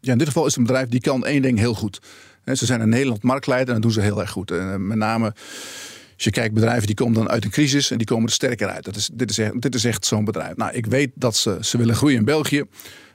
ja, 0.00 0.12
in 0.12 0.18
dit 0.18 0.26
geval 0.26 0.46
is 0.46 0.50
het 0.50 0.58
een 0.58 0.66
bedrijf 0.66 0.88
die 0.88 1.00
kan 1.00 1.26
één 1.26 1.42
ding 1.42 1.58
heel 1.58 1.74
goed. 1.74 2.00
Ze 2.44 2.66
zijn 2.66 2.80
in 2.80 2.88
Nederland 2.88 3.22
marktleider 3.22 3.68
en 3.68 3.80
dat 3.80 3.82
doen 3.82 3.92
ze 3.92 4.00
heel 4.00 4.20
erg 4.20 4.30
goed. 4.30 4.50
En, 4.50 4.72
eh, 4.72 4.76
met 4.76 4.96
name 4.96 5.34
als 6.14 6.24
je 6.24 6.30
kijkt 6.30 6.54
bedrijven 6.54 6.86
die 6.86 6.94
komen 6.94 7.14
dan 7.14 7.28
uit 7.28 7.44
een 7.44 7.50
crisis 7.50 7.90
en 7.90 7.98
die 7.98 8.06
komen 8.06 8.26
er 8.26 8.32
sterker 8.32 8.68
uit. 8.68 8.84
Dat 8.84 8.96
is, 8.96 9.10
dit 9.12 9.30
is 9.30 9.38
echt, 9.38 9.60
dit 9.60 9.74
is 9.74 9.84
echt 9.84 10.06
zo'n 10.06 10.24
bedrijf. 10.24 10.56
Nou, 10.56 10.72
ik 10.72 10.86
weet 10.86 11.10
dat 11.14 11.36
ze, 11.36 11.58
ze 11.60 11.78
willen 11.78 11.94
groeien 11.94 12.18
in 12.18 12.24
België. 12.24 12.64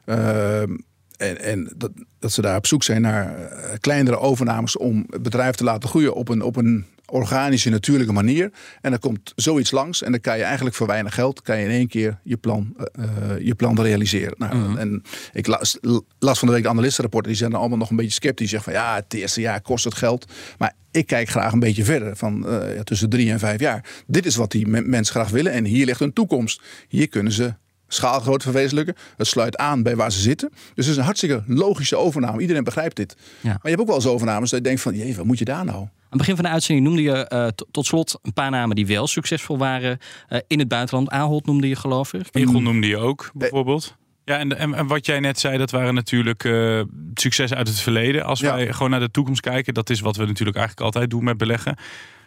Ehm, 0.06 0.78
en 1.18 1.42
en 1.42 1.74
dat, 1.78 1.92
dat 2.20 2.32
ze 2.32 2.42
daar 2.42 2.58
op 2.58 2.66
zoek 2.66 2.84
zijn 2.84 3.02
naar 3.02 3.36
eh, 3.36 3.78
kleinere 3.80 4.18
overnames 4.18 4.78
om 4.78 5.06
het 5.10 5.22
bedrijf 5.22 5.56
te 5.56 5.64
laten 5.64 5.90
groeien 5.90 6.14
op 6.14 6.30
een, 6.30 6.42
op 6.42 6.56
een 6.56 6.86
organische, 7.12 7.70
natuurlijke 7.70 8.14
manier. 8.14 8.52
En 8.82 8.90
dan 8.90 9.00
komt 9.00 9.34
zoiets 9.36 9.72
langs 9.72 10.04
en 10.04 10.12
dan 10.12 10.20
kan 10.22 10.38
je 10.38 10.44
eigenlijk 10.44 10.76
voor 10.76 10.88
weinig 10.88 11.14
geld 11.14 11.42
kan 11.42 11.58
je 11.58 11.64
in 11.66 11.72
één 11.72 11.88
keer 11.88 12.20
je 12.24 12.38
plan, 12.38 12.76
eh, 12.78 13.04
eh, 13.04 13.46
je 13.46 13.56
plan 13.56 13.82
realiseren. 13.82 14.34
Nou, 14.38 14.78
En 14.78 15.02
ik 15.34 15.48
las, 15.48 15.78
las 16.20 16.40
van 16.40 16.48
de 16.48 16.54
week 16.54 16.64
de 16.64 16.70
analistenrapporten, 16.70 17.30
die 17.30 17.40
zijn 17.40 17.52
dan 17.52 17.60
allemaal 17.60 17.78
nog 17.78 17.90
een 17.90 17.96
beetje 17.96 18.12
sceptisch. 18.12 18.50
Zeggen 18.50 18.72
van 18.74 18.82
ja, 18.82 18.96
het 18.96 19.14
eerste 19.14 19.42
jaar 19.42 19.62
kost 19.62 19.84
het 19.84 19.96
geld. 19.96 20.26
Maar 20.58 20.74
ik 20.92 21.08
kijk 21.08 21.30
graag 21.30 21.54
een 21.54 21.60
beetje 21.60 21.84
verder, 21.84 22.16
van 22.16 22.48
eh, 22.48 22.76
ja, 22.76 22.84
tussen 22.84 23.10
drie 23.10 23.32
en 23.32 23.40
vijf 23.40 23.60
jaar. 23.60 23.86
Dit 24.08 24.26
is 24.26 24.36
wat 24.36 24.52
die 24.52 24.68
men- 24.68 24.90
mensen 24.90 25.14
graag 25.16 25.30
willen 25.30 25.52
en 25.52 25.66
hier 25.66 25.86
ligt 25.86 26.00
hun 26.00 26.14
toekomst. 26.14 26.62
Hier 26.88 27.08
kunnen 27.08 27.32
ze 27.32 27.54
schaalgroot 27.88 28.44
verwezenlijken. 28.44 28.96
Het 29.18 29.28
sluit 29.28 29.58
aan 29.58 29.84
bij 29.84 29.96
waar 29.96 30.12
ze 30.12 30.20
zitten. 30.20 30.50
Dus 30.50 30.60
het 30.76 30.88
is 30.88 30.98
een 30.98 31.04
hartstikke 31.04 31.44
logische 31.48 31.96
overname. 31.96 32.42
Iedereen 32.42 32.64
begrijpt 32.64 32.96
dit. 32.96 33.16
Ja. 33.42 33.50
Maar 33.50 33.60
je 33.62 33.70
hebt 33.70 33.82
ook 33.82 33.88
wel 33.88 33.96
eens 33.96 34.08
overnames 34.08 34.50
dat 34.50 34.60
je 34.60 34.66
denkt 34.66 34.82
van... 34.82 34.96
jee, 34.96 35.16
wat 35.16 35.26
moet 35.26 35.40
je 35.40 35.46
daar 35.46 35.66
nou? 35.66 35.78
Aan 35.78 35.90
het 36.10 36.18
begin 36.18 36.36
van 36.36 36.44
de 36.46 36.52
uitzending 36.52 36.88
noemde 36.88 37.02
je 37.02 37.28
eh, 37.28 37.48
tot 37.72 37.86
slot 37.86 38.20
een 38.22 38.34
paar 38.34 38.50
namen 38.52 38.76
die 38.76 38.88
wel 38.88 39.08
succesvol 39.08 39.58
waren 39.58 39.98
eh, 40.28 40.40
in 40.48 40.60
het 40.60 40.68
buitenland. 40.68 41.10
Ahold 41.10 41.46
noemde 41.46 41.68
je 41.68 41.76
geloof 41.76 42.14
ik. 42.14 42.28
Egon 42.32 42.64
noemde 42.64 42.88
je 42.88 42.98
ook, 42.98 43.32
bijvoorbeeld. 43.34 43.96
Ja, 44.26 44.38
en, 44.38 44.58
en, 44.58 44.74
en 44.74 44.88
wat 44.88 45.06
jij 45.06 45.20
net 45.20 45.40
zei, 45.40 45.58
dat 45.58 45.72
waren 45.72 45.94
natuurlijk 45.94 46.44
eh 46.44 46.82
succes 47.14 47.54
uit 47.54 47.68
het 47.68 47.80
verleden. 47.80 48.24
Als 48.26 48.40
Ja. 48.40 48.54
wij 48.56 48.74
gewoon 48.74 48.90
naar 48.90 49.00
de 49.00 49.12
toekomst 49.12 49.42
kijken, 49.42 49.74
dat 49.74 49.90
is 49.90 50.00
wat 50.00 50.16
we 50.16 50.26
natuurlijk 50.26 50.58
eigenlijk 50.58 50.86
altijd 50.86 51.10
doen 51.10 51.24
met 51.24 51.38
beleggen. 51.38 51.76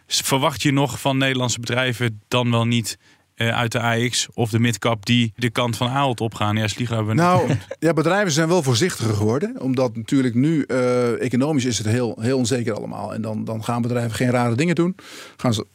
Verwacht 0.07 0.61
je 0.61 0.71
nog 0.71 0.99
van 0.99 1.17
Nederlandse 1.17 1.59
bedrijven 1.59 2.21
dan 2.27 2.51
wel 2.51 2.65
niet 2.65 2.97
eh, 2.99 3.20
uit 3.49 3.71
de 3.71 3.79
AX 3.79 4.27
of 4.33 4.49
de 4.49 4.59
midcap 4.59 5.05
die 5.05 5.33
de 5.35 5.49
kant 5.49 5.77
van 5.77 5.87
Ahold 5.87 6.21
opgaan? 6.21 6.55
Ja, 6.55 6.67
Sligo 6.67 6.95
hebben 6.95 7.15
we 7.15 7.21
Nou, 7.21 7.55
ja, 7.79 7.93
bedrijven 7.93 8.31
zijn 8.31 8.47
wel 8.47 8.63
voorzichtiger 8.63 9.13
geworden. 9.13 9.61
Omdat 9.61 9.95
natuurlijk 9.95 10.35
nu 10.35 10.63
eh, 10.63 11.21
economisch 11.21 11.65
is 11.65 11.77
het 11.77 11.87
heel, 11.87 12.17
heel 12.19 12.37
onzeker 12.37 12.73
allemaal. 12.73 13.13
En 13.13 13.21
dan, 13.21 13.43
dan 13.43 13.63
gaan 13.63 13.81
bedrijven 13.81 14.15
geen 14.15 14.29
rare 14.29 14.55
dingen 14.55 14.75
doen. 14.75 14.95
Gaan 15.37 15.53
ze, 15.53 15.65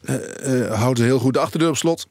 eh, 0.00 0.64
eh, 0.64 0.74
houden 0.74 1.04
ze 1.04 1.10
heel 1.10 1.18
goed 1.18 1.34
de 1.34 1.40
achterdeur 1.40 1.68
op 1.68 1.76
slot. 1.76 2.06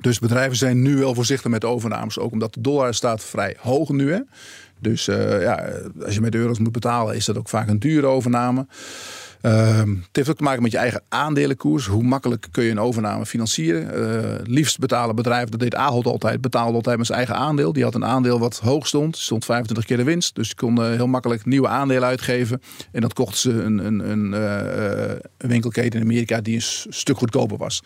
Dus 0.00 0.18
bedrijven 0.18 0.56
zijn 0.56 0.82
nu 0.82 0.96
wel 0.96 1.14
voorzichtig 1.14 1.50
met 1.50 1.64
overnames. 1.64 2.18
Ook 2.18 2.32
omdat 2.32 2.54
de 2.54 2.60
dollar 2.60 2.94
staat 2.94 3.24
vrij 3.24 3.56
hoog 3.60 3.88
nu. 3.88 4.12
Hè? 4.12 4.20
Dus 4.78 5.08
eh, 5.08 5.42
ja, 5.42 5.70
als 6.04 6.14
je 6.14 6.20
met 6.20 6.34
euro's 6.34 6.58
moet 6.58 6.72
betalen, 6.72 7.14
is 7.14 7.24
dat 7.24 7.38
ook 7.38 7.48
vaak 7.48 7.68
een 7.68 7.78
dure 7.78 8.06
overname. 8.06 8.66
Ehm, 9.40 9.88
het 9.88 10.16
heeft 10.16 10.28
ook 10.28 10.36
te 10.36 10.42
maken 10.42 10.62
met 10.62 10.72
je 10.72 10.78
eigen 10.78 11.02
aandelenkoers. 11.08 11.86
Hoe 11.86 12.02
makkelijk 12.02 12.46
kun 12.50 12.64
je 12.64 12.70
een 12.70 12.80
overname 12.80 13.26
financieren? 13.26 13.86
Het 14.38 14.48
liefst 14.48 14.78
betalen 14.78 15.16
bedrijven, 15.16 15.50
dat 15.50 15.60
deed 15.60 15.74
Ahold 15.74 16.06
altijd, 16.06 16.40
betaalde 16.40 16.74
altijd 16.74 16.96
met 16.96 17.06
zijn 17.06 17.18
eigen 17.18 17.36
aandeel. 17.36 17.72
Die 17.72 17.82
had 17.82 17.94
een 17.94 18.04
aandeel 18.04 18.38
wat 18.38 18.58
hoog 18.58 18.86
stond, 18.86 19.16
stond 19.16 19.44
25 19.44 19.86
keer 19.86 19.96
de 19.96 20.04
winst. 20.04 20.34
Dus 20.34 20.48
je 20.48 20.54
kon 20.54 20.90
heel 20.90 21.06
makkelijk 21.06 21.44
nieuwe 21.44 21.68
aandelen 21.68 22.08
uitgeven. 22.08 22.62
En 22.92 23.00
dat 23.00 23.12
kochten 23.12 23.38
ze 23.38 23.62
een, 23.62 23.78
een, 23.78 24.10
een, 24.10 24.34
eh, 24.34 25.16
een 25.38 25.48
winkelketen 25.48 26.00
in 26.00 26.06
Amerika 26.06 26.40
die 26.40 26.54
een 26.54 26.92
stuk 26.92 27.18
goedkoper 27.18 27.56
was. 27.56 27.82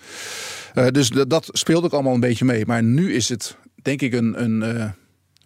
Dus 0.91 1.09
dat 1.09 1.49
speelt 1.53 1.85
ook 1.85 1.93
allemaal 1.93 2.15
een 2.15 2.21
beetje 2.21 2.45
mee. 2.45 2.67
Maar 2.67 2.83
nu 2.83 3.15
is 3.15 3.29
het 3.29 3.57
denk 3.83 4.03
ik 4.03 4.13
een, 4.13 4.43
een, 4.43 4.95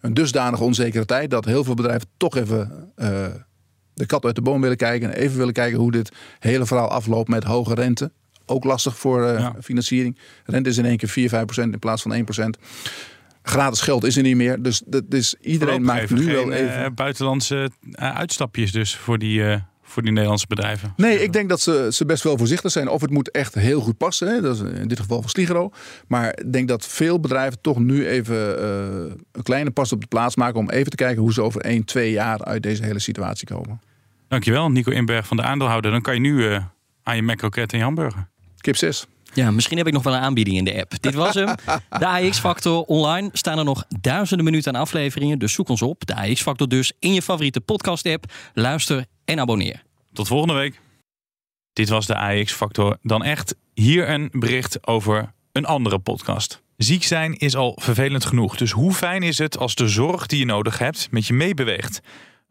een 0.05 0.13
dusdanig 0.13 0.59
onzekere 0.59 1.05
tijd 1.05 1.29
dat 1.29 1.45
heel 1.45 1.63
veel 1.63 1.73
bedrijven 1.73 2.07
toch 2.17 2.35
even 2.37 2.91
eh, 2.95 3.25
de 3.93 4.05
kat 4.05 4.25
uit 4.25 4.35
de 4.35 4.41
boom 4.41 4.61
willen 4.61 4.77
kijken. 4.77 5.13
En 5.13 5.19
even 5.19 5.37
willen 5.37 5.53
kijken 5.53 5.79
hoe 5.79 5.91
dit 5.91 6.11
hele 6.39 6.65
verhaal 6.65 6.89
afloopt 6.89 7.29
met 7.29 7.43
hoge 7.43 7.73
rente. 7.73 8.11
Ook 8.45 8.63
lastig 8.63 8.97
voor 8.97 9.25
eh, 9.25 9.39
Ja. 9.39 9.55
financiering. 9.63 10.17
Rente 10.45 10.69
is 10.69 10.77
in 10.77 10.85
één 10.85 10.97
keer 10.97 11.09
4, 11.09 11.29
5 11.29 11.45
procent 11.45 11.73
in 11.73 11.79
plaats 11.79 12.01
van 12.01 12.13
1 12.13 12.23
procent. 12.23 12.57
Gratis 13.43 13.81
geld 13.81 14.03
is 14.03 14.17
er 14.17 14.23
niet 14.23 14.35
meer. 14.35 14.61
Dus, 14.61 14.81
dat 14.85 15.03
is, 15.09 15.35
iedereen 15.41 15.81
maakt 15.83 16.09
nu 16.09 16.23
geen, 16.23 16.33
wel 16.33 16.51
even... 16.51 16.83
eh, 16.85 16.91
buitenlandse 16.95 17.69
uitstapjes 17.95 18.71
dus 18.71 18.95
voor 18.95 19.17
die, 19.17 19.41
voor 19.95 20.03
die 20.03 20.11
Nederlandse 20.11 20.47
bedrijven. 20.47 20.93
Nee, 20.95 21.23
ik 21.23 21.33
denk 21.33 21.49
dat 21.49 21.61
ze, 21.61 21.87
ze 21.91 22.05
best 22.05 22.23
wel 22.23 22.37
voorzichtig 22.37 22.71
zijn. 22.71 22.87
Of 22.89 23.01
het 23.01 23.09
moet 23.09 23.31
echt 23.31 23.53
heel 23.53 23.81
goed 23.81 23.97
passen. 23.97 24.27
Hè? 24.27 24.41
Dat 24.41 24.55
is 24.55 24.61
in 24.79 24.87
dit 24.87 24.99
geval 24.99 25.21
van 25.21 25.29
Sligero. 25.29 25.71
Maar 26.07 26.29
ik 26.29 26.53
denk 26.53 26.67
dat 26.67 26.85
veel 26.85 27.19
bedrijven 27.19 27.61
toch 27.61 27.79
nu 27.79 28.07
even 28.07 28.59
eh, 28.59 29.13
een 29.31 29.43
kleine 29.43 29.71
pas 29.71 29.91
op 29.91 30.01
de 30.01 30.07
plaats 30.07 30.35
maken. 30.35 30.59
Om 30.59 30.69
even 30.69 30.89
te 30.89 30.95
kijken 30.95 31.21
hoe 31.21 31.33
ze 31.33 31.41
over 31.41 31.61
1, 31.61 31.85
2 31.85 32.11
jaar 32.11 32.43
uit 32.43 32.63
deze 32.63 32.83
hele 32.83 32.99
situatie 32.99 33.47
komen. 33.47 33.81
Dankjewel, 34.27 34.71
Nico 34.71 34.91
Inberg 34.91 35.27
van 35.27 35.37
de 35.37 35.43
aandeelhouder. 35.43 35.91
Dan 35.91 36.01
kan 36.01 36.13
je 36.13 36.19
nu 36.19 36.49
eh, 36.49 36.63
aan 37.03 37.15
je 37.15 37.21
McCroket 37.21 37.71
en 37.71 37.77
je 37.77 37.83
hamburger. 37.83 38.27
Kip 38.57 38.75
6. 38.75 39.05
Ja, 39.33 39.51
misschien 39.51 39.77
heb 39.77 39.87
ik 39.87 39.93
nog 39.93 40.03
wel 40.03 40.13
een 40.13 40.21
aanbieding 40.21 40.57
in 40.57 40.65
de 40.65 40.79
app. 40.79 41.01
Dit 41.01 41.13
was 41.13 41.33
hem. 41.33 41.55
De 41.99 42.07
AX 42.07 42.39
Factor 42.39 42.81
online 42.81 43.29
staan 43.31 43.57
er 43.57 43.63
nog 43.63 43.85
duizenden 43.99 44.45
minuten 44.45 44.75
aan 44.75 44.81
afleveringen. 44.81 45.39
Dus 45.39 45.53
zoek 45.53 45.69
ons 45.69 45.81
op. 45.81 46.05
De 46.05 46.15
AX 46.15 46.41
Factor 46.41 46.67
dus 46.67 46.91
in 46.99 47.13
je 47.13 47.21
favoriete 47.21 47.61
podcast 47.61 48.05
app. 48.05 48.25
Luister 48.53 49.05
en 49.25 49.39
abonneer. 49.39 49.83
Tot 50.13 50.27
volgende 50.27 50.53
week. 50.53 50.79
Dit 51.73 51.89
was 51.89 52.05
de 52.05 52.15
AX-factor 52.15 52.97
dan 53.01 53.23
echt. 53.23 53.55
Hier 53.73 54.09
een 54.09 54.29
bericht 54.31 54.87
over 54.87 55.33
een 55.51 55.65
andere 55.65 55.99
podcast. 55.99 56.63
Ziek 56.77 57.03
zijn 57.03 57.33
is 57.33 57.55
al 57.55 57.77
vervelend 57.81 58.25
genoeg. 58.25 58.57
Dus 58.57 58.71
hoe 58.71 58.93
fijn 58.93 59.23
is 59.23 59.37
het 59.37 59.57
als 59.57 59.75
de 59.75 59.87
zorg 59.87 60.25
die 60.25 60.39
je 60.39 60.45
nodig 60.45 60.77
hebt 60.77 61.11
met 61.11 61.27
je 61.27 61.33
meebeweegt? 61.33 62.01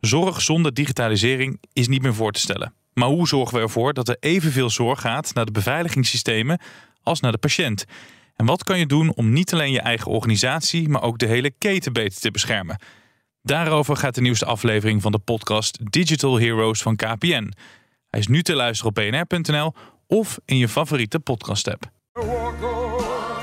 Zorg 0.01 0.41
zonder 0.41 0.75
digitalisering 0.75 1.59
is 1.73 1.89
niet 1.89 2.03
meer 2.03 2.15
voor 2.15 2.33
te 2.33 2.41
stellen. 2.41 2.75
Maar 2.93 3.09
hoe 3.09 3.29
zorgen 3.29 3.57
we 3.57 3.63
ervoor 3.63 3.95
dat 3.95 4.09
er 4.09 4.17
evenveel 4.21 4.71
zorg 4.71 5.01
gaat 5.01 5.35
naar 5.35 5.45
de 5.45 5.53
beveiligingssystemen 5.53 6.61
als 7.03 7.21
naar 7.21 7.33
de 7.33 7.39
patiënt? 7.39 7.85
En 8.37 8.47
wat 8.47 8.65
kan 8.65 8.79
je 8.79 8.87
doen 8.87 9.15
om 9.15 9.33
niet 9.33 9.53
alleen 9.53 9.73
je 9.73 9.81
eigen 9.81 10.11
organisatie, 10.11 10.89
maar 10.89 11.03
ook 11.03 11.19
de 11.19 11.27
hele 11.27 11.51
keten 11.51 11.93
beter 11.93 12.21
te 12.21 12.31
beschermen? 12.31 12.79
Daarover 13.47 13.97
gaat 13.97 14.15
de 14.15 14.21
nieuwste 14.21 14.45
aflevering 14.45 15.03
van 15.03 15.13
de 15.13 15.19
podcast 15.19 15.79
Digital 15.91 16.39
Heroes 16.39 16.83
van 16.83 16.97
KPN. 16.97 17.53
Hij 18.11 18.21
is 18.21 18.27
nu 18.27 18.43
te 18.43 18.55
luisteren 18.55 18.93
op 18.97 19.27
bnr.nl 19.27 19.73
of 20.07 20.39
in 20.45 20.57
je 20.57 20.69
favoriete 20.69 21.21
podcast-app. 21.21 21.91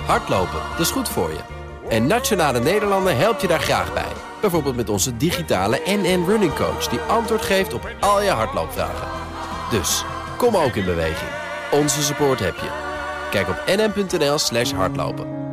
Hardlopen, 0.05 0.59
dat 0.71 0.79
is 0.79 0.91
goed 0.91 1.09
voor 1.09 1.29
je. 1.29 1.39
En 1.89 2.07
Nationale 2.07 2.59
Nederlanden 2.59 3.17
helpt 3.17 3.41
je 3.41 3.47
daar 3.47 3.59
graag 3.59 3.93
bij. 3.93 4.11
Bijvoorbeeld 4.41 4.75
met 4.75 4.89
onze 4.89 5.17
digitale 5.17 5.81
NN 5.85 6.25
Running 6.27 6.53
Coach... 6.53 6.87
die 6.87 6.99
antwoord 6.99 7.41
geeft 7.41 7.73
op 7.73 7.95
al 7.99 8.21
je 8.21 8.29
hardloopvragen. 8.29 9.07
Dus, 9.71 10.03
kom 10.37 10.55
ook 10.55 10.75
in 10.75 10.85
beweging. 10.85 11.31
Onze 11.71 12.01
support 12.01 12.39
heb 12.39 12.55
je. 12.55 12.69
Kijk 13.31 13.49
op 13.49 13.63
nn.nl 13.65 14.37
slash 14.37 14.71
hardlopen. 14.71 15.50